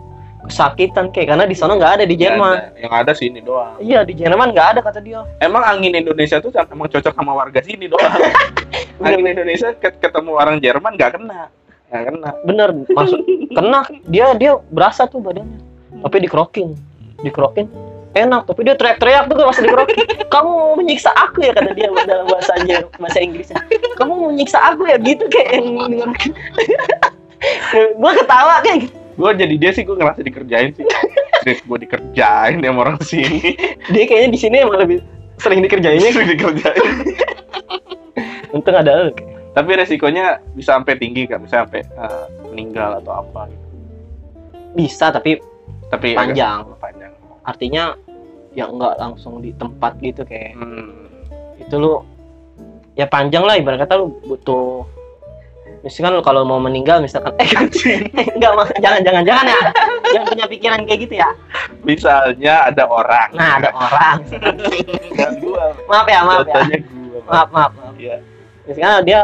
Kesakitan 0.47 1.11
kayak 1.11 1.35
karena 1.35 1.43
di 1.43 1.57
sana 1.59 1.75
nggak 1.75 1.93
ada 1.99 2.05
di 2.07 2.15
Jerman. 2.15 2.55
ada. 2.55 2.71
yang 2.79 2.93
ada 2.93 3.11
sini 3.11 3.43
doang. 3.43 3.75
Iya 3.83 4.07
di 4.07 4.15
Jerman 4.15 4.55
nggak 4.55 4.67
ada 4.71 4.79
kata 4.79 5.03
dia. 5.03 5.27
Emang 5.43 5.59
angin 5.59 5.91
Indonesia 5.91 6.39
tuh 6.39 6.55
emang 6.55 6.87
cocok 6.87 7.11
sama 7.11 7.35
warga 7.35 7.59
sini 7.59 7.91
doang. 7.91 8.07
Angin 9.03 9.27
Indonesia 9.27 9.75
ket- 9.77 9.99
ketemu 9.99 10.31
orang 10.39 10.57
Jerman 10.63 10.95
nggak 10.95 11.19
kena 11.19 11.51
nggak 11.87 12.03
kena. 12.11 12.29
Bener 12.43 12.69
masuk 12.91 13.19
kena. 13.51 13.79
Dia 14.11 14.35
dia 14.35 14.59
berasa 14.71 15.07
tuh 15.07 15.23
badannya. 15.23 15.59
Tapi 16.03 16.15
dikerokin. 16.27 16.75
Dikerokin. 17.23 17.67
Enak 18.17 18.49
tapi 18.49 18.65
dia 18.65 18.73
teriak-teriak 18.73 19.29
tuh 19.29 19.35
pas 19.37 19.57
dikerokin. 19.57 19.97
Kamu 20.33 20.49
mau 20.49 20.73
menyiksa 20.75 21.13
aku 21.15 21.45
ya 21.45 21.51
kata 21.55 21.71
dia 21.77 21.87
dalam 22.05 22.25
bahasa 22.27 22.53
Jer- 22.65 22.89
bahasa 22.99 23.19
Inggrisnya. 23.21 23.61
Kamu 23.95 24.11
mau 24.13 24.29
menyiksa 24.33 24.59
aku 24.73 24.89
ya 24.89 24.97
gitu 24.99 25.25
kayak 25.31 25.61
yang 25.61 25.65
dengerin 25.87 26.33
gue 28.01 28.11
ketawa 28.17 28.65
kayak 28.65 28.89
gitu. 28.89 28.95
gue 29.17 29.31
jadi 29.33 29.55
dia 29.57 29.71
sih 29.73 29.81
gue 29.85 29.97
ngerasa 29.97 30.21
dikerjain 30.21 30.73
sih. 30.77 30.85
Serius 31.41 31.61
gue 31.65 31.77
dikerjain 31.85 32.61
sama 32.61 32.79
orang 32.85 32.97
sini. 33.01 33.53
Dia 33.89 34.03
kayaknya 34.05 34.29
di 34.33 34.39
sini 34.41 34.55
emang 34.61 34.77
lebih 34.77 35.01
sering 35.41 35.61
dikerjainnya. 35.65 36.09
Sering 36.13 36.29
dikerjain. 36.37 36.85
Untung 38.53 38.77
ada 38.77 39.09
lu 39.09 39.13
tapi 39.57 39.73
resikonya 39.73 40.37
bisa 40.53 40.77
sampai 40.77 41.01
tinggi 41.01 41.25
kan 41.25 41.41
bisa 41.41 41.65
sampai 41.65 41.81
eh, 41.81 42.25
meninggal 42.45 43.01
atau 43.01 43.25
apa 43.25 43.49
gitu. 43.49 43.65
Bisa 44.77 45.09
tapi 45.09 45.41
tapi 45.89 46.13
agak 46.13 46.37
panjang. 46.37 46.59
panjang. 46.77 47.13
Artinya 47.41 47.83
ya 48.53 48.69
nggak 48.69 49.01
langsung 49.01 49.41
di 49.41 49.49
tempat 49.57 49.97
gitu 49.97 50.21
kayak 50.21 50.53
hmm. 50.57 51.61
itu 51.61 51.73
lu 51.77 52.05
ya 52.93 53.09
panjang 53.09 53.45
lah 53.45 53.57
ibarat 53.57 53.85
kata 53.85 54.01
lu 54.01 54.17
butuh 54.25 54.81
misalkan 55.85 56.17
lu 56.17 56.21
kalau 56.25 56.41
mau 56.45 56.57
meninggal 56.61 57.01
misalkan 57.01 57.33
eh 57.41 57.49
enggak 58.37 58.51
Mas. 58.53 58.69
jangan 58.77 59.01
jangan 59.01 59.23
jangan 59.25 59.45
ya. 59.45 59.61
Jangan 60.07 60.27
punya 60.31 60.45
pikiran 60.47 60.79
kayak 60.85 60.99
gitu 61.03 61.13
ya. 61.19 61.29
Misalnya 61.83 62.55
ada 62.69 62.83
orang. 62.85 63.29
Nah 63.33 63.59
ada 63.59 63.69
orang. 63.73 64.17
Gua. 65.41 65.65
Maaf 65.89 66.07
ya 66.09 66.19
maaf 66.25 66.45
ya. 66.45 66.61
Gua 66.61 67.21
maaf 67.25 67.49
maaf, 67.49 67.71
maaf. 67.73 67.93
Iya. 67.97 68.21
misalkan 68.67 69.01
dia 69.07 69.21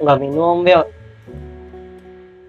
nggak 0.00 0.18
minum 0.20 0.64
dia 0.64 0.84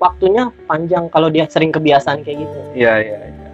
waktunya 0.01 0.49
panjang 0.65 1.05
kalau 1.13 1.29
dia 1.29 1.45
sering 1.45 1.69
kebiasaan 1.69 2.25
kayak 2.25 2.47
gitu. 2.47 2.59
Iya 2.73 2.93
iya 2.99 3.17
iya. 3.27 3.49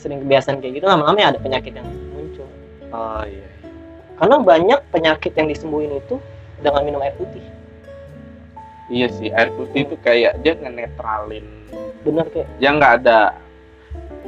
Sering 0.00 0.24
kebiasaan 0.26 0.58
kayak 0.58 0.82
gitu 0.82 0.86
lama-lama 0.90 1.18
ya 1.20 1.28
ada 1.32 1.40
penyakit 1.40 1.72
yang 1.76 1.88
muncul. 2.12 2.48
Oh 2.90 3.22
iya 3.24 3.54
karena 4.14 4.36
banyak 4.38 4.80
penyakit 4.94 5.32
yang 5.34 5.48
disembuhin 5.50 5.98
itu 5.98 6.22
dengan 6.62 6.82
minum 6.86 7.02
air 7.02 7.14
putih. 7.18 7.42
Iya 8.92 9.08
sih 9.10 9.28
air 9.32 9.50
putih 9.56 9.88
itu 9.88 9.96
kayak 10.04 10.38
dia 10.44 10.54
ngenetralin 10.60 11.46
bener 12.04 12.28
kayak 12.28 12.48
dia 12.60 12.68
nggak 12.68 12.92
ada 13.00 13.18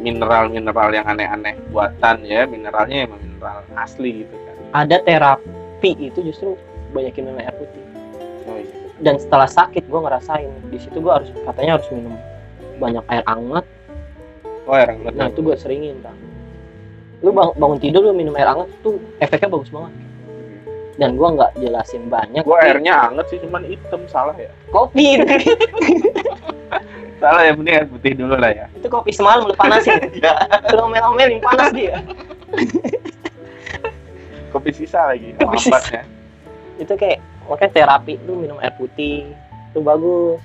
mineral-mineral 0.01 0.91
yang 0.97 1.05
aneh-aneh 1.05 1.61
buatan 1.69 2.25
ya 2.25 2.49
mineralnya 2.49 3.05
emang 3.05 3.21
mineral 3.21 3.61
asli 3.77 4.25
gitu 4.25 4.33
kan. 4.33 4.57
Ada 4.75 4.97
terapi 5.05 5.91
itu 6.09 6.19
justru 6.25 6.57
banyakin 6.97 7.31
minum 7.31 7.41
air 7.41 7.55
putih. 7.55 7.85
Oh 8.49 8.57
iya 8.59 8.76
dan 9.01 9.21
setelah 9.21 9.49
sakit 9.49 9.85
gue 9.85 10.01
ngerasain. 10.01 10.49
Di 10.73 10.79
situ 10.81 10.99
gue 11.01 11.13
harus 11.13 11.29
katanya 11.45 11.77
harus 11.77 11.89
minum 11.93 12.17
banyak 12.81 13.05
air 13.09 13.25
hangat. 13.29 13.65
Oh 14.65 14.75
air 14.75 14.89
hangat. 14.93 15.13
Nah 15.13 15.29
itu 15.29 15.41
gue 15.45 15.57
seringin 15.57 16.01
kan 16.01 16.17
lu 17.25 17.33
bang- 17.33 17.57
bangun 17.57 17.81
tidur 17.81 18.05
lu 18.05 18.13
minum 18.13 18.37
air 18.37 18.45
hangat 18.45 18.69
tuh 18.85 19.01
efeknya 19.21 19.49
bagus 19.49 19.73
banget. 19.73 19.93
Dan 20.97 21.17
gue 21.21 21.29
nggak 21.29 21.61
jelasin 21.61 22.09
banyak. 22.09 22.41
Gua 22.41 22.57
airnya 22.65 23.09
hangat 23.09 23.29
sih 23.29 23.37
cuman 23.41 23.69
hitam 23.69 24.01
salah 24.09 24.37
ya? 24.37 24.49
Kopi. 24.73 25.21
Salah 27.17 27.49
ya 27.49 27.57
mending 27.57 27.73
air 27.81 27.89
putih 27.89 28.13
dulu 28.13 28.37
lah 28.37 28.53
ya. 28.53 28.69
Itu 28.77 28.93
kopi 28.93 29.09
semalam 29.09 29.49
lu 29.49 29.57
panasin. 29.57 29.97
Lu 30.77 30.85
omel-omelin 30.85 31.41
panas 31.41 31.73
dia. 31.73 32.05
Kopi 34.53 34.71
sisa 34.77 35.09
lagi 35.09 35.33
Kopi 35.41 35.57
sisa. 35.57 35.81
lambatnya 35.81 36.03
itu 36.77 36.93
kayak 36.93 37.21
makanya 37.47 37.73
terapi 37.73 38.19
lu 38.23 38.37
minum 38.37 38.59
air 38.59 38.75
putih 38.75 39.31
itu 39.71 39.79
bagus. 39.81 40.41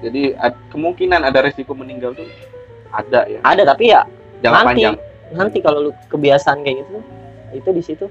Jadi 0.00 0.36
ad- 0.36 0.58
kemungkinan 0.68 1.24
ada 1.24 1.40
resiko 1.40 1.72
meninggal 1.72 2.12
tuh 2.12 2.28
ada 2.90 3.24
ya? 3.24 3.40
Ada 3.42 3.62
tapi 3.64 3.90
ya 3.90 4.04
jangka 4.40 4.60
Nanti. 4.60 4.68
panjang. 4.68 4.96
nanti 5.34 5.58
kalau 5.58 5.88
lu 5.88 5.90
kebiasaan 6.12 6.62
kayak 6.62 6.84
gitu 6.84 6.96
itu 7.52 7.68
di 7.72 7.82
situ 7.82 8.06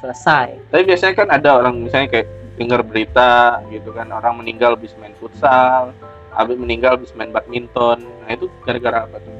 selesai. 0.00 0.58
Tapi 0.72 0.82
biasanya 0.82 1.14
kan 1.14 1.28
ada 1.30 1.50
orang 1.54 1.76
misalnya 1.76 2.08
kayak 2.10 2.26
dengar 2.58 2.80
berita 2.82 3.62
gitu 3.70 3.94
kan 3.94 4.10
orang 4.10 4.42
meninggal 4.42 4.74
habis 4.74 4.90
main 4.98 5.14
futsal 5.14 5.94
habis 6.34 6.56
meninggal 6.58 6.96
habis 6.98 7.12
main 7.14 7.30
badminton. 7.30 8.02
Nah 8.02 8.30
itu 8.32 8.50
gara-gara 8.64 9.06
apa 9.06 9.22
tuh? 9.22 9.34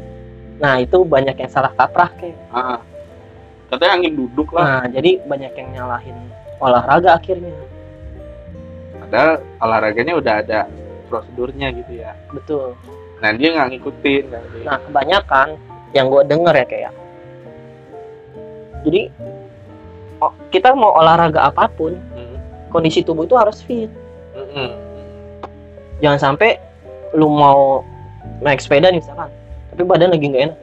Nah 0.63 0.79
itu 0.79 0.99
banyak 1.03 1.35
yang 1.35 1.51
salah 1.51 1.73
kaprah 1.75 2.13
kayak. 2.15 2.39
Ah 2.53 2.79
katanya 3.73 3.93
angin 3.99 4.15
duduk 4.15 4.53
lah. 4.53 4.85
Nah 4.85 4.85
jadi 4.93 5.19
banyak 5.25 5.53
yang 5.57 5.69
nyalahin 5.75 6.17
olahraga 6.59 7.19
akhirnya. 7.19 7.55
Padahal 8.99 9.41
olahraganya 9.63 10.15
udah 10.19 10.35
ada 10.45 10.61
prosedurnya 11.09 11.73
gitu 11.73 12.03
ya. 12.05 12.13
Betul. 12.31 12.77
Nah 13.19 13.31
dia 13.35 13.49
nggak 13.57 13.69
ngikutin 13.75 14.23
kan. 14.31 14.43
nah 14.63 14.77
kebanyakan 14.85 15.49
yang 15.97 16.07
gue 16.13 16.23
denger 16.29 16.55
ya 16.55 16.67
kayak. 16.69 16.93
Jadi 18.87 19.03
oh, 20.21 20.33
kita 20.53 20.77
mau 20.77 20.95
olahraga 20.95 21.51
apa 21.51 21.67
pun 21.73 21.97
Hmm. 22.15 22.37
kondisi 22.71 23.01
tubuh 23.03 23.25
itu 23.25 23.35
harus 23.35 23.65
fit. 23.65 23.91
Mm-mm. 24.39 24.71
jangan 25.99 26.31
sampai 26.31 26.63
lu 27.11 27.27
mau 27.27 27.83
naik 28.39 28.63
sepeda 28.63 28.93
nih 28.93 29.03
misalkan. 29.03 29.27
Tapi 29.75 29.83
badan 29.83 30.15
lagi 30.15 30.31
nggak 30.31 30.45
enak 30.47 30.59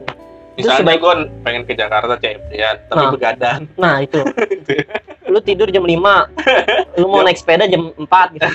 misalnya 0.56 0.80
sebaik- 0.82 1.00
gue 1.00 1.14
pengen 1.42 1.62
ke 1.62 1.72
Jakarta 1.72 2.14
ya 2.48 2.70
tapi 2.82 2.96
Nah. 2.98 3.12
begadang. 3.12 3.60
Nah 3.74 3.94
itu. 4.00 4.20
Lu 5.26 5.38
tidur 5.38 5.68
jam 5.68 5.82
5 5.82 6.30
lu 6.96 7.06
mau 7.06 7.20
Ya. 7.20 7.26
naik 7.26 7.36
sepeda 7.36 7.66
jam 7.66 7.92
4 7.92 8.08
gitu. 8.32 8.46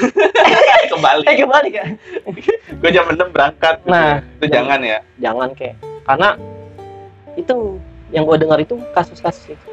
Kembali 0.92 1.24
eh 1.24 1.36
kembali 1.38 1.70
kan 1.70 1.88
gue 2.74 2.90
jam 2.90 3.06
6 3.06 3.30
berangkat. 3.30 3.76
Gitu 3.80 3.88
Nah, 3.88 4.18
ya. 4.18 4.36
itu 4.36 4.46
jangan 4.50 4.80
ya? 4.82 5.00
jangan 5.18 5.50
kayak 5.52 5.76
karena 6.02 6.30
itu 7.34 7.56
yang 8.10 8.24
gue 8.24 8.38
dengar 8.38 8.58
itu 8.58 8.76
kasus-kasus 8.92 9.54
itu 9.54 9.70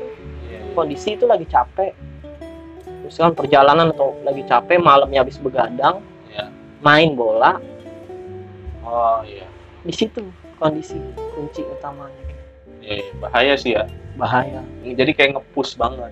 kondisi 0.72 1.14
itu 1.14 1.24
lagi 1.24 1.42
capek. 1.44 1.90
Misalkan 3.00 3.34
perjalanan 3.34 3.88
atau 3.88 4.12
lagi 4.20 4.44
capek 4.44 4.76
malamnya 4.76 5.22
habis 5.22 5.38
begadang 5.38 6.04
Iya. 6.28 6.50
main 6.80 7.14
bola. 7.14 7.56
Oh 8.80 9.22
iya. 9.22 9.46
Di 9.80 9.92
situ 9.92 10.22
kondisi 10.58 10.98
kunci 11.32 11.62
utamanya. 11.64 12.28
Iya. 12.82 13.04
bahaya 13.18 13.54
sih 13.58 13.74
ya. 13.74 13.84
Bahaya. 14.18 14.62
Jadi 14.82 15.12
kayak 15.14 15.38
ngepush 15.38 15.78
banget. 15.78 16.10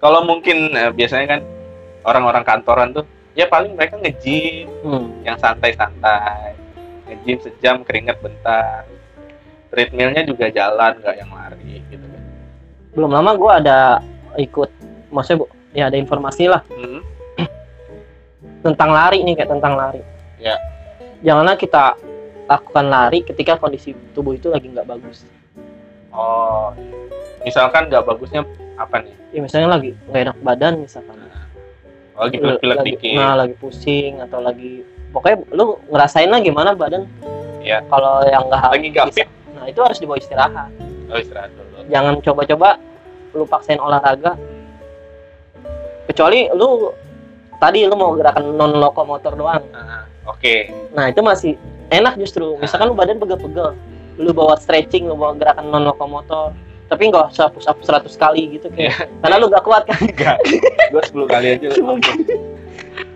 Kalau 0.00 0.24
mungkin 0.24 0.72
eh, 0.72 0.90
biasanya 0.94 1.38
kan 1.38 1.40
orang-orang 2.06 2.44
kantoran 2.46 2.88
tuh 2.94 3.04
ya 3.36 3.46
paling 3.46 3.76
mereka 3.76 3.98
nge-gym 4.00 4.70
hmm. 4.86 5.26
yang 5.26 5.36
santai-santai. 5.36 6.56
Nge-gym 7.10 7.38
sejam 7.42 7.76
keringet 7.82 8.16
bentar. 8.22 8.86
Treadmillnya 9.70 10.26
juga 10.26 10.50
jalan 10.50 10.98
nggak 10.98 11.16
yang 11.18 11.30
lari 11.30 11.78
gitu 11.90 12.04
kan. 12.04 12.22
Belum 12.94 13.10
lama 13.10 13.30
gue 13.38 13.52
ada 13.52 13.78
ikut 14.38 14.70
maksudnya 15.10 15.38
bu 15.42 15.46
ya 15.74 15.84
ada 15.90 15.98
informasi 15.98 16.50
lah. 16.50 16.62
Hmm. 16.70 17.02
tentang 18.60 18.92
lari 18.92 19.24
nih 19.24 19.40
kayak 19.40 19.50
tentang 19.56 19.72
lari. 19.72 20.02
Ya. 20.40 20.56
janganlah 21.20 21.52
kita 21.56 22.00
lakukan 22.50 22.84
lari 22.84 23.22
ketika 23.22 23.54
kondisi 23.54 23.94
tubuh 24.10 24.34
itu 24.34 24.50
lagi 24.50 24.66
nggak 24.66 24.84
bagus 24.84 25.22
Oh, 26.10 26.74
misalkan 27.40 27.86
nggak 27.86 28.02
bagusnya 28.02 28.42
apa 28.74 28.98
nih? 29.00 29.14
ya 29.30 29.38
misalnya 29.40 29.68
lagi 29.70 29.94
nggak 30.04 30.22
enak 30.26 30.38
badan 30.40 30.74
misalkan 30.82 31.14
Oh, 32.12 32.26
lagi 32.26 32.36
pilek 32.36 32.58
lagi, 32.60 32.90
dikit. 32.90 33.16
nah 33.16 33.32
lagi 33.34 33.54
pusing 33.54 34.18
atau 34.18 34.42
lagi 34.42 34.82
pokoknya 35.08 35.46
lu 35.50 35.78
ngerasain 35.86 36.26
lah 36.26 36.36
gimana 36.38 36.74
badan 36.74 37.06
Iya. 37.60 37.86
kalau 37.86 38.20
yang 38.24 38.44
nggak 38.44 38.62
lagi 38.66 38.86
nggak 38.90 39.06
fit. 39.14 39.28
nah 39.54 39.64
itu 39.64 39.78
harus 39.78 39.96
dibawa 39.96 40.18
istirahat 40.18 40.68
Oh, 41.06 41.16
istirahat 41.16 41.54
dulu. 41.54 41.86
jangan 41.86 42.18
coba-coba 42.18 42.68
lu 43.30 43.46
paksain 43.46 43.78
olahraga 43.78 44.34
kecuali 46.04 46.50
lu 46.50 46.90
tadi 47.56 47.86
lu 47.86 47.94
mau 47.94 48.10
gerakan 48.12 48.50
non 48.50 48.74
lokomotor 48.74 49.38
doang 49.38 49.62
Ah, 49.70 50.09
Oke. 50.22 50.68
nah 50.90 51.06
itu 51.06 51.20
masih 51.20 51.52
enak 51.88 52.14
justru 52.16 52.54
misalkan 52.56 52.86
lu 52.86 52.94
badan 52.94 53.16
pegel-pegel 53.16 53.72
lu 54.16 54.30
bawa 54.30 54.54
stretching 54.54 55.04
lu 55.04 55.14
bawa 55.14 55.32
gerakan 55.34 55.66
non 55.66 55.82
lokomotor 55.82 56.52
tapi 56.86 57.06
nggak 57.06 57.30
usah 57.30 57.48
push 57.48 57.64
up 57.64 57.78
100 57.78 58.04
kali 58.12 58.52
gitu 58.52 58.66
kayak 58.68 59.08
karena 59.18 59.36
lu 59.36 59.46
gak 59.46 59.62
kuat 59.62 59.82
kan 59.84 59.96
Enggak. 59.96 60.36
Gue 60.90 61.02
10 61.04 61.22
kali 61.24 61.46
aja. 61.52 61.68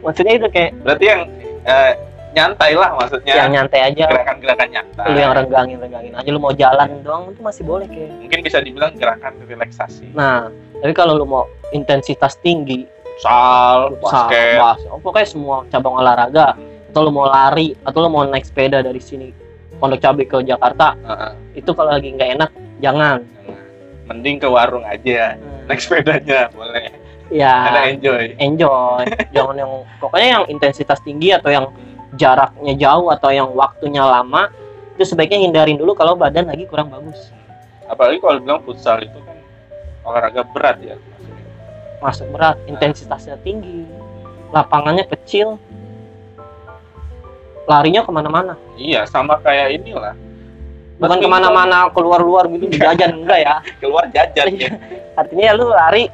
Maksudnya 0.00 0.32
itu 0.36 0.46
kayak 0.48 0.70
Berarti 0.80 1.04
yang 1.04 1.20
eh, 1.64 1.92
nyantai 2.32 2.72
lah 2.74 2.90
maksudnya. 2.94 3.34
yang 3.36 3.50
nyantai 3.52 3.80
aja 3.84 4.04
Gerakan-gerakan 4.06 4.68
nyantai. 4.70 5.06
lu 5.06 5.18
yang 5.18 5.32
renggangin 5.32 5.78
renggangin 5.78 6.12
aja 6.12 6.28
lu 6.28 6.38
mau 6.38 6.52
jalan 6.52 6.88
doang 7.02 7.30
itu 7.30 7.40
masih 7.40 7.62
boleh 7.62 7.86
kayak 7.86 8.10
Mungkin 8.16 8.40
bisa 8.42 8.58
dibilang 8.58 8.92
gerakan 8.94 9.32
relaksasi. 9.40 10.10
nah 10.12 10.50
tapi 10.76 10.92
kalau 10.92 11.14
lu 11.14 11.24
mau 11.24 11.44
intensitas 11.70 12.38
tinggi 12.38 12.86
Sal, 13.16 13.94
basket. 13.98 14.58
bas, 14.58 14.82
oh, 14.86 14.98
pokoknya 14.98 15.28
semua 15.28 15.56
cabang 15.68 15.94
olahraga 15.96 16.58
atau 16.94 17.02
lu 17.02 17.10
mau 17.10 17.26
lari 17.26 17.74
atau 17.82 18.06
lu 18.06 18.08
mau 18.08 18.22
naik 18.22 18.46
sepeda 18.46 18.78
dari 18.78 19.02
sini 19.02 19.34
Pondok 19.82 19.98
Cabe 19.98 20.30
ke 20.30 20.38
Jakarta 20.46 20.94
Heeh. 20.94 21.58
itu 21.58 21.74
kalau 21.74 21.90
lagi 21.90 22.14
nggak 22.14 22.30
enak 22.38 22.50
jangan. 22.78 23.26
Mending 24.06 24.38
ke 24.38 24.46
warung 24.46 24.86
aja. 24.86 25.34
Naik 25.66 25.82
sepedanya 25.82 26.46
boleh. 26.54 26.86
Ada 27.34 27.34
ya 27.34 27.90
enjoy. 27.90 28.24
enjoy 28.38 29.02
jangan 29.34 29.56
yang 29.58 29.72
pokoknya 29.98 30.28
yang 30.38 30.44
intensitas 30.46 31.02
tinggi 31.02 31.34
atau 31.34 31.50
yang 31.50 31.66
jaraknya 32.14 32.78
jauh 32.78 33.10
atau 33.10 33.34
yang 33.34 33.50
waktunya 33.58 34.06
lama 34.06 34.52
itu 34.94 35.02
sebaiknya 35.02 35.42
hindarin 35.42 35.74
dulu 35.74 35.98
kalau 35.98 36.14
badan 36.14 36.46
lagi 36.46 36.68
kurang 36.70 36.92
bagus 36.94 37.34
Apalagi 37.90 38.22
kalau 38.22 38.38
bilang 38.38 38.62
futsal 38.62 39.02
itu 39.02 39.18
kan 39.24 39.36
olahraga 40.06 40.46
berat 40.52 40.78
ya. 40.84 40.96
masuk 41.98 42.28
berat 42.30 42.60
intensitasnya 42.68 43.40
tinggi 43.40 43.88
lapangannya 44.52 45.08
kecil 45.08 45.56
larinya 47.64 48.00
ke 48.00 48.10
mana-mana 48.10 48.54
Iya, 48.74 49.04
sama 49.04 49.38
kayak 49.38 49.72
inilah. 49.74 50.14
bukan 50.94 51.18
ke 51.18 51.26
mana-mana 51.26 51.90
keluar-luar 51.90 52.46
gitu 52.48 52.70
jajan 52.72 53.18
enggak 53.18 53.40
ya 53.40 53.54
Keluar 53.82 54.04
jajan 54.08 54.46
ya. 54.52 54.70
artinya 55.14 55.44
ya 55.44 55.52
lu 55.52 55.66
lari 55.68 56.06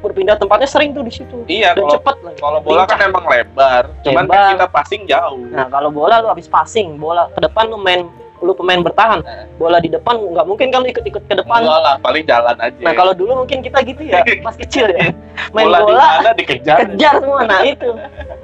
berpindah 0.00 0.36
tempatnya 0.36 0.64
sering 0.66 0.92
tuh 0.92 1.00
di 1.00 1.10
situ 1.10 1.36
Iya, 1.46 1.72
dan 1.72 1.82
kalau 1.82 1.92
cepet 1.94 2.16
lagi 2.22 2.38
kalau 2.38 2.58
bola 2.60 2.82
kan 2.82 2.94
Lincah. 2.94 3.08
emang 3.08 3.24
lebar, 3.24 3.82
cuman 4.02 4.22
Lebar. 4.22 4.34
kan 4.34 4.52
kita 4.54 4.68
passing 4.70 5.02
jauh. 5.04 5.40
nah 5.48 5.64
kalau 5.66 5.88
bola 5.88 6.20
lu 6.20 6.28
habis 6.28 6.44
passing 6.46 6.94
bola 6.94 7.28
ke 7.30 7.40
depan 7.40 7.66
lu 7.66 7.78
main 7.78 8.04
lu 8.38 8.52
pemain 8.52 8.76
bertahan 8.78 9.20
Nah. 9.20 9.48
bola 9.56 9.76
di 9.78 9.88
depan 9.88 10.20
nggak 10.20 10.44
mungkin 10.44 10.68
kan 10.68 10.78
lu 10.78 10.88
ikut-ikut 10.88 11.24
ke 11.24 11.34
depan 11.34 11.64
Enggak 11.64 11.80
lah, 11.80 11.96
paling 11.98 12.20
jalan 12.22 12.56
aja. 12.58 12.76
nah 12.78 12.92
kalau 12.92 13.12
dulu 13.12 13.32
mungkin 13.38 13.58
kita 13.60 13.80
gitu 13.82 14.02
ya 14.04 14.20
pas 14.44 14.52
kecil 14.54 14.88
ya 14.90 15.08
main 15.50 15.64
bola, 15.66 15.78
bola, 15.80 15.88
di 15.96 16.16
mana 16.18 16.30
dikejar. 16.34 16.76
kejar 16.86 17.14
semua 17.18 17.40
nah 17.42 17.60
itu 17.62 17.88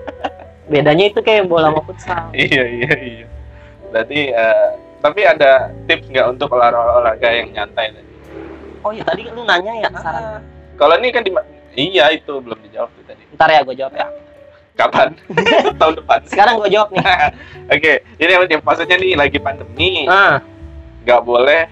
bedanya 0.71 1.05
itu 1.07 1.21
kayak 1.21 1.45
bola 1.45 1.69
sama 1.69 1.83
futsal 1.83 2.25
Iya, 2.37 2.65
iya, 2.65 2.93
iya. 2.97 3.27
Berarti 3.91 4.21
eh, 4.31 4.69
tapi 5.01 5.21
ada 5.23 5.75
tips 5.85 6.07
nggak 6.07 6.27
untuk 6.31 6.49
olahraga 6.53 7.29
yang 7.29 7.51
nyantai 7.51 7.91
tadi? 7.91 8.09
oh 8.81 8.95
ya 8.95 9.03
tadi 9.03 9.29
lu 9.29 9.43
nanya 9.43 9.73
ya 9.77 9.89
saran 9.93 10.41
Kalau 10.79 10.95
ini 10.97 11.11
kan 11.11 11.21
di 11.21 11.33
Iya, 11.71 12.11
itu 12.11 12.35
belum 12.39 12.59
dijawab 12.65 12.91
tuh 12.91 13.05
tadi. 13.05 13.23
ntar 13.35 13.47
ya 13.47 13.61
gue 13.61 13.75
jawab 13.75 13.95
ya 13.95 14.07
Kapan? 14.75 15.13
Tahun 15.81 15.95
depan. 15.95 16.19
sekarang 16.25 16.55
gue 16.57 16.69
jawab 16.71 16.89
nih 16.91 17.05
Oke, 17.75 17.93
ini 18.17 18.31
yang 18.31 18.63
maksudnya 18.65 18.97
nih 18.97 19.13
lagi 19.15 19.39
pandemi, 19.39 20.09
nah 20.09 20.43
nggak 21.05 21.21
boleh 21.23 21.63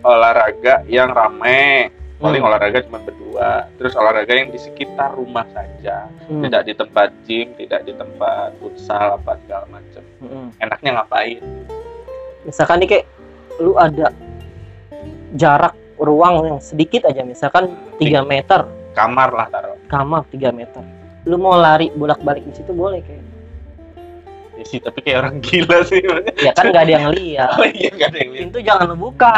olahraga 0.00 0.84
yang 0.86 1.10
rame. 1.10 1.90
Paling 2.20 2.38
hmm. 2.38 2.48
olahraga 2.52 2.78
cuma 2.84 3.00
berdua. 3.00 3.64
Terus 3.80 3.96
olahraga 3.96 4.32
yang 4.32 4.52
di 4.52 4.60
sekitar 4.60 5.16
rumah 5.16 5.48
saja, 5.50 6.04
Hmm. 6.28 6.44
tidak 6.44 6.62
di 6.68 6.72
tempat 6.76 7.08
gym, 7.24 7.56
tidak 7.56 7.80
di 7.82 7.92
tempat 7.92 8.52
futsal 8.60 9.16
apa 9.16 9.40
segala 9.40 9.64
macam. 9.66 10.04
Hmm. 10.20 10.48
Enaknya 10.60 11.00
ngapain? 11.00 11.40
misalkan 12.40 12.80
nih 12.80 12.88
kayak 12.88 13.06
lu 13.60 13.76
ada 13.76 14.08
jarak 15.36 15.76
ruang 16.00 16.48
yang 16.48 16.60
sedikit 16.60 17.04
aja 17.04 17.20
misalkan 17.20 17.76
3 18.00 18.24
meter 18.24 18.64
Kamar 18.96 19.30
lah 19.30 19.46
taruh. 19.52 19.76
kamar 19.86 20.24
3 20.32 20.48
meter 20.50 20.82
lu 21.28 21.36
mau 21.36 21.54
lari 21.54 21.92
bolak-balik 21.92 22.48
di 22.48 22.56
situ 22.56 22.72
boleh 22.72 23.04
kayak 23.04 23.20
Ya 24.60 24.64
sih, 24.66 24.76
tapi 24.76 25.00
kayak 25.00 25.18
orang 25.18 25.34
gila 25.40 25.78
sih. 25.82 26.04
ya 26.36 26.52
kan 26.52 26.68
nggak 26.68 26.84
ada 26.84 26.92
yang 26.94 27.08
lihat 27.10 27.48
oh 27.50 27.64
iya, 27.64 27.88
nggak 27.90 28.08
ada 28.08 28.18
yang 28.18 28.30
lihat. 28.30 28.42
pintu 28.44 28.58
jangan 28.60 28.86
lu 28.86 28.96
buka 29.00 29.32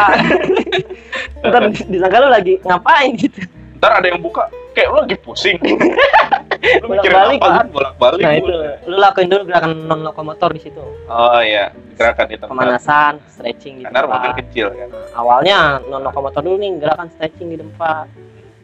ntar 1.47 1.62
disangka 1.70 2.16
lu 2.18 2.29
lagi 2.29 2.55
ngapain 2.61 3.12
gitu 3.14 3.41
Ntar 3.79 3.99
ada 3.99 4.09
yang 4.09 4.18
buka, 4.18 4.47
kayak 4.73 4.89
lu 4.89 4.99
lagi 5.01 5.16
pusing. 5.16 5.59
lu 6.83 6.87
mikirin 6.87 7.11
Bolak-balik, 7.18 7.39
apa 7.41 7.47
Pak. 7.49 7.55
lu 7.61 7.70
bolak-balik. 7.73 8.20
nah 8.20 8.33
itu 8.33 8.55
lu 8.85 8.97
lakuin 8.97 9.27
dulu 9.27 9.43
gerakan 9.45 9.70
non 9.81 10.01
lokomotor 10.01 10.51
di 10.51 10.61
situ 10.61 10.83
Oh 11.05 11.39
iya, 11.39 11.70
gerakan 11.95 12.27
tempat. 12.31 12.47
pemanasan 12.47 13.12
stretching 13.27 13.79
di 13.79 13.85
Karena 13.85 13.99
tempat 14.01 14.39
kecil 14.39 14.70
kan. 14.70 14.89
awalnya 15.14 15.59
non 15.85 15.99
lokomotor 16.01 16.39
dulu 16.41 16.59
nih 16.59 16.79
gerakan 16.79 17.11
stretching 17.11 17.49
di 17.49 17.59
tempat 17.59 18.07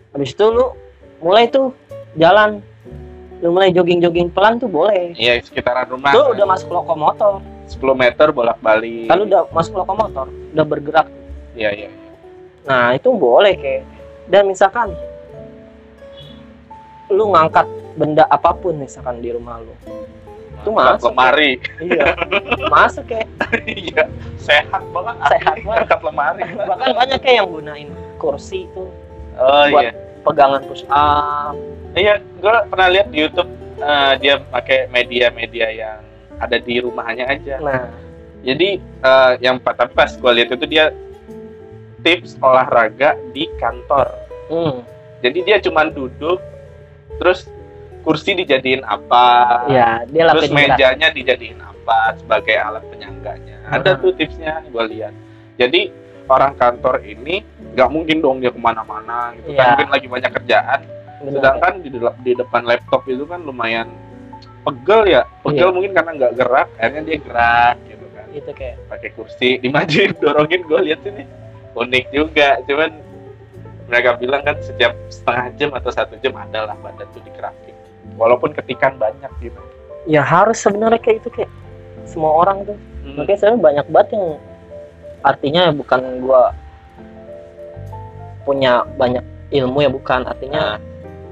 habis 0.09 0.31
itu 0.31 0.45
lu 0.45 0.71
mulai 1.19 1.47
tuh 1.47 1.75
jalan 2.15 2.63
lu 3.39 3.49
mulai 3.51 3.71
jogging-jogging 3.71 4.29
pelan 4.29 4.57
tuh 4.57 4.67
boleh 4.67 5.15
Iya, 5.15 5.39
sekitaran 5.39 5.87
rumah. 5.87 6.11
lu 6.11 6.33
udah 6.33 6.47
masuk 6.49 6.69
lokomotor 6.69 7.39
10 7.69 7.79
meter 7.95 8.27
bolak-balik. 8.29 9.07
kan 9.07 9.15
lu 9.15 9.25
udah 9.25 9.47
masuk 9.49 9.75
lokomotor 9.77 10.27
udah 10.27 10.65
bergerak 10.65 11.07
Iya, 11.53 11.71
iya. 11.77 11.89
nah 12.65 12.93
itu 12.93 13.09
boleh 13.09 13.55
kayak 13.55 13.83
dan 14.27 14.45
misalkan 14.45 14.91
lu 17.09 17.31
ngangkat 17.31 17.65
benda 17.95 18.25
apa 18.27 18.53
pun 18.53 18.77
misalkan 18.77 19.19
di 19.19 19.31
rumah 19.31 19.59
lu 19.59 19.73
Itu 20.59 20.71
Angkat 20.71 20.99
masuk. 20.99 21.11
lemari. 21.13 21.51
iya 21.79 22.07
masuk 22.69 23.05
kayak 23.07 23.29
Iya, 23.65 24.03
sehat 24.37 24.83
banget. 24.91 25.15
sehat 25.29 25.57
banget 25.63 25.81
Angkat 25.87 26.01
lemari. 26.03 26.43
bahkan 26.59 26.89
banyak 26.93 27.19
kayak 27.21 27.37
yang 27.37 27.49
gunain 27.49 27.89
kursi 28.17 28.67
itu 28.67 28.85
Oh 29.35 29.65
Buat- 29.69 29.83
iya. 29.85 29.93
Pegangan 30.29 30.63
push 30.65 30.85
up 30.89 31.57
Iya, 31.91 32.21
gue 32.21 32.55
pernah 32.69 32.89
lihat 32.89 33.11
di 33.11 33.19
YouTube 33.19 33.49
eh, 33.77 34.13
dia 34.21 34.39
pakai 34.39 34.87
media-media 34.87 35.67
yang 35.69 35.99
ada 36.39 36.55
di 36.57 36.79
rumahnya 36.79 37.27
aja. 37.27 37.59
nah 37.59 37.91
Jadi 38.39 38.79
eh, 38.79 39.33
yang 39.41 39.59
tapi 39.59 39.91
pas 39.91 40.13
gue 40.13 40.33
lihat 40.33 40.55
itu 40.55 40.67
dia 40.69 40.95
tips 42.01 42.39
olahraga 42.39 43.19
di 43.33 43.51
kantor. 43.59 44.07
hmm, 44.47 44.79
Jadi 45.19 45.39
dia 45.43 45.59
cuman 45.59 45.91
duduk, 45.91 46.39
terus 47.19 47.51
kursi 48.07 48.39
dijadiin 48.39 48.87
apa, 48.87 49.67
ya 49.67 50.07
dia 50.07 50.31
terus 50.31 50.49
mejanya 50.49 51.11
dijadiin 51.11 51.59
apa 51.59 52.15
sebagai 52.15 52.55
alat 52.55 52.85
penyangganya. 52.87 53.59
Ada 53.69 53.99
Hmm. 53.99 54.01
tuh 54.01 54.13
tipsnya 54.15 54.63
gue 54.63 54.85
lihat. 54.89 55.11
Jadi 55.59 55.91
orang 56.29 56.53
kantor 56.55 57.01
ini 57.01 57.41
nggak 57.73 57.89
mungkin 57.89 58.17
dong 58.19 58.37
dia 58.39 58.49
ke 58.49 58.59
mana-mana 58.59 59.33
gitu 59.35 59.51
Iya. 59.51 59.59
kan 59.59 59.67
mungkin 59.75 59.89
lagi 59.91 60.07
banyak 60.09 60.31
kerjaan 60.35 60.81
Bener. 61.19 61.33
sedangkan 61.35 61.73
di, 61.81 61.89
delap- 61.89 62.21
di 62.21 62.33
depan 62.33 62.63
laptop 62.63 63.03
itu 63.05 63.25
kan 63.25 63.41
lumayan 63.41 63.89
pegel 64.61 65.03
ya 65.07 65.23
pegel 65.43 65.69
Iya. 65.69 65.75
mungkin 65.75 65.93
karena 65.93 66.11
nggak 66.15 66.33
gerak 66.35 66.69
akhirnya 66.77 67.03
dia 67.03 67.19
gerak 67.19 67.77
gitu 67.85 68.07
kan 68.11 68.27
itu 68.31 68.51
kayak 68.53 68.77
pakai 68.87 69.11
kursi 69.13 69.49
dimajuin 69.63 70.13
dorongin 70.15 70.63
gue 70.63 70.81
lihat 70.85 71.01
sini 71.03 71.25
unik 71.73 72.05
juga 72.11 72.49
cuman 72.63 72.91
mereka 73.87 74.11
bilang 74.15 74.43
kan 74.43 74.57
setiap 74.61 74.93
setengah 75.09 75.47
jam 75.57 75.71
atau 75.73 75.89
satu 75.89 76.15
jam 76.19 76.37
adalah 76.37 76.77
badan 76.79 77.09
tuh 77.09 77.23
digerakin 77.23 77.73
walaupun 78.15 78.53
ketikan 78.53 78.95
banyak 78.95 79.31
gitu 79.41 79.57
ya 80.05 80.21
harus 80.21 80.59
sebenarnya 80.59 80.99
kayak 80.99 81.25
itu 81.25 81.31
kayak 81.33 81.51
semua 82.05 82.33
orang 82.37 82.65
tuh 82.65 82.77
Hmm. 82.99 83.15
makanya 83.17 83.39
sebenarnya 83.39 83.63
banyak 83.63 83.87
banget 83.89 84.09
yang 84.13 84.27
artinya 85.21 85.71
bukan 85.71 86.01
gua 86.21 86.55
punya 88.43 88.85
banyak 88.97 89.23
ilmu 89.51 89.79
ya 89.81 89.91
bukan. 89.91 90.25
Artinya 90.25 90.77
Nah, 90.79 90.81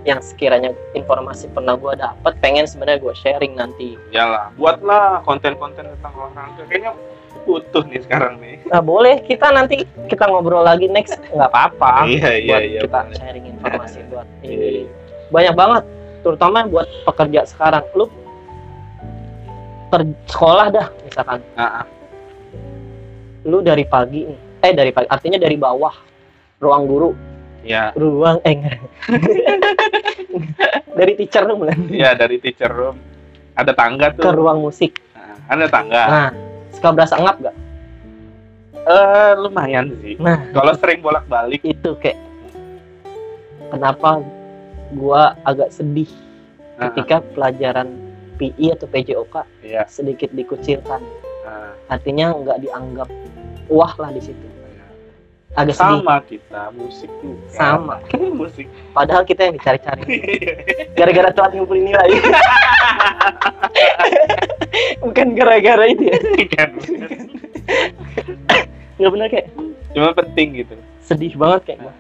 yang 0.07 0.23
sekiranya 0.23 0.71
informasi 0.93 1.51
pernah 1.51 1.75
gua 1.75 1.99
dapat 1.99 2.39
pengen 2.39 2.63
sebenarnya 2.63 3.03
gua 3.03 3.15
sharing 3.15 3.55
nanti. 3.55 3.99
Iyalah 4.11 4.55
buatlah 4.55 5.23
konten-konten 5.23 5.87
tentang 5.89 6.15
olahraga. 6.15 6.63
Kayaknya 6.67 6.93
butuh 7.43 7.83
nih 7.87 8.01
sekarang 8.03 8.39
nih. 8.39 8.59
Nah 8.67 8.79
boleh. 8.79 9.23
Kita 9.23 9.51
nanti 9.51 9.83
kita 10.07 10.27
ngobrol 10.27 10.63
lagi 10.63 10.87
next. 10.87 11.19
Nggak 11.31 11.51
apa-apa. 11.51 12.07
Iya 12.07 12.31
iya 12.37 12.49
buat 12.49 12.63
iya 12.65 12.81
kita 12.87 12.99
boleh. 13.03 13.17
sharing 13.19 13.45
informasi 13.53 13.99
buat 14.07 14.27
Iya, 14.43 14.51
ini. 14.53 14.71
iya. 14.83 14.85
banyak 15.27 15.55
banget 15.55 15.83
terutama 16.23 16.59
buat 16.67 16.87
pekerja 17.03 17.41
sekarang. 17.45 17.83
Lu 17.95 18.07
per 19.87 20.03
sekolah 20.27 20.67
dah 20.71 20.87
misalkan. 21.03 21.41
Ah. 21.55 21.83
Lu 23.47 23.63
dari 23.63 23.87
pagi 23.87 24.27
nih 24.27 24.39
eh 24.67 24.73
dari 24.75 24.91
pagi 24.91 25.07
artinya 25.07 25.39
dari 25.39 25.55
bawah 25.55 25.95
ruang 26.59 26.85
guru. 26.91 27.11
Ya 27.67 27.95
ruang 27.95 28.43
eh 28.43 28.53
enggak. 28.55 28.79
dari 30.99 31.13
teacher 31.15 31.47
room 31.47 31.67
lah. 31.67 31.77
Ya 31.91 32.15
dari 32.19 32.43
teacher 32.43 32.71
room. 32.71 32.99
Ada 33.55 33.73
tangga 33.73 34.13
ke 34.13 34.23
tuh 34.23 34.35
ruang 34.35 34.61
musik. 34.61 34.99
Nah, 35.15 35.39
ada 35.51 35.67
tangga. 35.71 36.03
Nah 36.07 36.29
suka 36.77 36.93
berasa 36.93 37.17
ngap 37.17 37.37
gak 37.41 37.57
eh 38.87 39.33
lumayan 39.41 39.91
sih. 40.05 40.15
Nah. 40.21 40.47
Kalau 40.55 40.73
sering 40.79 41.03
bolak 41.03 41.27
balik 41.27 41.65
itu 41.67 41.91
kayak 41.99 42.21
kenapa 43.73 44.23
gua 44.95 45.35
agak 45.43 45.75
sedih 45.75 46.07
ketika 46.79 47.25
pelajaran 47.35 47.91
PI 48.37 48.77
atau 48.77 48.87
PJOK 48.87 49.35
ya 49.65 49.83
sedikit 49.91 50.31
dikucilkan. 50.37 51.03
Nah, 51.47 51.73
artinya 51.89 52.37
nggak 52.37 52.63
dianggap 52.63 53.09
wah 53.71 53.93
lah 53.99 54.11
di 54.15 54.23
situ. 54.23 54.47
Agak 55.57 55.73
sedih. 55.73 56.05
Sama 56.05 56.17
kita 56.29 56.63
musik 56.77 57.11
juga. 57.25 57.49
Sama. 57.49 57.97
musik. 58.41 58.69
Padahal 58.93 59.25
kita 59.25 59.49
yang 59.49 59.57
dicari-cari. 59.57 60.05
Gara-gara 60.99 61.33
telat 61.33 61.57
ngumpulin 61.57 61.89
nilai. 61.89 62.13
Bukan 65.01 65.33
gara-gara 65.33 65.89
itu 65.89 66.13
ya. 66.13 66.19
Nggak 69.01 69.11
benar 69.13 69.27
kayak 69.33 69.47
cuma 69.97 70.13
penting 70.13 70.49
gitu. 70.61 70.77
Sedih 71.01 71.33
banget 71.37 71.73
kayak 71.73 71.81
gua. 71.89 71.95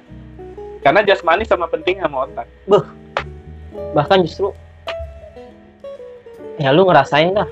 karena 0.84 1.02
jasmani 1.02 1.42
sama 1.42 1.66
penting 1.66 1.98
sama 1.98 2.28
otak. 2.28 2.46
Bahkan 3.96 4.22
justru 4.28 4.52
ya 6.60 6.70
lu 6.70 6.84
ngerasain 6.86 7.32
dah 7.32 7.48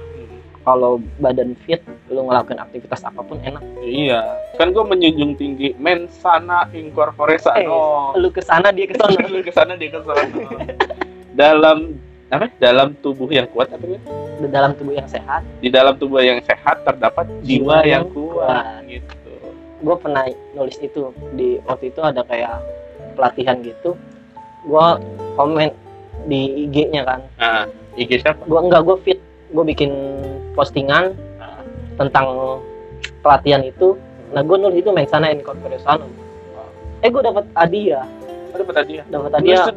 kalau 0.64 0.98
badan 1.20 1.52
fit 1.68 1.84
lu 2.08 2.24
ngelakuin 2.24 2.58
aktivitas 2.58 3.04
apa 3.04 3.20
pun 3.20 3.36
enak. 3.44 3.60
Iya. 3.84 4.24
Kan 4.56 4.72
gue 4.72 4.84
menjunjung 4.84 5.36
tinggi 5.36 5.76
mensana 5.76 6.66
incorpore 6.72 7.36
sano 7.36 8.16
lu 8.16 8.32
ke 8.32 8.40
sana 8.40 8.72
dia 8.72 8.88
ke 8.88 8.96
sana 8.96 9.20
lu 9.32 9.40
ke 9.44 9.52
sana 9.52 9.76
dia 9.76 9.92
ke 9.92 10.00
sana 10.00 10.24
dalam 11.36 12.00
apa? 12.32 12.48
Dalam 12.58 12.96
tubuh 13.04 13.28
yang 13.28 13.46
kuat 13.52 13.70
apa 13.70 13.84
ya? 13.84 14.00
di 14.34 14.48
dalam 14.50 14.74
tubuh 14.74 14.94
yang 14.94 15.08
sehat. 15.08 15.42
Di 15.62 15.68
dalam 15.70 15.94
tubuh 15.94 16.20
yang 16.20 16.40
sehat 16.42 16.82
terdapat 16.82 17.26
jiwa 17.46 17.86
yang 17.86 18.10
kuat 18.10 18.82
gitu. 18.90 19.32
Gue 19.84 19.96
pernah 20.00 20.24
nulis 20.56 20.76
itu 20.80 21.14
di 21.36 21.60
waktu 21.68 21.94
itu 21.94 22.00
ada 22.02 22.24
kayak 22.26 22.58
pelatihan 23.14 23.60
gitu. 23.62 23.94
Gue 24.66 24.86
komen 25.38 25.70
di 26.26 26.66
IG-nya 26.66 27.02
kan. 27.06 27.20
Nah 27.38 27.68
IG 27.94 28.24
siapa? 28.24 28.42
Gue 28.48 28.60
enggak 28.64 28.82
gue 28.82 28.96
fit 29.06 29.20
gue 29.54 29.64
bikin 29.64 29.90
postingan 30.58 31.14
Nah. 31.38 31.62
tentang 31.96 32.58
pelatihan 33.22 33.62
itu. 33.62 33.94
Nah 34.34 34.42
gue 34.42 34.56
nulis 34.58 34.82
itu 34.82 34.90
mensana 34.90 35.30
incorpore 35.30 35.78
sano 35.78 36.10
eh 37.04 37.08
gue 37.12 37.22
dapat 37.22 37.44
hadiah. 37.54 38.04
Apa 38.50 38.56
dapat 38.64 38.74
hadiah? 38.82 39.04
Dapat 39.12 39.30
hadiah. 39.38 39.64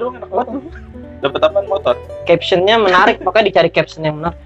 Dapat 1.17 1.49
apa 1.49 1.59
motor? 1.65 1.97
Captionnya 2.29 2.77
menarik 2.77 3.17
pokoknya 3.25 3.49
dicari 3.49 3.73
caption 3.73 4.05
yang 4.05 4.21
menarik. 4.21 4.37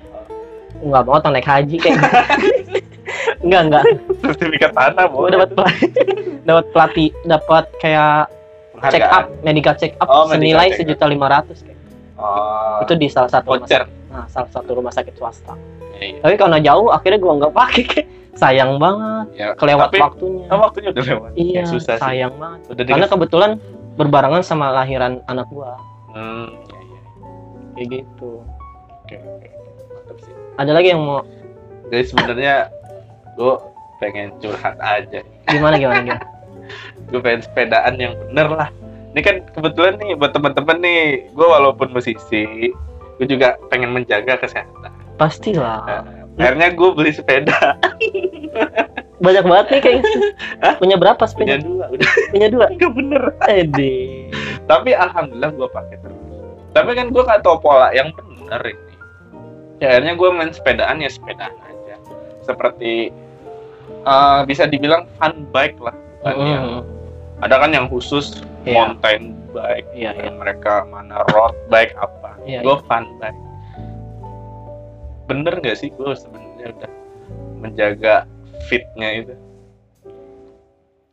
Enggak 0.80 1.04
banget 1.04 1.22
naik 1.30 1.50
haji 1.52 1.76
kayak 1.78 2.00
enggak 3.44 3.62
enggak 3.68 3.84
sertifikat 4.24 4.72
tanah 4.74 5.06
gue 5.12 5.28
dapat 5.36 5.50
dapat 6.48 6.66
pelatih 6.74 7.10
dapat 7.28 7.66
kayak 7.78 8.32
check 8.90 9.04
up 9.04 9.30
medical 9.46 9.76
check 9.78 9.94
up 10.00 10.08
Oh, 10.10 10.26
senilai 10.32 10.74
sejuta 10.74 11.06
lima 11.06 11.28
ratus 11.30 11.62
kayak 11.62 11.78
oh, 12.18 12.82
itu 12.82 12.94
di 12.98 13.08
salah 13.12 13.30
satu 13.30 13.62
voucher 13.62 13.84
nah, 14.12 14.28
salah 14.28 14.52
satu 14.52 14.76
rumah 14.76 14.92
sakit 14.92 15.16
swasta. 15.16 15.56
Iya, 15.98 16.18
iya. 16.18 16.20
tapi 16.20 16.36
karena 16.36 16.58
jauh 16.60 16.92
akhirnya 16.92 17.20
gua 17.20 17.34
nggak 17.40 17.54
pakai. 17.56 17.86
Sayang 18.42 18.80
banget. 18.80 19.28
Ya, 19.36 19.48
kelewat 19.60 19.92
tapi 19.92 20.00
waktunya. 20.00 20.46
oh, 20.48 20.60
waktunya 20.64 20.90
udah 20.96 21.04
lewat. 21.04 21.32
Iya 21.36 21.62
Ya, 21.62 21.64
susah 21.68 21.96
sih. 22.00 22.04
sayang 22.04 22.34
banget. 22.40 22.60
Udah 22.72 22.84
karena 22.88 22.98
dikasih. 23.04 23.14
kebetulan 23.20 23.52
berbarengan 24.00 24.42
sama 24.42 24.72
lahiran 24.72 25.20
anak 25.28 25.48
gua. 25.52 25.76
Hmm, 26.16 26.48
iya, 26.72 26.80
iya. 26.80 27.00
kayak 27.76 27.88
gitu. 27.92 28.32
Oke 29.04 29.16
oke 29.20 29.48
mantap 29.92 30.18
sih. 30.24 30.34
Ada 30.56 30.72
lagi 30.72 30.88
yang 30.96 31.02
mau? 31.04 31.22
Jadi 31.92 32.04
sebenarnya 32.08 32.56
gue 33.36 33.54
pengen 34.00 34.28
curhat 34.40 34.76
aja. 34.80 35.20
Gimana 35.48 35.76
gimana 35.76 36.00
gimana? 36.04 36.24
Gue 37.12 37.20
pengen 37.20 37.44
sepedaan 37.44 38.00
yang 38.00 38.16
bener 38.16 38.48
lah. 38.48 38.70
Ini 39.12 39.20
kan 39.20 39.36
kebetulan 39.52 40.00
nih 40.00 40.16
buat 40.16 40.32
teman-teman 40.32 40.80
nih. 40.80 41.28
Gue 41.36 41.44
walaupun 41.44 41.92
musisi 41.92 42.72
gue 43.22 43.28
juga 43.30 43.54
pengen 43.70 43.94
menjaga 43.94 44.34
kesehatan 44.36 44.90
pastilah 45.16 45.86
Nah, 45.86 46.02
akhirnya 46.48 46.74
gue 46.74 46.90
beli 46.92 47.12
sepeda 47.12 47.78
banyak 49.22 49.46
banget 49.46 49.66
nih 49.70 49.80
kayak 49.80 49.96
gitu. 50.02 50.18
Hah? 50.60 50.74
punya 50.76 50.96
berapa 50.98 51.22
punya 51.30 51.30
sepeda 51.30 51.56
dua 51.62 51.86
udah 51.88 52.10
punya 52.32 52.48
dua 52.50 52.66
nggak 52.74 52.92
bener 52.92 53.24
Ede. 53.46 53.94
tapi 54.66 54.90
alhamdulillah 54.92 55.52
gue 55.52 55.68
pakai 55.70 55.98
terus 56.00 56.18
tapi 56.72 56.90
kan 56.92 57.12
gue 57.12 57.22
gak 57.22 57.44
tau 57.44 57.60
pola 57.60 57.92
yang 57.92 58.10
bener 58.12 58.62
ini 58.66 58.94
ya, 59.78 59.94
akhirnya 59.94 60.14
gue 60.16 60.30
main 60.32 60.50
sepedaan 60.50 60.98
ya 60.98 61.10
sepedaan 61.10 61.54
aja 61.62 61.96
seperti 62.42 63.12
eh, 64.02 64.40
bisa 64.44 64.66
dibilang 64.66 65.06
fun 65.20 65.46
bike 65.48 65.78
lah 65.78 65.94
bukan 66.18 66.36
yang 66.48 66.66
Hmm. 66.82 66.84
ada 67.42 67.58
kan 67.58 67.70
yang 67.70 67.86
khusus 67.86 68.42
Iya. 68.62 68.78
mountain 68.78 69.34
bike 69.50 69.90
iya. 69.92 70.14
yang 70.14 70.38
mereka 70.38 70.86
mana 70.86 71.26
road 71.30 71.58
bike 71.68 71.98
apa 71.98 72.21
Iya, 72.46 72.60
gue 72.66 72.78
fun 72.90 73.06
bike 73.22 73.40
bener 75.32 75.64
nggak 75.64 75.78
sih 75.80 75.88
gue 75.96 76.12
sebenarnya 76.12 76.76
udah 76.76 76.92
menjaga 77.64 78.16
fitnya 78.68 79.10
itu? 79.24 79.34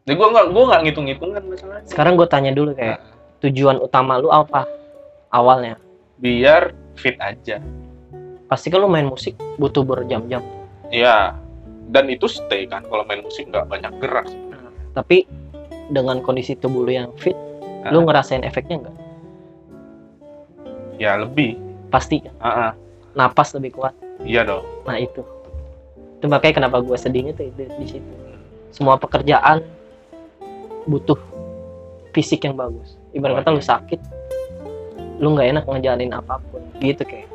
Jadi 0.02 0.14
gue 0.16 0.28
nggak 0.34 0.46
gue 0.50 0.64
nggak 0.64 0.80
ngitung 0.88 1.06
hitungan 1.06 1.42
masalahnya. 1.46 1.86
Sekarang 1.86 2.18
gue 2.18 2.26
tanya 2.26 2.50
dulu 2.50 2.74
kayak 2.74 2.98
tujuan 3.44 3.78
utama 3.78 4.18
lu 4.18 4.32
apa 4.34 4.66
awalnya? 5.30 5.78
Biar 6.18 6.74
fit 6.98 7.14
aja. 7.22 7.62
Pasti 8.50 8.72
kan 8.74 8.82
lu 8.82 8.90
main 8.90 9.06
musik 9.06 9.38
butuh 9.60 9.86
berjam-jam. 9.86 10.42
Ya 10.90 11.36
dan 11.94 12.10
itu 12.10 12.26
stay 12.26 12.66
kan 12.66 12.82
kalau 12.90 13.06
main 13.06 13.22
musik 13.22 13.46
nggak 13.46 13.70
banyak 13.70 13.92
gerak. 14.02 14.26
Tapi 14.98 15.30
dengan 15.94 16.24
kondisi 16.24 16.58
tubuh 16.58 16.82
lu 16.82 16.90
yang 16.90 17.14
fit 17.14 17.36
Ah. 17.78 17.94
lu 17.94 18.02
ngerasain 18.02 18.42
efeknya 18.42 18.82
enggak 18.82 18.96
ya 20.98 21.16
lebih. 21.16 21.56
Pasti. 21.88 22.20
Kan? 22.20 22.34
Ah, 22.42 22.50
ah. 22.50 22.72
napas 23.16 23.54
lebih 23.56 23.78
kuat. 23.78 23.94
Iya 24.22 24.44
dong. 24.44 24.66
Nah 24.84 24.98
itu. 24.98 25.22
Itu 26.18 26.26
makanya 26.26 26.62
kenapa 26.62 26.82
gue 26.82 26.98
sedihnya 26.98 27.32
tuh 27.34 27.48
itu 27.48 27.62
di 27.78 27.86
situ. 27.86 28.12
Semua 28.74 28.98
pekerjaan 28.98 29.64
butuh 30.90 31.16
fisik 32.12 32.44
yang 32.44 32.58
bagus. 32.58 32.98
Ibarat 33.14 33.42
kata 33.42 33.54
lu 33.54 33.62
sakit 33.62 34.00
lu 35.18 35.34
nggak 35.34 35.50
enak 35.50 35.64
ngejalanin 35.66 36.14
apa 36.14 36.38
pun. 36.50 36.62
Gitu 36.78 37.02
kayak. 37.02 37.26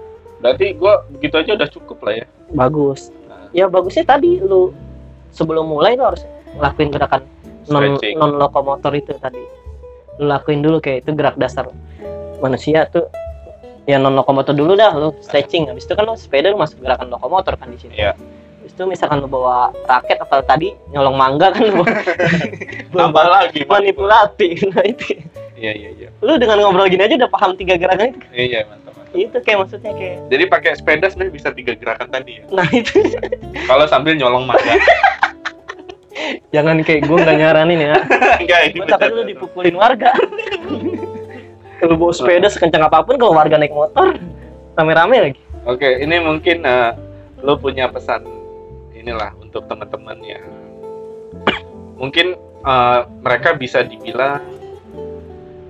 Berarti 0.44 0.76
gue 0.76 0.94
begitu 1.20 1.36
aja 1.40 1.52
udah 1.56 1.70
cukup 1.72 1.98
lah 2.04 2.14
ya? 2.24 2.26
Bagus. 2.52 3.12
Nah. 3.28 3.48
ya 3.56 3.66
bagusnya 3.72 4.04
tadi 4.04 4.40
lu 4.44 4.76
sebelum 5.32 5.68
mulai 5.68 5.96
lu 5.96 6.04
harus 6.04 6.24
ngelakuin 6.54 6.94
gerakan 6.94 7.24
non 7.72 7.96
non 7.96 8.32
lokomotor 8.40 8.92
itu 8.96 9.16
tadi. 9.20 9.40
Lu 10.20 10.28
lakuin 10.32 10.64
dulu 10.64 10.84
kayak 10.84 11.08
itu 11.08 11.12
gerak 11.16 11.36
dasar 11.40 11.68
manusia 12.44 12.84
tuh 12.92 13.08
ya 13.84 14.00
non 14.00 14.16
lokomotor 14.16 14.54
dulu 14.54 14.74
dah 14.74 14.92
lu 14.94 15.12
stretching. 15.20 15.68
Habis 15.68 15.84
itu 15.84 15.94
kan 15.94 16.06
lu 16.06 16.16
sepeda 16.16 16.50
lu 16.50 16.58
masuk 16.58 16.80
gerakan 16.80 17.12
lokomotor 17.12 17.56
kan 17.56 17.68
di 17.68 17.78
sini 17.78 17.96
Iya. 18.00 18.16
habis 18.64 18.72
itu 18.74 18.84
misalkan 18.88 19.20
lu 19.20 19.28
bawa 19.28 19.76
raket 19.84 20.24
atau 20.24 20.40
tadi 20.40 20.72
nyolong 20.90 21.20
mangga 21.20 21.52
kan 21.52 21.68
lu 21.68 21.84
tambah 22.96 23.26
lagi 23.28 23.68
manipulasi 23.68 24.48
nah 24.72 24.84
itu. 24.84 25.20
Iya 25.54 25.72
iya 25.76 25.90
iya. 25.94 26.08
Lu 26.24 26.40
dengan 26.40 26.60
ngobrol 26.60 26.88
gini 26.88 27.04
aja 27.04 27.16
udah 27.20 27.32
paham 27.32 27.56
tiga 27.56 27.76
gerakan 27.76 28.16
itu. 28.16 28.20
Iya 28.32 28.64
mantap 28.66 28.96
mantap. 28.96 29.12
Itu 29.14 29.38
kayak 29.44 29.58
maksudnya 29.68 29.92
kayak 29.94 30.18
jadi 30.32 30.44
pakai 30.48 30.72
sepeda 30.74 31.06
sebenarnya 31.12 31.34
bisa 31.36 31.50
tiga 31.52 31.74
gerakan 31.76 32.08
tadi 32.08 32.40
ya? 32.40 32.44
Nah 32.50 32.68
itu. 32.72 33.04
Kalau 33.70 33.86
sambil 33.86 34.16
nyolong 34.16 34.48
mangga. 34.48 34.80
Jangan 36.56 36.80
kayak 36.82 37.04
gue 37.04 37.18
nggak 37.20 37.38
nyaranin 37.38 37.80
ya. 37.84 37.98
Enggak 38.40 38.60
ini 38.72 38.80
gue 38.80 38.88
takut 38.88 39.12
lu 39.12 39.24
dipukulin 39.28 39.76
warga 39.76 40.14
kalau 41.84 42.00
bawa 42.00 42.16
sepeda 42.16 42.48
sekencang 42.48 42.88
apa 42.88 43.04
pun 43.04 43.20
kalau 43.20 43.36
warga 43.36 43.60
naik 43.60 43.76
motor 43.76 44.16
rame-rame 44.80 45.18
lagi. 45.20 45.40
Oke 45.68 46.00
ini 46.00 46.16
mungkin 46.24 46.64
eh, 46.64 46.96
lo 47.44 47.60
punya 47.60 47.92
pesan 47.92 48.24
inilah 48.96 49.36
untuk 49.44 49.68
teman-teman 49.68 50.16
yang 50.24 50.48
mungkin 52.02 52.40
eh, 52.64 53.00
mereka 53.20 53.60
bisa 53.60 53.84
dibilang 53.84 54.40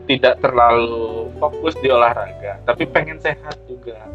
tidak 0.06 0.38
terlalu 0.38 1.34
fokus 1.42 1.74
di 1.82 1.90
olahraga 1.90 2.62
tapi 2.62 2.86
pengen 2.86 3.18
sehat 3.18 3.58
juga. 3.66 4.06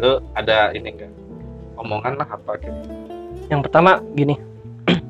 Lo 0.00 0.24
ada 0.32 0.72
ini 0.72 0.88
enggak 0.88 1.12
omongan 1.76 2.16
lah 2.16 2.28
apa 2.32 2.56
gitu. 2.64 2.80
Yang 3.52 3.60
pertama 3.68 4.00
gini. 4.16 4.40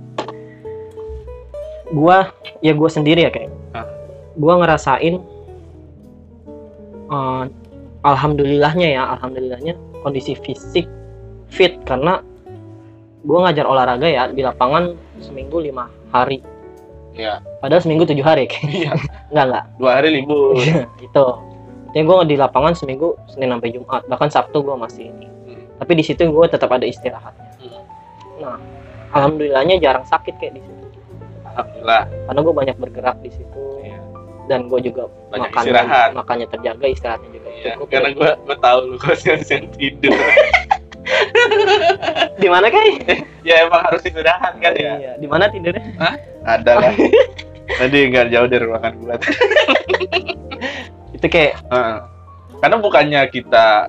Gua 1.95 2.35
ya 2.59 2.75
gua 2.75 2.91
sendiri 2.91 3.23
ya 3.23 3.31
kayak. 3.31 3.55
Ah. 3.71 3.87
gua 4.35 4.59
ngerasain 4.59 5.23
eh, 7.07 7.45
alhamdulillahnya 8.03 8.89
ya 8.91 9.03
alhamdulillahnya 9.15 9.75
kondisi 10.01 10.37
fisik 10.37 10.85
fit 11.49 11.81
karena 11.85 12.21
gue 13.21 13.39
ngajar 13.39 13.65
olahraga 13.65 14.05
ya 14.05 14.29
di 14.29 14.41
lapangan 14.41 14.93
seminggu 15.19 15.59
lima 15.59 15.89
hari 16.11 16.45
Iya. 17.15 17.39
padahal 17.59 17.79
seminggu 17.81 18.05
tujuh 18.05 18.21
hari 18.21 18.51
Iya. 18.69 18.93
enggak 19.31 19.45
enggak 19.47 19.65
Dua 19.79 19.91
hari 19.95 20.09
libur. 20.13 20.59
itu 20.99 21.27
jadi 21.89 22.03
gue 22.03 22.17
di 22.27 22.37
lapangan 22.37 22.75
seminggu 22.75 23.15
senin 23.29 23.49
sampai 23.49 23.71
jumat 23.71 24.03
bahkan 24.05 24.29
sabtu 24.29 24.61
gue 24.61 24.75
masih 24.75 25.09
ini 25.09 25.29
Hmm. 25.45 25.65
tapi 25.79 25.93
di 25.95 26.03
situ 26.03 26.25
gue 26.25 26.47
tetap 26.47 26.69
ada 26.69 26.83
istirahatnya 26.83 27.49
Hmm. 27.57 27.83
nah 28.41 28.57
alhamdulillahnya 29.13 29.79
jarang 29.79 30.03
sakit 30.03 30.35
kayak 30.37 30.57
di 30.57 30.63
situ 30.63 30.85
Alhamdulillah. 31.47 32.03
karena 32.27 32.41
gue 32.41 32.55
banyak 32.57 32.77
bergerak 32.77 33.17
di 33.21 33.31
situ 33.31 33.63
Iya. 33.81 33.94
Dan 34.45 34.67
gue 34.67 34.81
juga 34.83 35.09
Banyak 35.29 35.49
makannya, 35.49 35.65
istirahat. 35.65 36.09
makannya 36.13 36.47
terjaga 36.49 36.87
istirahatnya 36.87 37.31
juga 37.31 37.49
Iya. 37.51 37.73
cukup 37.75 37.87
Karena 37.89 38.09
gua 38.13 38.31
gua 38.41 38.57
tahu 38.59 38.79
lu 38.87 38.97
siang-siang 39.15 39.65
tidur. 39.73 40.13
di 42.35 42.49
mana 42.49 42.67
kay 42.67 42.97
ya 43.49 43.65
emang 43.65 43.83
harus 43.83 44.01
istirahat 44.03 44.57
kan 44.57 44.73
ya. 44.75 44.93
iya 44.97 45.13
di 45.17 45.25
mana 45.25 45.49
tidurnya 45.49 45.85
Ada 46.43 46.73
lah. 46.79 46.93
Tadi 47.81 47.99
nggak 48.07 48.29
jauh 48.29 48.45
dari 48.47 48.65
ruangan 48.65 48.93
gua. 48.99 49.17
itu 51.13 51.27
kayak 51.27 51.57
Heeh. 51.65 51.99
Karena 52.57 52.77
bukannya 52.79 53.21
kita 53.29 53.89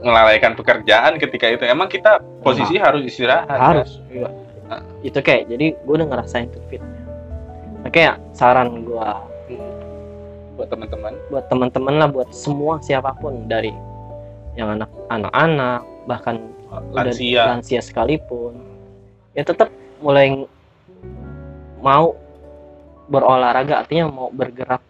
melalaikan 0.00 0.52
pekerjaan 0.52 1.16
ketika 1.16 1.46
itu 1.48 1.64
emang 1.64 1.86
kita 1.86 2.20
posisi 2.40 2.76
harus 2.76 3.02
istirahat 3.02 3.48
harus 3.48 3.96
kan? 3.96 4.12
iya. 4.12 4.28
Nah. 4.64 4.80
itu 5.00 5.16
kayak 5.16 5.46
jadi 5.46 5.72
gue 5.74 5.94
udah 5.94 6.06
ngerasain 6.06 6.48
tuh 6.48 6.60
fitnya 6.66 7.00
makanya 7.80 8.16
saran 8.30 8.82
gue 8.82 9.08
buat 10.64 10.72
teman-teman? 10.72 11.12
Buat 11.28 11.44
teman-teman 11.52 11.94
lah 12.00 12.08
buat 12.08 12.30
semua 12.32 12.80
siapa 12.80 13.12
pun. 13.20 13.44
Dari 13.44 13.68
yang 14.56 14.80
anak 14.80 14.88
anak-anak 15.12 15.84
bahkan 16.08 16.40
udah 16.72 17.12
lansia. 17.12 17.44
lansia 17.52 17.80
sekalipun. 17.84 18.56
Ya 19.36 19.44
tetap 19.44 19.68
mulai 20.00 20.48
mau 21.84 22.16
berolahraga 23.12 23.84
artinya 23.84 24.08
mau 24.08 24.28
bergerak 24.32 24.80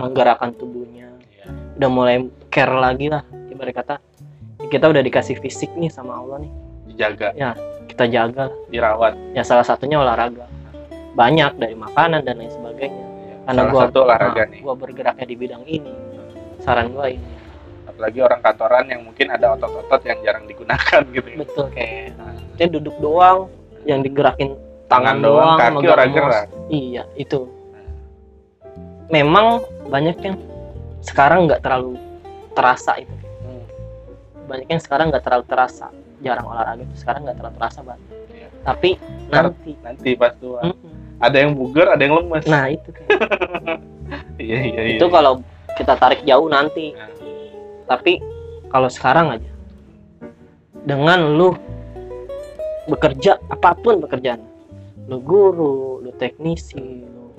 menggerakkan 0.00 0.56
tubuhnya. 0.56 1.12
Iya. 1.28 1.44
udah 1.76 1.90
mulai 1.92 2.16
care 2.48 2.72
lagi 2.72 3.12
lah 3.12 3.20
ibarat 3.52 3.76
kata 3.76 3.94
kita 4.72 4.88
udah 4.88 5.04
dikasih 5.04 5.36
fisik 5.44 5.68
nih 5.76 5.92
sama 5.92 6.16
Allah 6.16 6.48
nih. 6.48 6.52
Dijaga. 6.88 7.28
Kita 7.84 8.08
jaga 8.08 8.48
dirawat. 8.72 9.12
Ya 9.36 9.44
salah 9.44 9.66
satunya 9.66 10.00
olahraga. 10.00 10.48
Banyak 11.12 11.60
dari 11.60 11.74
makanan 11.76 12.24
dan 12.24 12.40
lain 12.40 12.48
sebagainya 12.48 13.07
karena 13.48 13.64
salah 13.64 13.72
gua 13.72 13.82
satu 13.88 13.98
olahraga 14.04 14.42
nah, 14.44 14.52
nih. 14.52 14.60
gua 14.60 14.74
bergeraknya 14.76 15.24
di 15.24 15.36
bidang 15.40 15.64
ini. 15.64 15.92
Saran 16.60 16.92
gua 16.92 17.06
ini. 17.08 17.30
Apalagi 17.88 18.18
orang 18.20 18.40
kantoran 18.44 18.84
yang 18.86 19.00
mungkin 19.02 19.26
ada 19.32 19.56
otot-otot 19.56 20.04
yang 20.04 20.18
jarang 20.20 20.44
digunakan 20.44 21.00
gitu 21.16 21.28
ya. 21.32 21.36
betul. 21.40 21.66
Kayak 21.72 22.12
Nah, 22.20 22.34
dia 22.60 22.66
duduk 22.68 22.92
doang 23.00 23.48
yang 23.88 24.04
digerakin 24.04 24.52
tangan 24.86 25.16
tangan, 25.16 25.24
doang 25.24 25.56
doang, 25.56 25.74
kaki 25.80 25.86
orang 25.88 26.08
gerak. 26.12 26.44
Iya 26.68 27.02
itu. 27.16 27.40
Memang 29.08 29.64
banyak 29.88 30.16
yang 30.20 30.36
sekarang 31.00 31.48
nggak 31.48 31.64
terlalu 31.64 31.96
terasa 32.52 33.00
itu. 33.00 33.14
Hmm. 33.40 33.64
banyak 34.44 34.68
yang 34.68 34.82
sekarang 34.84 35.08
nggak 35.08 35.24
terlalu 35.24 35.44
terasa. 35.48 35.88
Jarang 36.20 36.44
olahraga 36.44 36.84
itu 36.84 36.96
sekarang 37.00 37.24
nggak 37.24 37.38
terlalu 37.40 37.54
terasa 37.56 37.80
banget 37.80 38.04
Iya. 38.28 38.48
tapi 38.60 38.90
nanti. 39.32 39.72
nanti 39.80 40.10
pas 40.12 40.34
tua. 40.36 40.60
Mm-mm. 40.66 40.92
Ada 41.18 41.36
yang 41.36 41.52
bugar 41.54 41.94
ada 41.94 42.02
yang 42.02 42.22
lemes. 42.22 42.46
Nah 42.46 42.70
itu 42.70 42.88
kayak 42.94 43.10
iya 44.42 44.58
iya 44.62 44.80
iya. 44.94 44.96
Itu 44.98 45.10
kalau 45.10 45.42
kita 45.74 45.94
tarik 45.98 46.22
jauh 46.26 46.46
nanti. 46.50 46.94
Nah, 46.94 47.10
tapi 47.88 48.22
kalau 48.68 48.88
sekarang 48.92 49.38
aja 49.38 49.50
dengan 50.84 51.36
lu 51.36 51.56
bekerja 52.88 53.36
apa 53.52 53.76
pun 53.76 54.00
pekerjaan 54.00 54.40
lu 55.08 55.20
guru 55.20 56.00
lu 56.04 56.12
teknisi 56.16 57.04
lu 57.04 57.32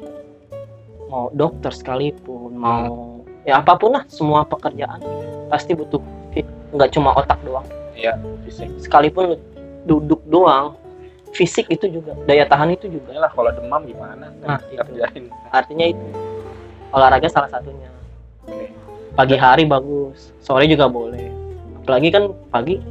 mau 1.10 1.34
dokter 1.34 1.74
sekalipun 1.74 2.54
mau 2.54 3.26
ya 3.46 3.62
apa 3.62 3.78
pun 3.78 3.98
lah 3.98 4.06
semua 4.10 4.46
pekerjaan 4.46 5.02
pasti 5.50 5.74
butuh 5.74 6.02
nggak 6.70 6.94
cuma 6.94 7.18
otak 7.18 7.42
doang. 7.42 7.66
Iya 7.98 8.14
fisik. 8.46 8.70
Sekalipun 8.78 9.34
lu 9.34 9.38
duduk 9.90 10.22
doang 10.30 10.78
fisik 11.34 11.70
itu 11.70 11.86
juga 11.90 12.18
daya 12.26 12.46
tahan 12.46 12.74
itu 12.74 12.90
juga. 12.90 13.14
Lah 13.16 13.32
kalau 13.32 13.54
demam 13.54 13.86
gimana? 13.86 14.34
Nah, 14.42 14.60
kerjain 14.62 15.30
artinya 15.54 15.86
itu. 15.90 16.06
Olahraga 16.90 17.30
salah 17.30 17.50
satunya. 17.50 17.90
Pagi 19.14 19.36
hari 19.36 19.68
bagus 19.68 20.32
sore 20.42 20.66
juga 20.66 20.90
boleh. 20.90 21.30
Apalagi 21.86 22.10
kan 22.14 22.24
pagi 22.54 22.82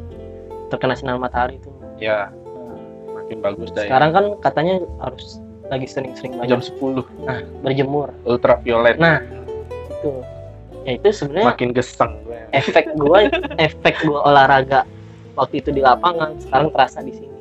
terkena 0.69 0.95
sinar 0.95 1.19
matahari 1.19 1.59
itu. 1.59 1.71
Ya 1.99 2.31
Nah, 2.69 3.25
makin 3.25 3.39
bagus 3.41 3.69
daya 3.73 3.89
sekarang 3.89 4.11
kan 4.13 4.25
katanya 4.45 4.75
harus 5.01 5.41
lagi 5.69 5.85
sering-sering 5.85 6.37
jam 6.49 6.61
banyak 6.61 6.65
10 6.81 7.05
berjemur. 7.65 8.09
Ultraviolet. 8.25 8.97
Nah. 9.01 9.21
itu. 9.89 10.13
Ya 10.87 10.97
itu 10.97 11.09
sebenarnya 11.13 11.53
makin 11.53 11.71
geseng 11.77 12.13
gue 12.25 12.39
efek 12.57 12.97
gua 12.97 13.29
efek 13.61 13.95
gua 14.09 14.25
olahraga 14.25 14.89
waktu 15.37 15.61
itu 15.61 15.71
di 15.75 15.83
lapangan 15.85 16.39
sekarang 16.41 16.73
terasa 16.73 17.05
di 17.05 17.13
sini. 17.13 17.38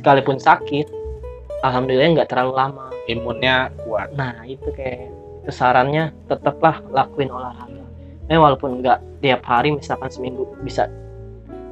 Sekalipun 0.00 0.40
sakit 0.40 0.88
alhamdulillah 1.60 2.16
nggak 2.16 2.30
terlalu 2.32 2.56
lama 2.56 2.88
imunnya 3.04 3.68
kuat 3.84 4.08
nah 4.16 4.40
itu 4.48 4.72
kayak 4.72 5.12
itu 5.44 5.52
sarannya 5.52 6.16
tetaplah 6.24 6.80
lakuin 6.88 7.28
olahraga 7.28 7.84
eh 8.32 8.40
walaupun 8.40 8.80
nggak 8.80 8.98
tiap 9.20 9.44
hari 9.44 9.76
misalkan 9.76 10.08
seminggu 10.08 10.48
bisa 10.64 10.88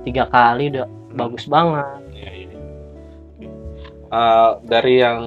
tiga 0.05 0.29
kali 0.29 0.69
udah 0.69 0.85
bagus 1.17 1.49
banget 1.49 2.05
Iya, 2.13 2.31
iya. 2.35 2.57
Oke. 3.39 3.47
Eh, 4.11 4.51
dari 4.67 4.95
yang 5.01 5.19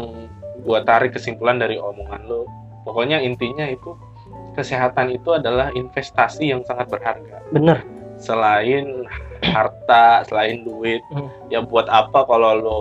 gua 0.61 0.83
tarik 0.85 1.15
kesimpulan 1.17 1.57
dari 1.57 1.79
omongan 1.79 2.21
lo, 2.29 2.45
pokoknya 2.85 3.23
intinya 3.23 3.65
itu 3.65 3.97
kesehatan 4.53 5.15
itu 5.15 5.31
adalah 5.31 5.71
investasi 5.73 6.51
yang 6.51 6.61
sangat 6.67 6.91
berharga. 6.91 7.39
bener 7.55 7.79
Selain 8.19 9.07
harta, 9.43 10.21
selain 10.23 10.61
duit, 10.61 11.01
Hmm. 11.09 11.27
ya 11.47 11.59
buat 11.59 11.85
apa 11.85 12.23
kalau 12.23 12.51
lo 12.55 12.79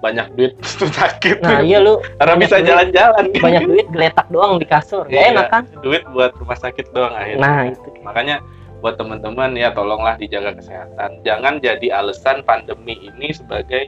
banyak 0.00 0.34
duit 0.34 0.52
terus 0.58 0.90
sakit? 0.98 1.40
nah 1.40 1.62
iya 1.62 1.78
lu 1.78 2.00
Karena 2.16 2.34
bisa 2.34 2.58
jalan-jalan. 2.58 3.30
banyak 3.32 3.62
duit 3.70 3.86
geletak 3.88 4.26
doang 4.28 4.58
di 4.58 4.64
kasur 4.64 5.06
Iya. 5.06 5.30
enak 5.30 5.46
kan 5.48 5.62
Duit 5.78 6.02
buat 6.08 6.34
rumah 6.34 6.56
sakit 6.56 6.90
doang 6.90 7.12
akhirnya. 7.12 7.38
nah 7.38 7.60
itu 7.64 7.88
Makanya 8.02 8.42
buat 8.82 8.98
teman-teman 8.98 9.54
ya 9.54 9.70
tolonglah 9.70 10.18
dijaga 10.18 10.58
kesehatan. 10.58 11.22
Jangan 11.22 11.62
jadi 11.62 11.86
alasan 11.94 12.42
pandemi 12.42 12.98
ini 12.98 13.30
sebagai 13.30 13.86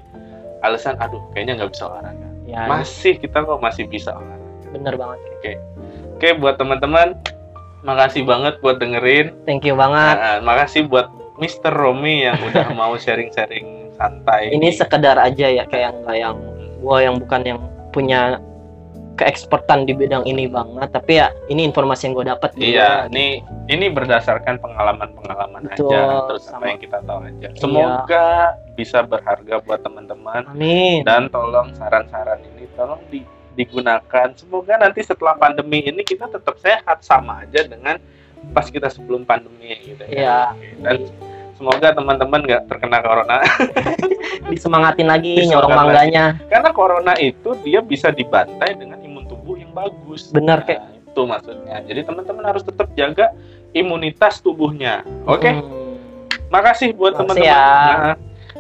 alasan 0.61 0.95
aduh 0.97 1.19
kayaknya 1.35 1.59
nggak 1.59 1.75
bisa 1.75 1.85
olahraga. 1.85 2.29
ya 2.47 2.63
Masih 2.69 3.19
kita 3.19 3.43
kok 3.43 3.59
masih 3.59 3.85
bisa 3.85 4.15
olahraga. 4.15 4.71
bener 4.71 4.95
banget 4.95 5.19
Oke 6.15 6.31
buat 6.33 6.55
teman-teman, 6.55 7.19
makasih 7.83 8.23
banget 8.23 8.55
buat 8.61 8.79
dengerin. 8.79 9.35
thank 9.45 9.67
you 9.67 9.75
banget 9.75 10.15
Nah, 10.15 10.39
makasih 10.41 10.87
buat 10.87 11.11
Mr. 11.37 11.71
Romi 11.71 12.23
yang 12.23 12.39
udah 12.41 12.71
mau 12.73 12.95
sharing-sharing 12.95 13.91
santai. 13.93 14.51
ini 14.51 14.71
sekedar 14.71 15.15
aja 15.17 15.47
ya 15.47 15.65
kayak 15.65 16.03
nggak 16.03 16.17
yang 16.17 16.37
gua 16.79 16.99
yang 17.01 17.17
bukan 17.17 17.41
yang 17.45 17.59
punya 17.91 18.43
keekspertan 19.15 19.87
di 19.87 19.95
bidang 19.95 20.27
ini 20.27 20.51
banget 20.51 20.91
tapi 20.91 21.23
ya 21.23 21.31
ini 21.47 21.63
informasi 21.63 22.11
yang 22.11 22.15
gue 22.19 22.27
dapat 22.27 22.51
Iya, 22.59 23.07
ini 23.07 23.39
ini 23.71 23.87
berdasarkan 23.87 24.59
pengalaman-pengalaman 24.59 25.71
aja, 25.71 26.27
terus 26.27 26.51
apa 26.51 26.59
sama- 26.59 26.67
yang 26.67 26.81
kita 26.83 26.99
tahu 27.07 27.19
aja. 27.23 27.47
Iya. 27.47 27.51
Semoga 27.55 28.27
bisa 28.75 29.07
berharga 29.07 29.63
buat 29.63 29.81
teman-teman. 29.81 30.51
amin 30.51 31.07
dan 31.07 31.31
tolong 31.31 31.71
saran-saran 31.79 32.43
ini 32.45 32.67
tolong 32.75 32.99
di- 33.07 33.23
digunakan 33.55 34.35
semoga 34.35 34.75
nanti 34.75 35.07
setelah 35.07 35.39
pandemi 35.39 35.87
ini 35.87 36.03
kita 36.03 36.27
tetap 36.27 36.59
sehat 36.59 36.99
sama 37.01 37.47
aja 37.47 37.63
dengan 37.63 38.03
pas 38.51 38.67
kita 38.67 38.87
sebelum 38.87 39.23
pandemi 39.23 39.73
gitu 39.81 40.05
Iya. 40.05 40.21
ya 40.21 40.39
Oke, 40.51 40.69
dan 40.79 40.97
semoga 41.55 41.89
teman-teman 41.91 42.41
nggak 42.43 42.63
terkena 42.67 42.99
corona 42.99 43.37
disemangatin 44.51 45.07
lagi 45.07 45.33
Disemangatin 45.35 45.51
nyorong 45.51 45.71
lagi. 45.71 45.81
mangganya 45.81 46.25
karena 46.47 46.71
corona 46.71 47.13
itu 47.17 47.51
dia 47.61 47.81
bisa 47.81 48.11
dibantai 48.11 48.75
dengan 48.75 48.99
imun 48.99 49.25
tubuh 49.25 49.55
yang 49.55 49.71
bagus 49.71 50.29
Benar, 50.29 50.61
Nah, 50.61 50.67
kayak. 50.67 50.83
itu 51.05 51.21
maksudnya 51.23 51.77
jadi 51.85 52.01
teman-teman 52.03 52.45
harus 52.45 52.63
tetap 52.63 52.91
jaga 52.93 53.31
imunitas 53.71 54.39
tubuhnya 54.39 55.03
oke 55.25 55.47
Hmm. 55.47 55.95
makasih 56.47 56.91
buat 56.93 57.15
teman-teman 57.15 57.43
ya. 57.45 57.55
Nah, 57.55 58.15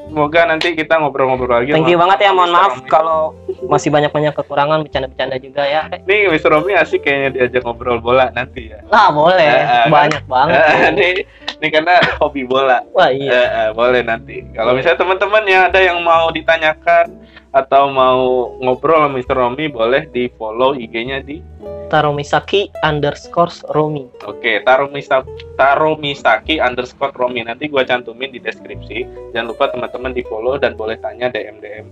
semoga 0.06 0.40
nanti 0.44 0.72
kita 0.72 0.94
ngobrol-ngobrol 0.96 1.50
lagi 1.56 1.70
thank 1.70 1.86
you 1.86 1.96
banget 1.96 2.18
ya 2.20 2.30
mohon 2.30 2.48
Mr. 2.48 2.56
maaf 2.56 2.74
kalau 2.86 3.20
masih 3.64 3.88
banyak 3.88 4.08
banyak 4.08 4.32
kekurangan 4.32 4.80
bercanda-bercanda 4.80 5.36
juga 5.38 5.62
ya 5.62 5.82
Nih, 6.04 6.28
Mr. 6.28 6.50
Romi 6.50 6.72
asik 6.72 7.02
kayaknya 7.02 7.28
diajak 7.34 7.62
ngobrol 7.62 7.98
bola 7.98 8.28
nanti 8.30 8.68
ya. 8.68 8.78
nah 8.86 9.08
boleh 9.08 9.40
Eh, 9.40 9.64
eh, 9.64 9.86
banyak 9.88 10.22
banget 10.24 10.54
Eh, 10.54 10.90
nih, 10.92 11.12
nih 11.58 11.70
karena 11.70 11.94
hobi 12.18 12.42
bola. 12.44 12.78
wah 12.90 13.08
iya 13.08 13.32
Eh, 13.32 13.48
eh, 13.48 13.68
boleh 13.72 14.02
nanti. 14.02 14.44
Kalau 14.50 14.72
misalnya 14.72 15.00
teman-teman 15.00 15.42
yang 15.44 15.62
ada 15.66 15.80
yang 15.80 15.98
mau 15.98 16.28
ditanyakan 16.28 17.06
atau 17.54 17.86
mau 17.86 18.50
ngobrol 18.58 19.06
sama 19.06 19.14
Mr. 19.14 19.36
Romi, 19.38 19.70
boleh 19.70 20.10
di 20.10 20.26
follow 20.34 20.74
IG-nya 20.74 21.22
di 21.22 21.38
Taromisaki 21.86 22.74
underscore 22.82 23.54
Romi. 23.70 24.10
Oke, 24.26 24.58
Taromisa, 24.66 25.22
Taromisaki 25.54 26.58
underscore 26.58 27.14
Romi. 27.14 27.46
Nanti 27.46 27.70
gua 27.70 27.86
cantumin 27.86 28.34
di 28.34 28.42
deskripsi. 28.42 29.30
Jangan 29.30 29.46
lupa 29.46 29.70
teman-teman 29.70 30.10
di 30.10 30.26
follow 30.26 30.58
dan 30.58 30.74
boleh 30.74 30.98
tanya 30.98 31.30
DM 31.30 31.62
DM 31.62 31.86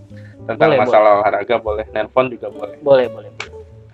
tentang 0.51 0.75
Boleh, 0.75 0.83
masalah 0.83 1.23
olahraga, 1.23 1.55
boleh 1.63 1.87
nelpon 1.95 2.27
juga 2.35 2.51
boleh. 2.51 2.77
Boleh, 2.83 3.07
boleh. 3.07 3.31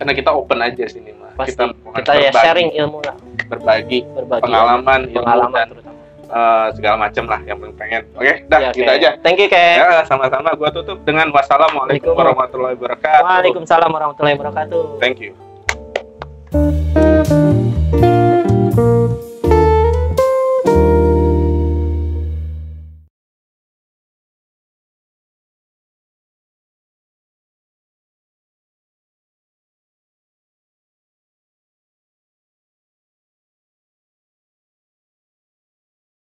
Karena 0.01 0.12
kita 0.16 0.31
open 0.33 0.64
aja 0.64 0.85
sini 0.89 1.12
mah. 1.12 1.37
Pasti 1.37 1.59
Kita, 1.59 1.75
kita, 1.75 2.12
ya 2.16 2.31
berbagi, 2.33 2.41
sharing 2.41 2.71
ilmu 2.73 2.99
lah, 3.05 3.16
berbagi 3.51 3.99
berbagi 4.16 4.43
pengalaman, 4.49 5.01
ilmu, 5.11 5.16
pengalaman 5.21 5.66
dan 5.69 5.88
eh, 6.29 6.66
segala 6.76 6.97
macam 7.01 7.24
lah 7.26 7.41
yang 7.43 7.59
pengen. 7.74 8.03
Oke, 8.14 8.45
dah 8.47 8.61
Ya, 8.61 8.70
gitu 8.76 8.85
oke. 8.85 8.97
aja. 9.01 9.11
Thank 9.24 9.41
you, 9.41 9.49
Kek. 9.49 9.76
Ya, 9.81 10.05
sama-sama. 10.05 10.53
Gua 10.55 10.68
tutup 10.68 11.01
dengan 11.03 11.33
wassalamualaikum 11.33 12.12
warahmatullahi 12.12 12.76
wabarakatuh. 12.76 13.24
Waalaikumsalam 13.24 13.89
warahmatullahi 13.89 14.37
wabarakatuh. 14.37 15.01
Thank 15.01 15.24
you. 15.24 15.47